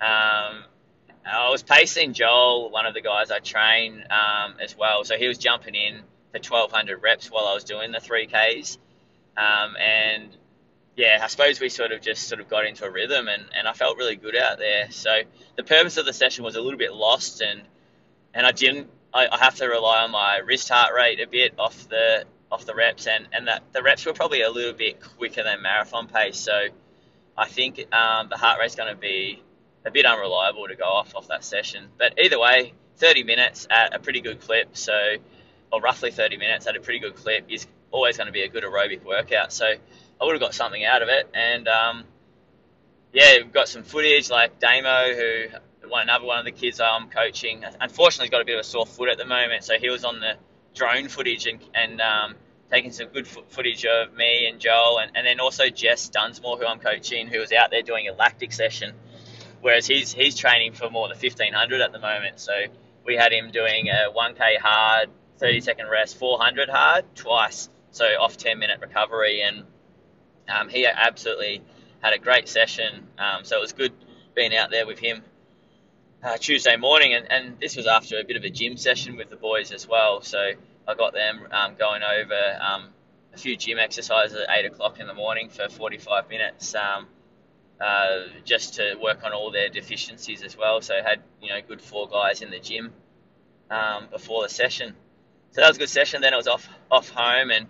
Um, 0.00 0.64
I 1.26 1.50
was 1.50 1.62
pacing 1.62 2.12
Joel, 2.12 2.70
one 2.70 2.86
of 2.86 2.94
the 2.94 3.00
guys 3.00 3.30
I 3.30 3.38
train 3.38 4.04
um, 4.10 4.56
as 4.60 4.76
well. 4.76 5.04
So 5.04 5.16
he 5.16 5.26
was 5.26 5.38
jumping 5.38 5.74
in 5.74 5.96
for 6.32 6.38
1200 6.38 7.02
reps 7.02 7.30
while 7.30 7.46
I 7.46 7.54
was 7.54 7.64
doing 7.64 7.92
the 7.92 7.98
3Ks. 7.98 8.78
Um, 9.36 9.76
and 9.76 10.36
yeah, 10.96 11.20
I 11.22 11.26
suppose 11.28 11.60
we 11.60 11.68
sort 11.68 11.92
of 11.92 12.00
just 12.00 12.28
sort 12.28 12.40
of 12.40 12.48
got 12.48 12.66
into 12.66 12.84
a 12.84 12.90
rhythm 12.90 13.28
and, 13.28 13.44
and 13.56 13.66
I 13.66 13.72
felt 13.72 13.96
really 13.96 14.16
good 14.16 14.36
out 14.36 14.58
there. 14.58 14.90
So 14.90 15.22
the 15.56 15.64
purpose 15.64 15.96
of 15.96 16.06
the 16.06 16.12
session 16.12 16.44
was 16.44 16.56
a 16.56 16.60
little 16.60 16.78
bit 16.78 16.92
lost 16.92 17.40
and 17.40 17.62
and 18.32 18.46
I 18.46 18.52
didn't 18.52 18.90
I, 19.12 19.28
I 19.30 19.38
have 19.38 19.54
to 19.56 19.66
rely 19.66 20.02
on 20.02 20.10
my 20.10 20.38
wrist 20.38 20.68
heart 20.68 20.92
rate 20.94 21.20
a 21.20 21.26
bit 21.26 21.54
off 21.58 21.88
the 21.88 22.24
off 22.50 22.64
the 22.64 22.74
reps 22.74 23.06
and, 23.06 23.26
and 23.32 23.48
that 23.48 23.62
the 23.72 23.82
reps 23.82 24.06
were 24.06 24.12
probably 24.12 24.42
a 24.42 24.50
little 24.50 24.72
bit 24.72 25.00
quicker 25.00 25.42
than 25.42 25.62
marathon 25.62 26.06
pace. 26.06 26.38
So 26.38 26.66
I 27.36 27.48
think 27.48 27.78
um, 27.92 28.28
the 28.28 28.36
heart 28.36 28.60
rate's 28.60 28.76
going 28.76 28.94
to 28.94 29.00
be 29.00 29.42
a 29.84 29.90
bit 29.90 30.06
unreliable 30.06 30.66
to 30.68 30.76
go 30.76 30.84
off 30.84 31.14
off 31.14 31.28
that 31.28 31.44
session. 31.44 31.88
But 31.98 32.18
either 32.22 32.38
way, 32.38 32.72
30 32.96 33.24
minutes 33.24 33.66
at 33.70 33.94
a 33.94 33.98
pretty 33.98 34.20
good 34.20 34.40
clip, 34.40 34.76
so 34.76 35.16
or 35.72 35.80
roughly 35.80 36.10
30 36.10 36.36
minutes 36.36 36.66
at 36.66 36.76
a 36.76 36.80
pretty 36.80 37.00
good 37.00 37.16
clip 37.16 37.46
is 37.48 37.66
always 37.90 38.16
going 38.16 38.26
to 38.26 38.32
be 38.32 38.42
a 38.42 38.48
good 38.48 38.64
aerobic 38.64 39.04
workout. 39.04 39.52
So 39.52 39.66
I 39.66 40.24
would 40.24 40.32
have 40.32 40.40
got 40.40 40.54
something 40.54 40.84
out 40.84 41.02
of 41.02 41.08
it, 41.08 41.28
and 41.34 41.68
um, 41.68 42.04
yeah, 43.12 43.38
we've 43.38 43.52
got 43.52 43.68
some 43.68 43.82
footage 43.82 44.30
like 44.30 44.58
Damo, 44.58 45.14
who 45.14 45.88
one 45.88 46.02
another 46.02 46.24
one 46.24 46.38
of 46.38 46.44
the 46.44 46.52
kids 46.52 46.80
I'm 46.80 47.10
coaching. 47.10 47.64
Unfortunately, 47.80 48.26
he's 48.26 48.30
got 48.30 48.40
a 48.40 48.44
bit 48.44 48.54
of 48.54 48.60
a 48.60 48.64
sore 48.64 48.86
foot 48.86 49.10
at 49.10 49.18
the 49.18 49.26
moment, 49.26 49.64
so 49.64 49.78
he 49.78 49.90
was 49.90 50.04
on 50.04 50.20
the 50.20 50.34
drone 50.74 51.08
footage 51.08 51.46
and, 51.46 51.60
and 51.74 52.00
um, 52.00 52.34
taking 52.70 52.90
some 52.90 53.08
good 53.08 53.26
footage 53.26 53.84
of 53.84 54.14
me 54.14 54.48
and 54.48 54.60
Joel, 54.60 54.98
and, 54.98 55.12
and 55.14 55.26
then 55.26 55.40
also 55.40 55.68
Jess 55.68 56.08
Dunsmore, 56.08 56.56
who 56.56 56.66
I'm 56.66 56.80
coaching, 56.80 57.28
who 57.28 57.38
was 57.38 57.52
out 57.52 57.70
there 57.70 57.82
doing 57.82 58.08
a 58.08 58.12
lactic 58.12 58.52
session 58.52 58.94
whereas 59.64 59.86
he's 59.86 60.12
he's 60.12 60.36
training 60.36 60.74
for 60.74 60.90
more 60.90 61.08
than 61.08 61.16
1500 61.16 61.80
at 61.80 61.90
the 61.90 61.98
moment. 61.98 62.38
So 62.38 62.52
we 63.06 63.16
had 63.16 63.32
him 63.32 63.50
doing 63.50 63.88
a 63.88 64.12
1k 64.12 64.58
hard, 64.58 65.08
30 65.38 65.62
second 65.62 65.88
rest, 65.88 66.18
400 66.18 66.68
hard 66.68 67.06
twice. 67.14 67.70
So 67.90 68.04
off 68.04 68.36
10 68.36 68.58
minute 68.58 68.80
recovery, 68.82 69.40
and 69.40 69.64
um, 70.50 70.68
he 70.68 70.86
absolutely 70.86 71.62
had 72.02 72.12
a 72.12 72.18
great 72.18 72.46
session. 72.46 73.06
Um, 73.16 73.44
so 73.44 73.56
it 73.56 73.60
was 73.60 73.72
good 73.72 73.92
being 74.34 74.54
out 74.54 74.70
there 74.70 74.86
with 74.86 74.98
him 74.98 75.22
uh, 76.22 76.36
Tuesday 76.36 76.76
morning, 76.76 77.14
and, 77.14 77.32
and 77.32 77.58
this 77.58 77.74
was 77.74 77.86
after 77.86 78.18
a 78.18 78.24
bit 78.24 78.36
of 78.36 78.44
a 78.44 78.50
gym 78.50 78.76
session 78.76 79.16
with 79.16 79.30
the 79.30 79.36
boys 79.36 79.72
as 79.72 79.88
well. 79.88 80.20
So 80.20 80.50
I 80.86 80.94
got 80.94 81.14
them 81.14 81.40
um, 81.50 81.76
going 81.78 82.02
over 82.02 82.58
um, 82.60 82.88
a 83.32 83.38
few 83.38 83.56
gym 83.56 83.78
exercises 83.78 84.36
at 84.36 84.58
eight 84.58 84.66
o'clock 84.66 85.00
in 85.00 85.06
the 85.06 85.14
morning 85.14 85.48
for 85.48 85.70
45 85.70 86.28
minutes. 86.28 86.74
Um, 86.74 87.06
uh, 87.80 88.24
just 88.44 88.74
to 88.74 88.96
work 89.02 89.24
on 89.24 89.32
all 89.32 89.50
their 89.50 89.68
deficiencies 89.68 90.42
as 90.42 90.56
well. 90.56 90.80
So 90.80 90.94
had 91.02 91.20
you 91.40 91.48
know 91.48 91.60
good 91.66 91.80
four 91.80 92.08
guys 92.08 92.42
in 92.42 92.50
the 92.50 92.60
gym 92.60 92.92
um, 93.70 94.08
before 94.10 94.42
the 94.42 94.48
session. 94.48 94.94
So 95.50 95.60
that 95.60 95.68
was 95.68 95.76
a 95.76 95.80
good 95.80 95.88
session. 95.88 96.20
Then 96.20 96.32
it 96.32 96.36
was 96.36 96.48
off 96.48 96.68
off 96.90 97.08
home 97.10 97.50
and 97.50 97.66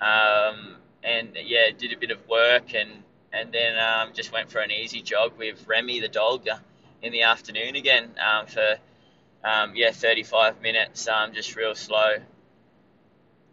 um, 0.00 0.76
and 1.02 1.36
yeah, 1.44 1.70
did 1.76 1.92
a 1.92 1.98
bit 1.98 2.10
of 2.10 2.26
work 2.28 2.74
and 2.74 2.90
and 3.32 3.52
then 3.52 3.78
um, 3.78 4.12
just 4.14 4.32
went 4.32 4.50
for 4.50 4.60
an 4.60 4.70
easy 4.70 5.02
jog 5.02 5.32
with 5.38 5.66
Remy 5.66 6.00
the 6.00 6.08
dog 6.08 6.48
uh, 6.48 6.56
in 7.02 7.12
the 7.12 7.22
afternoon 7.22 7.76
again 7.76 8.10
um, 8.20 8.46
for 8.46 8.76
um, 9.42 9.72
yeah 9.74 9.90
35 9.90 10.60
minutes, 10.60 11.08
um, 11.08 11.32
just 11.32 11.56
real 11.56 11.74
slow. 11.74 12.16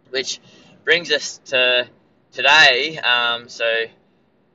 Which 0.09 0.39
brings 0.83 1.11
us 1.11 1.39
to 1.45 1.87
today. 2.31 2.99
so 3.47 3.85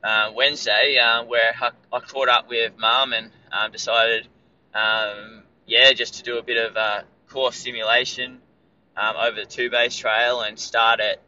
uh, 0.03 0.31
Wednesday, 0.35 0.97
uh, 1.01 1.23
where 1.23 1.53
I, 1.59 1.69
I, 1.91 1.99
caught 1.99 2.27
up 2.27 2.49
with 2.49 2.73
mum 2.77 3.13
and 3.13 3.31
um, 3.51 3.71
decided, 3.71 4.27
um, 4.73 5.43
yeah, 5.65 5.93
just 5.93 6.15
to 6.15 6.23
do 6.23 6.37
a 6.37 6.43
bit 6.43 6.57
of 6.57 6.75
uh, 6.75 7.01
course 7.29 7.55
simulation 7.55 8.39
um, 8.97 9.15
over 9.15 9.35
the 9.35 9.45
Two 9.45 9.69
Bays 9.69 9.95
trail 9.95 10.41
and 10.41 10.59
start 10.59 10.99
it. 10.99 11.21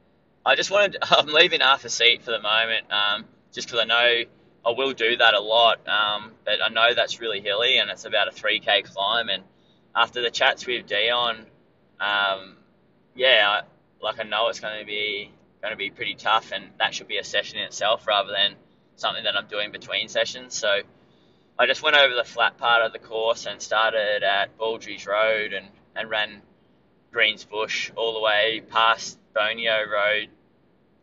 I 0.45 0.55
just 0.55 0.71
wanted, 0.71 0.97
I'm 1.03 1.27
leaving 1.27 1.61
half 1.61 1.85
a 1.85 1.89
seat 1.89 2.23
for 2.23 2.31
the 2.31 2.41
moment, 2.41 2.91
um, 2.91 3.25
just 3.53 3.67
because 3.67 3.79
I 3.79 3.85
know 3.85 4.23
I 4.65 4.71
will 4.71 4.93
do 4.93 5.15
that 5.17 5.33
a 5.33 5.39
lot, 5.39 5.79
um, 5.87 6.33
but 6.43 6.55
I 6.63 6.69
know 6.69 6.93
that's 6.93 7.21
really 7.21 7.39
hilly 7.39 7.77
and 7.77 7.89
it's 7.89 8.05
about 8.05 8.27
a 8.27 8.31
3k 8.31 8.83
climb. 8.83 9.29
And 9.29 9.43
after 9.95 10.21
the 10.21 10.31
chats 10.31 10.67
with 10.67 10.85
Dion, 10.85 11.45
um, 11.99 12.55
yeah, 13.15 13.45
I, 13.47 13.61
like 14.03 14.19
I 14.19 14.23
know 14.23 14.49
it's 14.49 14.59
going 14.59 14.79
to 14.79 14.85
be 14.85 15.31
going 15.61 15.71
to 15.71 15.77
be 15.77 15.89
pretty 15.89 16.13
tough, 16.13 16.51
and 16.53 16.65
that 16.77 16.93
should 16.93 17.07
be 17.07 17.17
a 17.17 17.23
session 17.23 17.57
in 17.57 17.65
itself 17.65 18.05
rather 18.05 18.31
than 18.31 18.55
something 18.95 19.23
that 19.23 19.35
I'm 19.35 19.47
doing 19.47 19.71
between 19.71 20.07
sessions. 20.07 20.55
So 20.55 20.81
I 21.57 21.65
just 21.65 21.81
went 21.81 21.95
over 21.95 22.13
the 22.13 22.23
flat 22.23 22.57
part 22.57 22.81
of 22.85 22.93
the 22.93 22.99
course 22.99 23.45
and 23.45 23.61
started 23.61 24.23
at 24.23 24.57
Baldry's 24.57 25.05
Road 25.05 25.53
and, 25.53 25.67
and 25.95 26.09
ran 26.09 26.41
Greens 27.11 27.45
Bush 27.45 27.91
all 27.95 28.13
the 28.13 28.19
way 28.19 28.61
past 28.69 29.17
Boneo 29.33 29.89
Road 29.89 30.29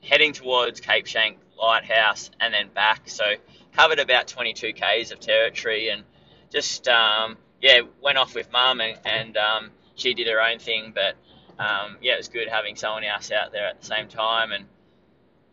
heading 0.03 0.33
towards 0.33 0.81
Cape 0.81 1.07
Schanck 1.07 1.37
Lighthouse 1.59 2.31
and 2.41 2.53
then 2.53 2.69
back. 2.75 3.09
So 3.09 3.25
covered 3.73 3.99
about 3.99 4.29
22 4.29 4.73
k's 4.73 5.13
of 5.13 5.21
territory 5.21 5.89
and 5.89 6.03
just 6.51 6.87
um, 6.89 7.39
yeah 7.61 7.81
went 8.03 8.19
off 8.19 8.35
with 8.35 8.51
mum 8.53 8.81
and, 8.81 8.99
and 9.05 9.37
um, 9.37 9.71
she 9.95 10.15
did 10.15 10.27
her 10.29 10.41
own 10.43 10.59
thing. 10.59 10.93
But 10.95 11.15
um, 11.59 11.97
yeah, 12.03 12.15
it 12.15 12.19
was 12.19 12.29
good 12.29 12.49
having 12.49 12.77
someone 12.77 13.05
else 13.05 13.31
out 13.31 13.53
there 13.53 13.67
at 13.67 13.81
the 13.81 13.87
same 13.87 14.09
time 14.09 14.53
and 14.53 14.67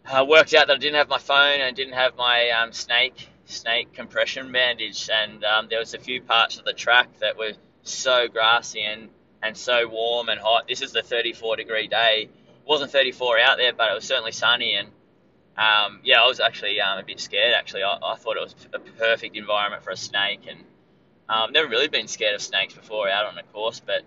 uh, 0.06 0.26
worked 0.26 0.54
out 0.54 0.68
that 0.68 0.76
I 0.76 0.80
didn't 0.80 0.95
have 0.95 1.10
my 1.10 1.18
phone 1.18 1.62
and 1.62 1.76
didn't 1.76 1.93
have 1.93 2.16
my 2.16 2.50
um, 2.50 2.74
snake 2.74 3.28
snake 3.45 3.93
compression 3.93 4.52
bandage 4.52 5.10
and 5.12 5.43
um, 5.43 5.68
there 5.70 5.80
was 5.80 5.95
a 5.95 6.00
few 6.00 6.22
parts 6.22 6.60
of 6.60 6.66
the 6.66 6.74
track 6.74 7.10
that 7.20 7.36
were 7.36 7.54
so 7.82 8.28
grassy 8.28 8.84
and 8.84 9.10
and 9.41 9.56
so 9.58 9.88
warm 9.88 10.30
and 10.30 10.39
hot. 10.39 10.68
This 10.68 10.82
is 10.82 10.91
the 10.91 11.02
34 11.02 11.56
degree 11.56 11.88
day. 11.88 12.30
It 12.30 12.68
wasn't 12.68 12.91
34 12.91 13.39
out 13.39 13.58
there, 13.58 13.74
but 13.74 13.89
it 13.89 13.95
was 13.95 14.04
certainly 14.04 14.34
sunny 14.34 14.76
and 14.76 14.89
um, 15.60 16.00
yeah, 16.04 16.22
I 16.22 16.28
was 16.28 16.39
actually 16.39 16.80
um, 16.80 17.00
a 17.00 17.04
bit 17.04 17.20
scared. 17.20 17.54
Actually, 17.54 17.84
I, 17.84 17.97
I, 18.02 18.16
thought 18.16 18.38
it 18.38 18.41
was 18.41 18.56
a 18.74 18.80
perfect 18.80 19.36
environment 19.36 19.84
for 19.84 19.89
a 19.89 19.97
snake, 19.97 20.41
and 20.50 20.64
um, 21.28 21.52
never 21.52 21.68
really 21.68 21.89
been 21.89 22.08
scared 22.08 22.34
of 22.34 22.41
snakes 22.41 22.74
before 22.74 23.10
out 23.10 23.26
on 23.26 23.38
a 23.38 23.43
course. 23.43 23.82
But 23.82 24.04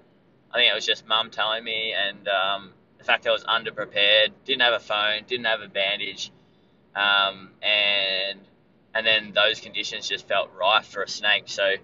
I 0.50 0.56
think 0.56 0.70
it 0.70 0.74
was 0.74 0.86
just 0.86 1.06
mum 1.06 1.28
telling 1.28 1.62
me, 1.62 1.92
and 1.92 2.26
um, 2.26 2.72
the 3.02 3.06
fact 3.06 3.26
I 3.26 3.32
was 3.32 3.44
underprepared, 3.44 4.28
didn't 4.44 4.62
have 4.62 4.74
a 4.74 4.80
phone, 4.80 5.22
didn't 5.26 5.46
have 5.46 5.60
a 5.60 5.68
bandage, 5.68 6.30
um, 6.94 7.50
and 7.60 8.38
and 8.94 9.06
then 9.06 9.32
those 9.34 9.60
conditions 9.60 10.08
just 10.08 10.28
felt 10.28 10.50
rife 10.58 10.86
for 10.86 11.02
a 11.02 11.08
snake. 11.08 11.44
So 11.46 11.74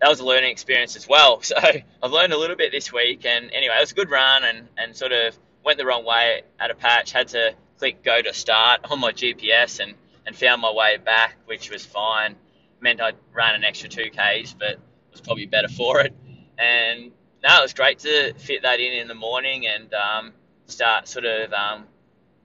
that 0.00 0.08
was 0.08 0.20
a 0.20 0.24
learning 0.24 0.50
experience 0.50 0.96
as 0.96 1.08
well. 1.08 1.42
So 1.50 1.56
I've 1.56 2.12
learned 2.12 2.32
a 2.32 2.38
little 2.38 2.56
bit 2.56 2.70
this 2.70 2.92
week, 2.92 3.26
and 3.26 3.50
anyway, 3.52 3.74
it 3.76 3.80
was 3.80 3.92
a 3.92 3.94
good 3.94 4.10
run, 4.10 4.44
and 4.44 4.68
and 4.78 4.96
sort 4.96 5.12
of 5.12 5.36
went 5.64 5.78
the 5.78 5.86
wrong 5.86 6.04
way 6.04 6.42
at 6.60 6.70
a 6.70 6.74
patch, 6.74 7.10
had 7.10 7.28
to 7.28 7.54
click 7.78 8.04
go 8.04 8.22
to 8.22 8.32
start 8.32 8.80
on 8.90 9.00
my 9.00 9.12
GPS 9.12 9.80
and, 9.80 9.94
and 10.26 10.36
found 10.36 10.62
my 10.62 10.72
way 10.72 10.98
back, 10.98 11.36
which 11.46 11.70
was 11.70 11.84
fine. 11.84 12.36
Meant 12.80 13.00
I 13.00 13.12
ran 13.32 13.54
an 13.54 13.64
extra 13.64 13.88
2Ks, 13.88 14.54
but 14.58 14.78
was 15.10 15.20
probably 15.20 15.46
better 15.46 15.68
for 15.68 16.00
it. 16.00 16.14
And 16.58 17.12
no, 17.42 17.58
it 17.58 17.62
was 17.62 17.74
great 17.74 17.98
to 18.00 18.34
fit 18.34 18.62
that 18.62 18.78
in 18.78 18.92
in 18.92 19.08
the 19.08 19.14
morning 19.14 19.66
and 19.66 19.92
um, 19.94 20.32
start 20.66 21.08
sort 21.08 21.24
of 21.24 21.52
um, 21.52 21.84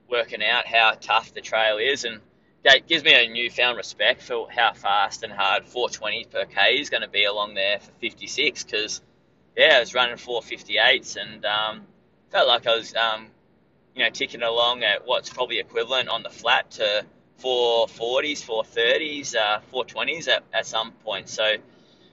working 0.09 0.43
out 0.43 0.67
how 0.67 0.93
tough 0.99 1.33
the 1.33 1.41
trail 1.41 1.77
is. 1.77 2.03
And 2.03 2.19
it 2.63 2.87
gives 2.87 3.03
me 3.03 3.13
a 3.13 3.29
newfound 3.29 3.77
respect 3.77 4.21
for 4.21 4.49
how 4.51 4.73
fast 4.73 5.23
and 5.23 5.31
hard 5.31 5.65
420 5.65 6.25
per 6.25 6.45
K 6.45 6.79
is 6.79 6.89
going 6.89 7.03
to 7.03 7.09
be 7.09 7.25
along 7.25 7.53
there 7.53 7.79
for 7.79 7.91
56 7.99 8.63
because, 8.63 9.01
yeah, 9.55 9.75
I 9.77 9.79
was 9.79 9.93
running 9.93 10.15
458s 10.15 11.17
and 11.17 11.45
um, 11.45 11.81
felt 12.31 12.47
like 12.47 12.67
I 12.67 12.75
was 12.75 12.93
um, 12.95 13.27
you 13.95 14.03
know, 14.03 14.09
ticking 14.09 14.43
along 14.43 14.83
at 14.83 15.05
what's 15.05 15.29
probably 15.29 15.59
equivalent 15.59 16.09
on 16.09 16.23
the 16.23 16.29
flat 16.29 16.71
to 16.71 17.05
440s, 17.41 18.43
430s, 18.45 19.35
uh, 19.35 19.59
420s 19.73 20.27
at, 20.27 20.43
at 20.53 20.65
some 20.65 20.91
point. 20.91 21.29
So 21.29 21.55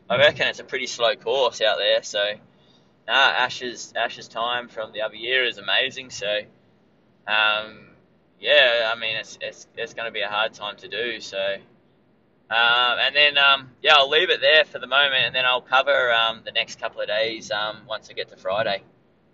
I 0.09 0.17
reckon 0.17 0.49
it's 0.49 0.61
a 0.61 0.65
pretty 0.65 0.87
slow 0.87 1.17
course 1.17 1.61
out 1.61 1.79
there. 1.79 2.03
So 2.03 2.35
nah, 3.07 3.15
Ash's 3.15 3.93
Ash's 3.97 4.29
time 4.29 4.69
from 4.69 4.93
the 4.93 5.03
other 5.03 5.15
year 5.15 5.45
is 5.45 5.59
amazing. 5.59 6.11
So 6.11 6.41
um, 7.27 7.89
yeah, 8.41 8.93
I 8.95 8.99
mean 8.99 9.17
it's 9.17 9.39
it's 9.41 9.67
it's 9.77 9.95
going 9.95 10.07
to 10.07 10.13
be 10.13 10.23
a 10.23 10.29
hard 10.29 10.55
time 10.55 10.77
to 10.79 10.89
do. 10.89 11.21
So 11.21 11.57
um, 12.49 12.99
and 13.01 13.17
then 13.17 13.39
um, 13.39 13.71
yeah, 13.83 13.95
I'll 13.97 14.09
leave 14.09 14.31
it 14.31 14.41
there 14.41 14.65
for 14.65 14.79
the 14.79 14.87
moment, 14.87 15.27
and 15.27 15.35
then 15.35 15.45
I'll 15.45 15.61
cover 15.61 16.13
um, 16.13 16.43
the 16.45 16.53
next 16.53 16.79
couple 16.79 17.01
of 17.01 17.09
days 17.09 17.51
um, 17.51 17.79
once 17.89 18.09
I 18.09 18.13
get 18.13 18.29
to 18.29 18.37
Friday. 18.37 18.83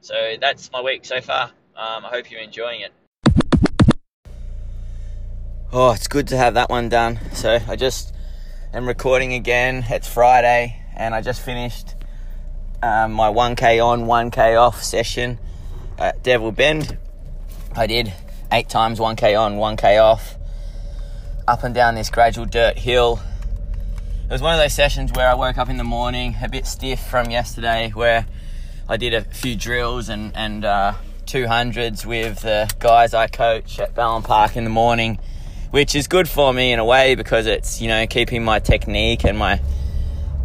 So 0.01 0.35
that's 0.41 0.73
my 0.73 0.81
week 0.81 1.05
so 1.05 1.21
far. 1.21 1.51
Um, 1.77 2.05
I 2.05 2.09
hope 2.09 2.31
you're 2.31 2.41
enjoying 2.41 2.81
it. 2.81 2.93
Oh, 5.73 5.93
it's 5.93 6.09
good 6.09 6.29
to 6.29 6.37
have 6.37 6.55
that 6.55 6.71
one 6.71 6.89
done. 6.89 7.19
So 7.33 7.59
I 7.69 7.77
just 7.77 8.15
am 8.73 8.87
recording 8.87 9.35
again. 9.35 9.85
It's 9.89 10.09
Friday, 10.09 10.83
and 10.97 11.15
I 11.15 11.21
just 11.21 11.43
finished 11.43 11.92
um, 12.83 13.13
my 13.13 13.29
1k 13.29 13.85
on, 13.85 14.07
1k 14.07 14.61
off 14.61 14.83
session 14.83 15.39
at 15.99 16.23
Devil 16.23 16.53
Bend. 16.53 16.99
I 17.75 17.87
did 17.87 18.13
eight 18.51 18.69
times 18.69 18.99
1k 18.99 19.39
on, 19.39 19.55
1k 19.55 20.03
off, 20.03 20.37
up 21.47 21.63
and 21.65 21.75
down 21.75 21.95
this 21.95 22.11
gradual 22.11 22.45
dirt 22.45 22.79
hill. 22.79 23.21
It 24.25 24.33
was 24.33 24.43
one 24.43 24.55
of 24.55 24.61
those 24.61 24.75
sessions 24.75 25.13
where 25.13 25.29
I 25.29 25.35
woke 25.35 25.59
up 25.59 25.69
in 25.69 25.77
the 25.77 25.85
morning 25.85 26.37
a 26.43 26.49
bit 26.49 26.67
stiff 26.67 27.01
from 27.01 27.31
yesterday, 27.31 27.91
where 27.95 28.27
I 28.89 28.97
did 28.97 29.15
a 29.15 29.23
few 29.23 29.57
drills 29.57 30.09
and 30.09 30.35
and 30.35 30.65
uh, 30.65 30.95
200s 31.27 32.05
with 32.05 32.41
the 32.41 32.71
guys 32.79 33.15
I 33.15 33.27
coach 33.27 33.79
at 33.79 33.95
Ballam 33.95 34.25
Park 34.25 34.57
in 34.57 34.65
the 34.65 34.71
morning, 34.71 35.19
which 35.71 35.95
is 35.95 36.09
good 36.09 36.29
for 36.29 36.53
me 36.53 36.73
in 36.73 36.79
a 36.79 36.85
way 36.85 37.15
because 37.15 37.47
it's, 37.47 37.81
you 37.81 37.89
know, 37.89 38.07
keeping 38.07 38.45
my 38.45 38.59
technique 38.59 39.25
and 39.25 39.39
my 39.39 39.61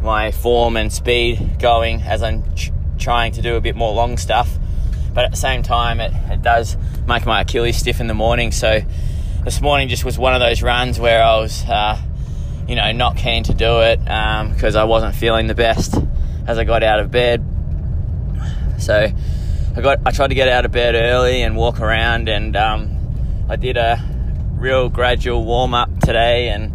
my 0.01 0.31
form 0.31 0.77
and 0.77 0.91
speed 0.91 1.59
going 1.59 2.01
as 2.01 2.23
I'm 2.23 2.43
ch- 2.55 2.71
trying 2.97 3.31
to 3.33 3.41
do 3.41 3.55
a 3.55 3.61
bit 3.61 3.75
more 3.75 3.93
long 3.93 4.17
stuff. 4.17 4.49
But 5.13 5.25
at 5.25 5.31
the 5.31 5.37
same 5.37 5.63
time, 5.63 5.99
it, 5.99 6.13
it 6.29 6.41
does 6.41 6.77
make 7.07 7.25
my 7.25 7.41
Achilles 7.41 7.77
stiff 7.77 7.99
in 7.99 8.07
the 8.07 8.13
morning. 8.13 8.51
So 8.51 8.81
this 9.43 9.61
morning 9.61 9.87
just 9.87 10.05
was 10.05 10.19
one 10.19 10.33
of 10.33 10.39
those 10.39 10.61
runs 10.61 10.99
where 10.99 11.23
I 11.23 11.37
was, 11.37 11.63
uh, 11.65 11.99
you 12.67 12.75
know, 12.75 12.91
not 12.91 13.17
keen 13.17 13.43
to 13.45 13.53
do 13.53 13.81
it 13.81 13.99
because 13.99 14.75
um, 14.75 14.81
I 14.81 14.83
wasn't 14.83 15.15
feeling 15.15 15.47
the 15.47 15.55
best 15.55 15.95
as 16.45 16.57
I 16.57 16.63
got 16.63 16.83
out 16.83 16.99
of 16.99 17.11
bed. 17.11 17.43
So 18.77 19.09
I 19.75 19.81
got 19.81 19.99
I 20.05 20.11
tried 20.11 20.27
to 20.29 20.35
get 20.35 20.47
out 20.47 20.65
of 20.65 20.71
bed 20.71 20.95
early 20.95 21.41
and 21.41 21.55
walk 21.55 21.79
around, 21.79 22.29
and 22.29 22.55
um, 22.55 23.45
I 23.49 23.55
did 23.55 23.77
a 23.77 24.03
real 24.53 24.89
gradual 24.89 25.45
warm 25.45 25.73
up 25.73 25.99
today, 25.99 26.49
and 26.49 26.73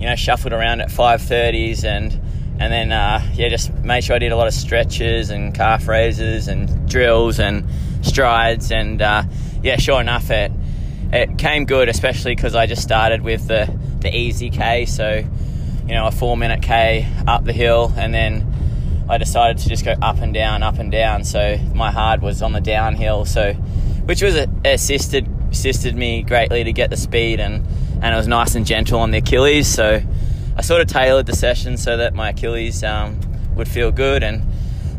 you 0.00 0.06
know 0.06 0.16
shuffled 0.16 0.52
around 0.52 0.80
at 0.80 0.88
5:30s, 0.88 1.84
and 1.84 2.20
and 2.58 2.72
then 2.72 2.92
uh, 2.92 3.20
yeah, 3.34 3.48
just 3.48 3.72
made 3.82 4.04
sure 4.04 4.16
I 4.16 4.18
did 4.18 4.32
a 4.32 4.36
lot 4.36 4.46
of 4.46 4.54
stretches 4.54 5.30
and 5.30 5.54
calf 5.54 5.88
raises 5.88 6.48
and 6.48 6.88
drills 6.88 7.38
and 7.38 7.68
strides, 8.02 8.70
and 8.70 9.00
uh, 9.02 9.24
yeah, 9.62 9.76
sure 9.76 10.00
enough, 10.00 10.30
it 10.30 10.52
it 11.12 11.38
came 11.38 11.64
good, 11.64 11.88
especially 11.88 12.34
because 12.34 12.54
I 12.54 12.66
just 12.66 12.82
started 12.82 13.22
with 13.22 13.46
the 13.48 13.72
the 14.00 14.14
easy 14.14 14.50
K, 14.50 14.86
so 14.86 15.24
you 15.86 15.94
know 15.94 16.06
a 16.06 16.10
four 16.10 16.36
minute 16.36 16.62
K 16.62 17.06
up 17.26 17.44
the 17.44 17.52
hill, 17.52 17.92
and 17.96 18.12
then 18.14 18.50
I 19.08 19.18
decided 19.18 19.58
to 19.58 19.68
just 19.68 19.84
go 19.84 19.92
up 20.00 20.18
and 20.18 20.32
down, 20.32 20.62
up 20.62 20.78
and 20.78 20.90
down. 20.90 21.24
So 21.24 21.58
my 21.74 21.90
hard 21.90 22.22
was 22.22 22.40
on 22.42 22.52
the 22.52 22.60
downhill, 22.60 23.24
so 23.24 23.52
which 24.04 24.22
was 24.22 24.36
assisted 24.64 25.28
assisted 25.50 25.94
me 25.94 26.22
greatly 26.22 26.64
to 26.64 26.72
get 26.72 26.90
the 26.90 26.96
speed 26.96 27.38
and 27.38 27.64
and 28.02 28.12
it 28.12 28.16
was 28.16 28.26
nice 28.26 28.54
and 28.54 28.66
gentle 28.66 29.00
on 29.00 29.12
the 29.12 29.18
Achilles. 29.18 29.72
So 29.72 30.02
I 30.56 30.62
sort 30.62 30.80
of 30.80 30.86
tailored 30.88 31.26
the 31.26 31.36
session 31.36 31.76
so 31.76 31.96
that 31.96 32.14
my 32.14 32.30
Achilles 32.30 32.82
um, 32.84 33.20
would 33.56 33.68
feel 33.68 33.90
good 33.90 34.22
and 34.22 34.44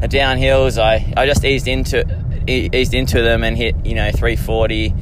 the 0.02 0.08
downhills 0.08 0.82
I, 0.82 1.14
I 1.16 1.26
just 1.26 1.46
eased 1.46 1.68
into 1.68 2.06
eased 2.48 2.94
into 2.94 3.22
them 3.22 3.44
and 3.44 3.58
hit 3.58 3.76
you 3.86 3.96
know 3.96 4.12
340 4.12 4.94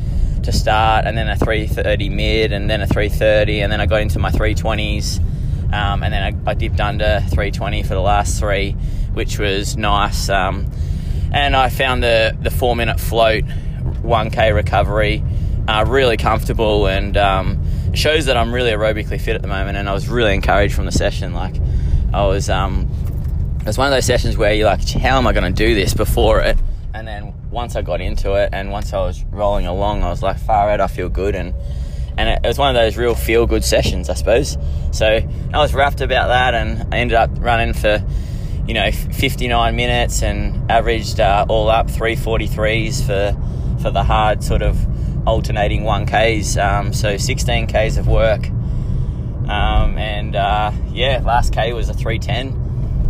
to 0.43 0.51
start 0.51 1.05
and 1.05 1.17
then 1.17 1.27
a 1.27 1.35
330 1.35 2.09
mid 2.09 2.53
and 2.53 2.69
then 2.69 2.81
a 2.81 2.87
330 2.87 3.61
and 3.61 3.71
then 3.71 3.81
I 3.81 3.85
got 3.85 4.01
into 4.01 4.19
my 4.19 4.29
320s 4.31 5.19
um, 5.73 6.03
and 6.03 6.13
then 6.13 6.21
I, 6.45 6.51
I, 6.51 6.53
dipped 6.53 6.79
under 6.79 7.19
320 7.29 7.81
for 7.81 7.95
the 7.95 7.99
last 7.99 8.37
three, 8.37 8.73
which 9.13 9.39
was 9.39 9.75
nice. 9.75 10.29
Um, 10.29 10.69
and 11.31 11.55
I 11.55 11.69
found 11.69 12.03
the, 12.03 12.37
the 12.39 12.51
four 12.51 12.75
minute 12.75 12.99
float 12.99 13.43
1K 13.43 14.53
recovery 14.53 15.23
uh, 15.67 15.83
really 15.87 16.15
comfortable 16.15 16.85
and 16.85 17.17
um, 17.17 17.62
shows 17.93 18.25
that 18.25 18.37
I'm 18.37 18.53
really 18.53 18.71
aerobically 18.71 19.19
fit 19.19 19.35
at 19.35 19.41
the 19.41 19.47
moment. 19.47 19.77
And 19.77 19.87
I 19.87 19.93
was 19.93 20.07
really 20.07 20.33
encouraged 20.33 20.73
from 20.75 20.85
the 20.85 20.91
session. 20.91 21.33
Like, 21.33 21.55
I 22.13 22.25
was, 22.25 22.49
um, 22.49 22.89
it 23.61 23.67
was 23.67 23.77
one 23.77 23.87
of 23.87 23.93
those 23.93 24.05
sessions 24.05 24.37
where 24.37 24.53
you're 24.53 24.67
like, 24.67 24.87
how 24.89 25.17
am 25.17 25.27
I 25.27 25.33
going 25.33 25.51
to 25.53 25.67
do 25.67 25.75
this 25.75 25.93
before 25.93 26.41
it? 26.41 26.57
And 26.93 27.07
then 27.07 27.33
once 27.49 27.75
I 27.75 27.81
got 27.81 28.01
into 28.01 28.33
it 28.33 28.49
and 28.53 28.71
once 28.71 28.93
I 28.93 28.99
was 28.99 29.23
rolling 29.25 29.65
along, 29.65 30.03
I 30.03 30.09
was 30.09 30.21
like, 30.21 30.37
far 30.37 30.69
out, 30.69 30.81
I 30.81 30.87
feel 30.87 31.09
good. 31.09 31.35
And 31.35 31.53
and 32.17 32.29
it, 32.29 32.47
was 32.47 32.57
one 32.57 32.75
of 32.75 32.79
those 32.79 32.97
real 32.97 33.15
feel 33.15 33.47
good 33.47 33.63
sessions, 33.63 34.09
I 34.09 34.13
suppose. 34.13 34.57
So 34.91 35.07
I 35.07 35.57
was 35.57 35.73
wrapped 35.73 36.01
about 36.01 36.27
that, 36.27 36.53
and 36.53 36.93
I 36.93 36.99
ended 36.99 37.15
up 37.15 37.31
running 37.37 37.73
for 37.73 38.03
you 38.67 38.73
know 38.73 38.91
59 38.91 39.75
minutes 39.75 40.23
and 40.23 40.71
averaged 40.71 41.19
uh, 41.19 41.45
all 41.49 41.69
up 41.69 41.87
343s 41.87 43.05
for 43.05 43.81
for 43.81 43.91
the 43.91 44.03
hard 44.03 44.43
sort 44.43 44.61
of 44.61 44.77
alternating 45.25 45.83
1Ks. 45.83 46.61
Um, 46.61 46.93
so 46.93 47.17
16 47.17 47.67
Ks 47.67 47.97
of 47.97 48.07
work, 48.07 48.49
um, 49.47 49.97
and 49.97 50.35
uh, 50.35 50.71
yeah, 50.91 51.21
last 51.23 51.53
K 51.53 51.73
was 51.73 51.89
a 51.89 51.93
310. 51.93 52.61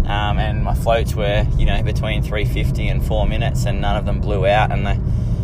Um, 0.06 0.38
and 0.38 0.64
my 0.64 0.74
floats 0.74 1.16
were, 1.16 1.48
you 1.58 1.66
know, 1.66 1.82
between 1.82 2.24
350 2.24 2.90
and 2.90 3.06
four 3.06 3.26
minutes, 3.26 3.66
and 3.66 3.80
none 3.80 3.96
of 3.96 4.06
them 4.06 4.20
blew 4.20 4.46
out, 4.46 4.72
and 4.72 4.86
they 4.86 5.00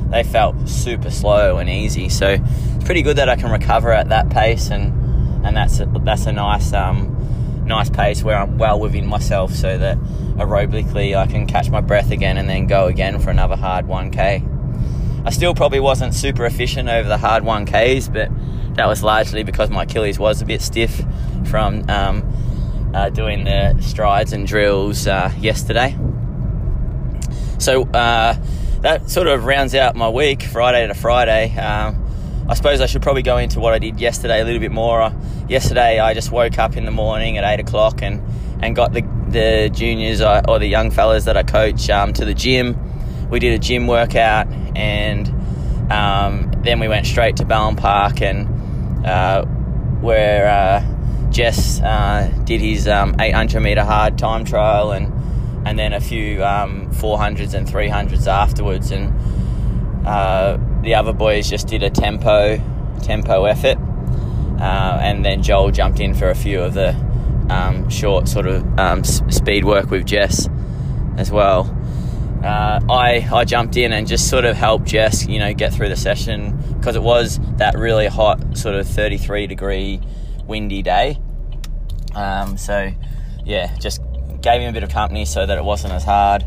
they 0.09 0.23
felt 0.23 0.67
super 0.67 1.11
slow 1.11 1.57
and 1.57 1.69
easy. 1.69 2.09
So 2.09 2.37
it's 2.39 2.83
pretty 2.83 3.03
good 3.03 3.17
that 3.17 3.29
I 3.29 3.35
can 3.35 3.51
recover 3.51 3.93
at 3.93 4.09
that 4.09 4.29
pace, 4.29 4.69
and 4.69 5.45
and 5.45 5.55
that's 5.55 5.79
a, 5.79 5.85
that's 5.85 6.25
a 6.25 6.33
nice 6.33 6.73
um, 6.73 7.63
nice 7.65 7.89
pace 7.89 8.21
where 8.21 8.35
I'm 8.35 8.57
well 8.57 8.79
within 8.79 9.05
myself, 9.05 9.53
so 9.53 9.77
that 9.77 9.97
aerobically 10.35 11.15
I 11.15 11.27
can 11.27 11.47
catch 11.47 11.69
my 11.69 11.81
breath 11.81 12.11
again 12.11 12.37
and 12.37 12.49
then 12.49 12.67
go 12.67 12.87
again 12.87 13.19
for 13.19 13.29
another 13.29 13.55
hard 13.55 13.85
1k. 13.85 14.58
I 15.29 15.31
still 15.31 15.53
probably 15.53 15.79
wasn't 15.79 16.15
super 16.15 16.43
efficient 16.43 16.89
over 16.89 17.07
the 17.07 17.19
hard 17.19 17.43
1Ks, 17.43 18.11
but 18.11 18.31
that 18.75 18.87
was 18.87 19.03
largely 19.03 19.43
because 19.43 19.69
my 19.69 19.83
Achilles 19.83 20.17
was 20.17 20.41
a 20.41 20.45
bit 20.47 20.59
stiff 20.59 21.03
from 21.45 21.87
um, 21.87 22.91
uh, 22.95 23.11
doing 23.11 23.43
the 23.43 23.79
strides 23.79 24.33
and 24.33 24.47
drills 24.47 25.05
uh, 25.05 25.31
yesterday. 25.37 25.95
So 27.59 27.83
uh, 27.83 28.39
that 28.81 29.07
sort 29.11 29.27
of 29.27 29.45
rounds 29.45 29.75
out 29.75 29.95
my 29.95 30.09
week, 30.09 30.41
Friday 30.41 30.87
to 30.87 30.95
Friday. 30.95 31.55
Um, 31.55 32.03
I 32.49 32.55
suppose 32.55 32.81
I 32.81 32.87
should 32.87 33.03
probably 33.03 33.21
go 33.21 33.37
into 33.37 33.59
what 33.59 33.75
I 33.75 33.77
did 33.77 33.99
yesterday 33.99 34.41
a 34.41 34.43
little 34.43 34.59
bit 34.59 34.71
more. 34.71 35.13
yesterday, 35.47 35.99
I 35.99 36.15
just 36.15 36.31
woke 36.31 36.57
up 36.57 36.75
in 36.75 36.85
the 36.85 36.91
morning 36.91 37.37
at 37.37 37.43
eight 37.43 37.59
o'clock 37.59 38.01
and, 38.01 38.19
and 38.63 38.75
got 38.75 38.93
the, 38.93 39.01
the 39.27 39.69
juniors 39.71 40.21
uh, 40.21 40.41
or 40.47 40.57
the 40.57 40.65
young 40.65 40.89
fellas 40.89 41.25
that 41.25 41.37
I 41.37 41.43
coach 41.43 41.87
um, 41.91 42.13
to 42.13 42.25
the 42.25 42.33
gym. 42.33 42.75
We 43.29 43.37
did 43.37 43.53
a 43.53 43.59
gym 43.59 43.85
workout 43.85 44.47
and 44.79 45.27
um, 45.91 46.51
then 46.63 46.79
we 46.79 46.87
went 46.87 47.05
straight 47.05 47.37
to 47.37 47.45
Ballam 47.45 47.77
Park 47.77 48.21
and 48.21 48.47
uh, 49.05 49.45
where 50.01 50.47
uh, 50.47 51.29
Jess 51.31 51.81
uh, 51.81 52.31
did 52.45 52.61
his 52.61 52.87
um, 52.87 53.15
800 53.19 53.59
meter 53.59 53.83
hard 53.83 54.17
time 54.17 54.45
trial 54.45 54.91
and 54.91 55.13
and 55.65 55.77
then 55.77 55.93
a 55.93 55.99
few 55.99 56.43
um, 56.43 56.89
400s 56.91 57.53
and 57.53 57.67
300s 57.67 58.27
afterwards. 58.27 58.91
And 58.91 59.13
uh, 60.07 60.57
the 60.81 60.95
other 60.95 61.13
boys 61.13 61.49
just 61.49 61.67
did 61.67 61.83
a 61.83 61.89
tempo 61.89 62.57
tempo 63.03 63.45
effort, 63.45 63.77
uh, 64.59 64.99
and 65.01 65.23
then 65.23 65.43
Joel 65.43 65.71
jumped 65.71 65.99
in 65.99 66.13
for 66.13 66.29
a 66.29 66.35
few 66.35 66.61
of 66.61 66.73
the 66.73 66.95
um, 67.49 67.89
short 67.89 68.27
sort 68.27 68.47
of 68.47 68.79
um, 68.79 69.03
speed 69.03 69.65
work 69.65 69.89
with 69.89 70.05
Jess 70.05 70.49
as 71.17 71.31
well. 71.31 71.75
Uh, 72.43 72.79
I 72.89 73.27
I 73.31 73.43
jumped 73.43 73.75
in 73.75 73.91
and 73.91 74.07
just 74.07 74.29
sort 74.29 74.45
of 74.45 74.55
helped 74.55 74.85
Jess, 74.85 75.27
you 75.27 75.39
know, 75.39 75.53
get 75.53 75.73
through 75.73 75.89
the 75.89 75.97
session 75.97 76.57
because 76.77 76.95
it 76.95 77.03
was 77.03 77.39
that 77.57 77.77
really 77.77 78.07
hot, 78.07 78.57
sort 78.57 78.75
of 78.75 78.87
33 78.87 79.47
degree, 79.47 79.99
windy 80.45 80.81
day. 80.81 81.19
Um, 82.15 82.57
so 82.57 82.91
yeah, 83.45 83.75
just 83.77 84.01
gave 84.41 84.61
him 84.61 84.69
a 84.69 84.73
bit 84.73 84.83
of 84.83 84.89
company 84.89 85.25
so 85.25 85.45
that 85.45 85.57
it 85.57 85.63
wasn't 85.63 85.93
as 85.93 86.03
hard. 86.03 86.45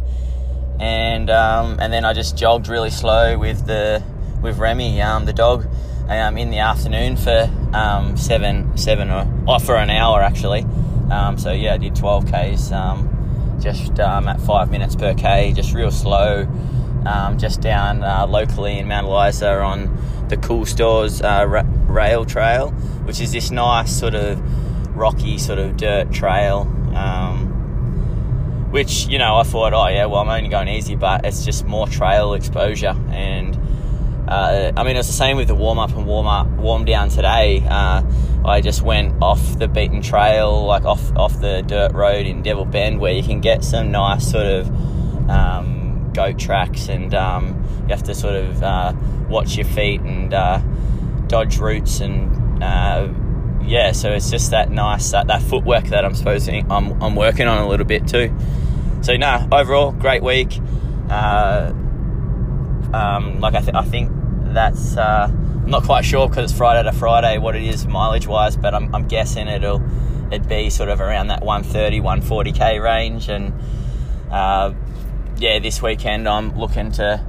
And 0.81 1.31
um, 1.31 1.79
and 1.81 1.93
then 1.93 2.05
I 2.05 2.13
just 2.13 2.37
jogged 2.37 2.69
really 2.69 2.91
slow 2.91 3.39
with 3.39 3.67
the 3.67 4.03
with 4.43 4.59
Remy, 4.59 5.01
um, 5.03 5.27
the 5.27 5.33
dog, 5.33 5.67
um, 6.09 6.37
in 6.37 6.51
the 6.51 6.59
afternoon 6.59 7.17
for 7.17 7.51
um, 7.73 8.17
seven 8.17 8.77
seven 8.77 9.11
or 9.11 9.31
oh, 9.47 9.59
for 9.59 9.77
an 9.77 9.91
hour 9.91 10.21
actually. 10.21 10.65
Um, 11.11 11.37
so 11.37 11.53
yeah, 11.53 11.75
I 11.75 11.77
did 11.77 11.95
12 11.95 12.33
k's, 12.33 12.73
um, 13.67 13.73
just 13.73 13.99
at 14.01 14.41
five 14.41 14.71
minutes 14.71 14.97
per 14.97 15.15
k, 15.15 15.53
just 15.53 15.75
real 15.75 15.91
slow, 15.91 16.47
just 17.37 17.61
down 17.61 18.03
uh, 18.03 18.27
locally 18.27 18.79
in 18.79 18.89
Mount 18.89 19.07
Eliza 19.07 19.61
on 19.61 20.27
the 20.29 20.37
Cool 20.37 20.67
Stores 20.67 21.21
uh, 21.23 21.45
ra- 21.49 21.65
Rail 21.87 22.25
Trail, 22.25 22.71
which 23.05 23.21
is 23.21 23.33
this 23.33 23.51
nice 23.51 23.93
sort 23.93 24.15
of 24.15 24.41
rocky 24.97 25.39
sort 25.39 25.59
of 25.59 25.77
dirt 25.77 26.13
trail. 26.13 26.61
Um, 26.95 27.49
which 28.71 29.07
you 29.07 29.19
know 29.19 29.37
I 29.37 29.43
thought, 29.43 29.75
oh 29.75 29.89
yeah, 29.89 30.07
well 30.07 30.21
I'm 30.21 30.29
only 30.29 30.49
going 30.49 30.69
easy, 30.69 30.97
but 30.97 31.27
it's 31.27 31.45
just 31.45 31.67
more 31.67 31.87
trail 31.87 32.35
exposure. 32.35 32.97
And 33.11 33.59
uh, 34.29 34.73
I 34.77 34.85
mean, 34.85 34.97
it's 34.97 35.09
the 35.09 35.15
same 35.15 35.37
with 35.37 35.49
the 35.49 35.55
warm 35.55 35.79
up 35.79 35.91
and 35.91 36.07
warm 36.07 36.27
up, 36.27 36.47
warm 36.49 36.85
down 36.85 37.11
today. 37.11 37.61
I 38.45 38.61
just 38.61 38.83
went 38.83 39.23
off 39.23 39.59
the 39.59 39.69
beaten 39.69 40.03
trail, 40.03 40.65
like 40.65 40.85
off 40.85 41.15
off 41.17 41.41
the 41.41 41.63
dirt 41.63 41.93
road 41.93 42.27
in 42.27 42.43
Devil 42.43 42.65
Bend, 42.65 43.01
where 43.01 43.13
you 43.13 43.23
can 43.23 43.41
get 43.41 43.63
some 43.65 43.91
nice 43.91 44.31
sort 44.31 44.47
of 44.47 45.31
um, 45.31 46.11
goat 46.13 46.39
tracks, 46.39 46.89
and 46.89 47.15
um, 47.15 47.63
you 47.83 47.89
have 47.95 48.03
to 48.05 48.15
sort 48.15 48.35
of 48.35 48.63
uh, 48.63 48.93
watch 49.29 49.57
your 49.57 49.67
feet 49.67 50.01
and 50.01 50.35
uh, 50.35 50.61
dodge 51.29 51.59
roots 51.59 52.01
and 52.01 52.63
uh, 52.63 53.09
yeah, 53.65 53.93
so 53.93 54.11
it's 54.11 54.31
just 54.31 54.51
that 54.51 54.71
nice 54.71 55.11
that, 55.13 55.29
that 55.29 55.43
footwork 55.43 55.85
that 55.85 56.05
I'm 56.05 56.15
supposed 56.15 56.47
to, 56.47 56.59
I'm, 56.71 57.03
I'm 57.03 57.17
working 57.17 57.49
on 57.49 57.59
a 57.59 57.69
little 57.69 57.87
bit 57.87 58.07
too. 58.07 58.35
So 59.03 59.17
nah, 59.17 59.47
overall 59.51 59.93
great 59.93 60.23
week. 60.23 60.61
Uh, 61.09 61.73
um, 62.93 63.41
like 63.41 63.55
I, 63.55 63.61
th- 63.61 63.75
I 63.75 63.85
think 63.85 64.11
that's 64.53 64.97
uh, 64.97 65.29
I'm 65.31 65.71
not 65.71 65.85
quite 65.85 66.05
sure 66.05 66.29
because 66.29 66.51
it's 66.51 66.59
Friday 66.59 66.83
to 66.89 66.97
Friday 66.97 67.39
what 67.39 67.57
it 67.57 67.63
is 67.63 67.87
mileage 67.87 68.27
wise, 68.27 68.57
but 68.57 68.75
I'm, 68.75 68.95
I'm 68.95 69.09
guessing 69.09 69.49
it'll 69.49 69.83
it'd 70.33 70.49
be 70.49 70.71
sort 70.71 70.89
of 70.89 71.01
around 71.01 71.29
that 71.29 71.43
130 71.43 72.01
140k 72.01 72.83
range 72.83 73.29
and 73.29 73.53
uh, 74.31 74.73
yeah 75.37 75.59
this 75.59 75.83
weekend 75.83 76.27
I'm 76.27 76.59
looking 76.59 76.91
to 76.93 77.23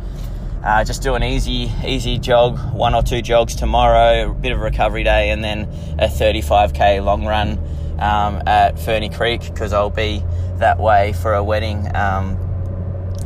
uh, 0.64 0.84
just 0.84 1.04
do 1.04 1.16
an 1.16 1.24
easy, 1.24 1.70
easy 1.86 2.18
jog, 2.18 2.58
one 2.74 2.96
or 2.96 3.04
two 3.04 3.22
jogs 3.22 3.54
tomorrow, 3.54 4.32
a 4.32 4.34
bit 4.34 4.54
of 4.54 4.60
a 4.60 4.64
recovery 4.64 5.04
day, 5.04 5.30
and 5.32 5.44
then 5.44 5.64
a 6.00 6.08
35k 6.08 7.04
long 7.04 7.26
run 7.26 7.60
um, 8.00 8.42
at 8.48 8.80
Ferny 8.80 9.10
Creek 9.10 9.42
because 9.42 9.74
I'll 9.74 9.90
be 9.90 10.24
that 10.60 10.80
way 10.80 11.12
for 11.12 11.34
a 11.34 11.44
wedding 11.44 11.94
um, 11.94 12.38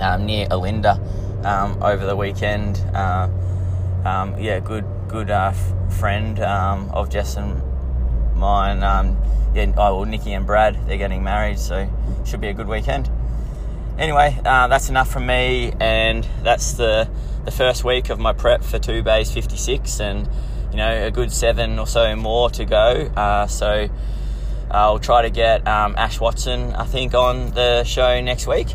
um, 0.01 0.25
near 0.25 0.47
Olinda 0.47 0.97
um, 1.45 1.81
over 1.83 2.07
the 2.07 2.15
weekend. 2.15 2.83
Uh, 2.93 3.29
um, 4.05 4.37
yeah, 4.39 4.59
good, 4.59 4.85
good 5.07 5.29
uh, 5.29 5.51
f- 5.53 5.93
friend 5.99 6.39
um, 6.39 6.89
of 6.91 7.09
Jess 7.09 7.35
and 7.37 7.61
mine. 8.35 8.79
yeah, 9.53 9.73
oh, 9.77 9.97
well, 9.97 10.05
Nikki 10.05 10.33
and 10.33 10.45
Brad, 10.45 10.77
they're 10.87 10.97
getting 10.97 11.23
married, 11.23 11.59
so 11.59 11.89
should 12.25 12.41
be 12.41 12.49
a 12.49 12.53
good 12.53 12.67
weekend 12.67 13.09
anyway, 13.97 14.37
uh, 14.45 14.67
that's 14.67 14.89
enough 14.89 15.09
from 15.09 15.25
me, 15.25 15.73
and 15.79 16.27
that's 16.43 16.73
the 16.73 17.09
the 17.45 17.51
first 17.51 17.83
week 17.85 18.09
of 18.09 18.19
my 18.19 18.33
prep 18.33 18.61
for 18.63 18.77
Two 18.77 19.01
Bays 19.01 19.31
56, 19.31 19.99
and 19.99 20.27
you 20.71 20.77
know 20.77 21.07
a 21.07 21.11
good 21.11 21.31
seven 21.31 21.79
or 21.79 21.87
so 21.87 22.15
more 22.15 22.49
to 22.51 22.65
go. 22.65 23.09
Uh, 23.15 23.47
so 23.47 23.89
I'll 24.69 24.99
try 24.99 25.21
to 25.23 25.29
get 25.29 25.67
um, 25.67 25.95
Ash 25.97 26.19
Watson, 26.19 26.73
I 26.73 26.85
think, 26.85 27.13
on 27.13 27.51
the 27.51 27.83
show 27.83 28.19
next 28.21 28.47
week. 28.47 28.67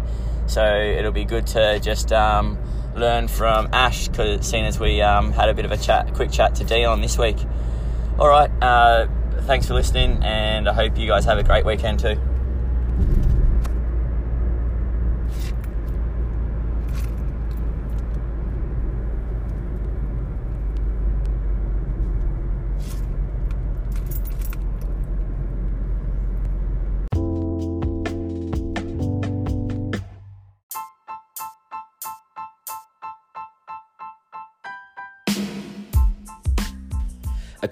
So 0.47 0.65
it'll 0.65 1.13
be 1.13 1.25
good 1.25 1.47
to 1.49 1.79
just 1.81 2.13
um, 2.13 2.59
learn 2.95 3.29
from 3.29 3.69
Ash, 3.73 4.09
because 4.09 4.47
seeing 4.47 4.65
as 4.65 4.79
we 4.79 5.01
um, 5.03 5.33
had 5.33 5.49
a 5.49 5.55
bit 5.55 5.65
of 5.65 5.73
a 5.73 5.77
chat, 5.77 6.15
quick 6.15 6.31
chat 6.31 6.55
to 6.57 6.65
Dion 6.65 7.01
this 7.01 7.19
week. 7.19 7.37
All 8.19 8.29
right, 8.29 8.51
uh, 8.61 9.07
thanks 9.43 9.67
for 9.67 9.75
listening, 9.75 10.23
and 10.23 10.69
I 10.69 10.73
hope 10.73 10.97
you 10.99 11.07
guys 11.07 11.25
have 11.25 11.39
a 11.39 11.43
great 11.43 11.65
weekend 11.65 12.01
too. 12.01 12.21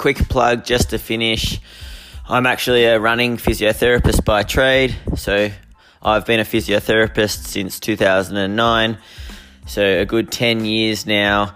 Quick 0.01 0.31
plug 0.31 0.65
just 0.65 0.89
to 0.91 0.99
finish. 0.99 1.61
I'm 2.27 2.47
actually 2.47 2.87
a 2.87 2.99
running 2.99 3.37
physiotherapist 3.37 4.25
by 4.25 4.45
trade, 4.45 4.97
so 5.15 5.51
I've 6.03 6.25
been 6.25 6.41
a 6.41 6.45
physiotherapist 6.45 7.45
since 7.45 7.79
2009, 7.79 8.97
so 9.67 9.83
a 9.83 10.07
good 10.07 10.33
10 10.33 10.65
years 10.65 11.05
now. 11.05 11.55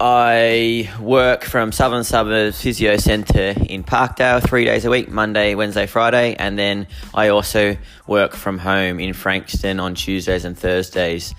I 0.00 0.90
work 0.98 1.44
from 1.44 1.70
Southern 1.70 2.02
Suburbs 2.02 2.60
Physio 2.60 2.96
Centre 2.96 3.54
in 3.64 3.84
Parkdale 3.84 4.44
three 4.44 4.64
days 4.64 4.84
a 4.84 4.90
week 4.90 5.08
Monday, 5.08 5.54
Wednesday, 5.54 5.86
Friday, 5.86 6.34
and 6.34 6.58
then 6.58 6.88
I 7.14 7.28
also 7.28 7.76
work 8.08 8.34
from 8.34 8.58
home 8.58 8.98
in 8.98 9.12
Frankston 9.12 9.78
on 9.78 9.94
Tuesdays 9.94 10.44
and 10.44 10.58
Thursdays. 10.58 11.32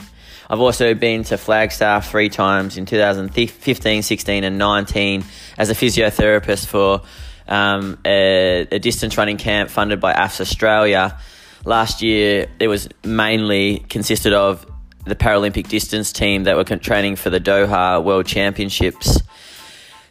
I've 0.48 0.60
also 0.60 0.94
been 0.94 1.22
to 1.24 1.38
Flagstaff 1.38 2.10
three 2.10 2.28
times 2.28 2.76
in 2.76 2.84
2015, 2.84 4.02
16, 4.02 4.44
and 4.44 4.58
19 4.58 5.24
as 5.56 5.70
a 5.70 5.74
physiotherapist 5.74 6.66
for 6.66 7.02
um, 7.50 7.98
a, 8.04 8.66
a, 8.70 8.78
distance 8.78 9.18
running 9.18 9.36
camp 9.36 9.70
funded 9.70 10.00
by 10.00 10.14
AFS 10.14 10.40
Australia. 10.40 11.18
Last 11.64 12.00
year, 12.00 12.46
it 12.58 12.68
was 12.68 12.88
mainly 13.04 13.80
consisted 13.88 14.32
of 14.32 14.64
the 15.04 15.16
Paralympic 15.16 15.68
distance 15.68 16.12
team 16.12 16.44
that 16.44 16.56
were 16.56 16.64
training 16.64 17.16
for 17.16 17.28
the 17.28 17.40
Doha 17.40 18.02
World 18.02 18.26
Championships. 18.26 19.20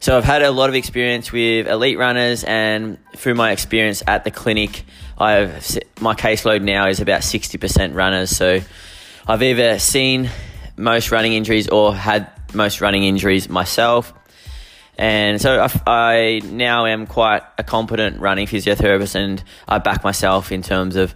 So 0.02 0.18
I've 0.18 0.24
had 0.24 0.44
a 0.44 0.52
lot 0.52 0.70
of 0.70 0.76
experience 0.76 1.32
with 1.32 1.68
elite 1.68 1.98
runners, 1.98 2.44
and 2.44 2.98
through 3.16 3.36
my 3.36 3.52
experience 3.52 4.02
at 4.08 4.24
the 4.24 4.32
clinic, 4.32 4.84
I've 5.18 5.78
my 6.00 6.16
caseload 6.16 6.62
now 6.62 6.88
is 6.88 7.02
about 7.02 7.24
sixty 7.24 7.58
percent 7.58 7.96
runners. 7.96 8.30
So 8.30 8.62
I've 9.28 9.44
either 9.44 9.78
seen 9.80 10.30
most 10.78 11.12
running 11.12 11.34
injuries 11.34 11.68
or 11.68 11.94
had 11.94 12.32
most 12.54 12.80
running 12.80 13.04
injuries 13.04 13.50
myself. 13.50 14.14
And 15.00 15.42
so 15.42 15.62
I, 15.62 15.70
I 15.88 16.42
now 16.44 16.86
am 16.86 17.08
quite 17.08 17.42
a 17.58 17.64
competent 17.64 18.20
running 18.20 18.48
physiotherapist, 18.48 19.16
and 19.16 19.42
I 19.66 19.80
back 19.80 20.04
myself 20.04 20.52
in 20.52 20.62
terms 20.62 20.98
of, 20.98 21.16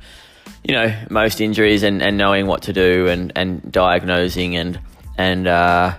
you 0.63 0.73
know, 0.73 0.95
most 1.09 1.41
injuries 1.41 1.83
and, 1.83 2.01
and 2.01 2.17
knowing 2.17 2.47
what 2.47 2.63
to 2.63 2.73
do 2.73 3.07
and, 3.07 3.33
and 3.35 3.69
diagnosing 3.69 4.55
and 4.55 4.79
and 5.17 5.47
uh, 5.47 5.95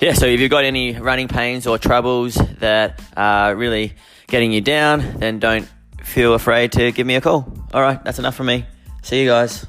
yeah, 0.00 0.14
so 0.14 0.26
if 0.26 0.40
you've 0.40 0.50
got 0.50 0.64
any 0.64 0.98
running 0.98 1.28
pains 1.28 1.66
or 1.68 1.78
troubles 1.78 2.34
that 2.58 3.00
are 3.16 3.54
really 3.54 3.94
getting 4.26 4.50
you 4.50 4.60
down, 4.60 5.20
then 5.20 5.38
don't 5.38 5.68
feel 6.02 6.34
afraid 6.34 6.72
to 6.72 6.90
give 6.90 7.06
me 7.06 7.14
a 7.14 7.20
call. 7.20 7.50
All 7.72 7.80
right, 7.80 8.02
that's 8.02 8.18
enough 8.18 8.34
from 8.34 8.46
me. 8.46 8.66
See 9.02 9.22
you 9.22 9.28
guys. 9.28 9.64